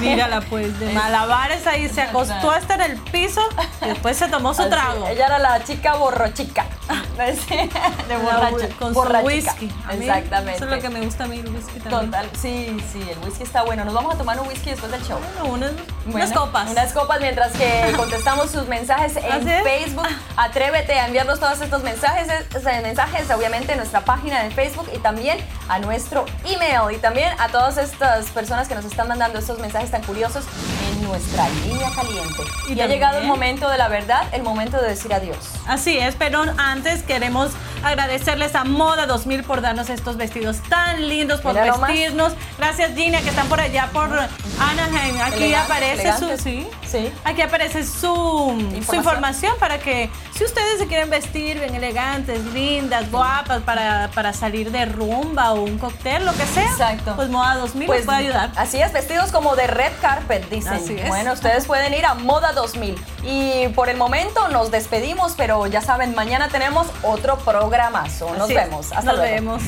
Mírala 0.00 0.40
pues, 0.50 0.78
de 0.78 0.92
malabares 0.92 1.66
ahí 1.66 1.88
se 1.88 2.02
acostó 2.02 2.50
hasta 2.50 2.74
en 2.74 2.80
el 2.82 2.96
piso 2.98 3.42
y 3.82 3.86
después 3.86 4.16
se 4.16 4.28
tomó 4.28 4.54
su 4.54 4.62
Así, 4.62 4.70
trago. 4.70 5.06
Ella 5.06 5.26
era 5.26 5.38
la 5.38 5.62
chica 5.64 5.94
borrochica. 5.94 6.66
de 7.20 8.16
borracha. 8.16 8.68
Con 8.78 8.94
su 8.94 9.00
whisky. 9.00 9.70
A 9.86 9.92
mí, 9.92 10.06
Exactamente. 10.06 10.56
Eso 10.56 10.64
es 10.64 10.70
lo 10.70 10.80
que 10.80 10.88
me 10.88 11.00
gusta 11.04 11.24
a 11.24 11.26
mí, 11.26 11.38
el 11.38 11.48
whisky 11.48 11.78
también. 11.80 12.10
Total, 12.10 12.30
sí, 12.40 12.76
sí, 12.92 13.06
el 13.10 13.18
whisky 13.18 13.42
está 13.42 13.62
bueno. 13.62 13.84
Nos 13.84 13.92
vamos 13.92 14.14
a 14.14 14.18
tomar 14.18 14.40
un 14.40 14.48
whisky 14.48 14.70
después 14.70 14.90
del 14.90 15.02
show. 15.02 15.18
Bueno, 15.18 15.54
unas, 15.54 15.72
unas 16.06 16.32
copas. 16.32 16.70
Unas 16.70 16.92
copas 16.92 17.20
mientras 17.20 17.52
que 17.52 17.92
contestamos 17.96 18.50
sus 18.50 18.66
mensajes 18.68 19.16
en. 19.16 19.40
Facebook. 19.62 20.06
Atrévete 20.36 20.98
a 20.98 21.06
enviarnos 21.06 21.40
todos 21.40 21.60
estos 21.60 21.82
mensajes, 21.82 22.28
eh, 22.28 22.80
mensajes 22.82 23.30
obviamente 23.30 23.72
en 23.72 23.78
nuestra 23.78 24.00
página 24.00 24.42
de 24.42 24.50
Facebook 24.50 24.88
y 24.94 24.98
también 24.98 25.38
a 25.68 25.78
nuestro 25.78 26.24
email 26.44 26.94
y 26.94 26.98
también 26.98 27.32
a 27.38 27.48
todas 27.48 27.76
estas 27.76 28.26
personas 28.30 28.68
que 28.68 28.74
nos 28.74 28.84
están 28.84 29.08
mandando 29.08 29.38
estos 29.38 29.58
mensajes 29.58 29.89
tan 29.90 30.02
curiosos 30.02 30.44
en 30.90 31.02
nuestra 31.02 31.48
línea 31.64 31.90
caliente. 31.94 32.42
Y, 32.68 32.74
Y 32.74 32.80
ha 32.80 32.86
llegado 32.86 33.18
el 33.18 33.26
momento 33.26 33.68
de 33.68 33.78
la 33.78 33.88
verdad, 33.88 34.22
el 34.32 34.42
momento 34.42 34.80
de 34.80 34.88
decir 34.88 35.12
adiós. 35.12 35.36
Así 35.70 35.96
es, 35.98 36.16
pero 36.16 36.42
antes 36.58 37.04
queremos 37.04 37.52
agradecerles 37.84 38.56
a 38.56 38.64
Moda 38.64 39.06
2000 39.06 39.44
por 39.44 39.60
darnos 39.60 39.88
estos 39.88 40.16
vestidos 40.16 40.58
tan 40.68 41.08
lindos, 41.08 41.40
por 41.40 41.54
Mira 41.54 41.76
vestirnos. 41.76 42.32
Gracias 42.58 42.92
Gina, 42.96 43.20
que 43.20 43.28
están 43.30 43.46
por 43.46 43.60
allá 43.60 43.88
por 43.92 44.10
Anaheim. 44.58 45.20
Aquí 45.20 45.54
aparece 45.54 46.12
su... 46.18 46.36
Sí, 46.36 46.66
Sí. 46.90 47.12
Aquí 47.22 47.40
aparece 47.40 47.84
su 47.86 48.72
su 48.84 48.94
Información. 48.96 49.54
para 49.60 49.78
que 49.78 50.10
si 50.34 50.42
ustedes 50.42 50.80
se 50.80 50.88
quieren 50.88 51.08
vestir 51.08 51.60
bien 51.60 51.72
elegantes, 51.76 52.44
lindas, 52.46 53.08
guapas, 53.12 53.62
para, 53.62 54.10
para 54.12 54.32
salir 54.32 54.72
de 54.72 54.86
rumba 54.86 55.52
o 55.52 55.62
un 55.62 55.78
cóctel, 55.78 56.24
lo 56.24 56.32
que 56.32 56.44
sea, 56.46 56.64
Exacto. 56.64 57.14
pues 57.14 57.28
Moda 57.28 57.54
2000 57.58 57.88
les 57.88 58.04
puede 58.04 58.18
ayudar. 58.18 58.50
Así 58.56 58.82
es, 58.82 58.92
vestidos 58.92 59.30
como 59.30 59.54
de 59.54 59.68
red 59.68 59.92
carpet, 60.00 60.48
dicen. 60.50 60.72
Así 60.72 60.96
es. 60.98 61.06
Bueno, 61.06 61.32
ustedes 61.32 61.66
pueden 61.66 61.94
ir 61.94 62.04
a 62.04 62.14
Moda 62.14 62.52
2000. 62.54 62.96
Y 63.22 63.68
por 63.68 63.88
el 63.88 63.96
momento 63.96 64.48
nos 64.48 64.72
despedimos, 64.72 65.34
pero 65.36 65.59
ya 65.66 65.80
saben, 65.80 66.14
mañana 66.14 66.48
tenemos 66.48 66.86
otro 67.02 67.36
programazo. 67.38 68.30
Nos 68.34 68.42
Así 68.42 68.54
vemos. 68.54 68.92
Hasta 68.92 69.02
Nos 69.12 69.16
luego. 69.16 69.34
vemos. 69.34 69.62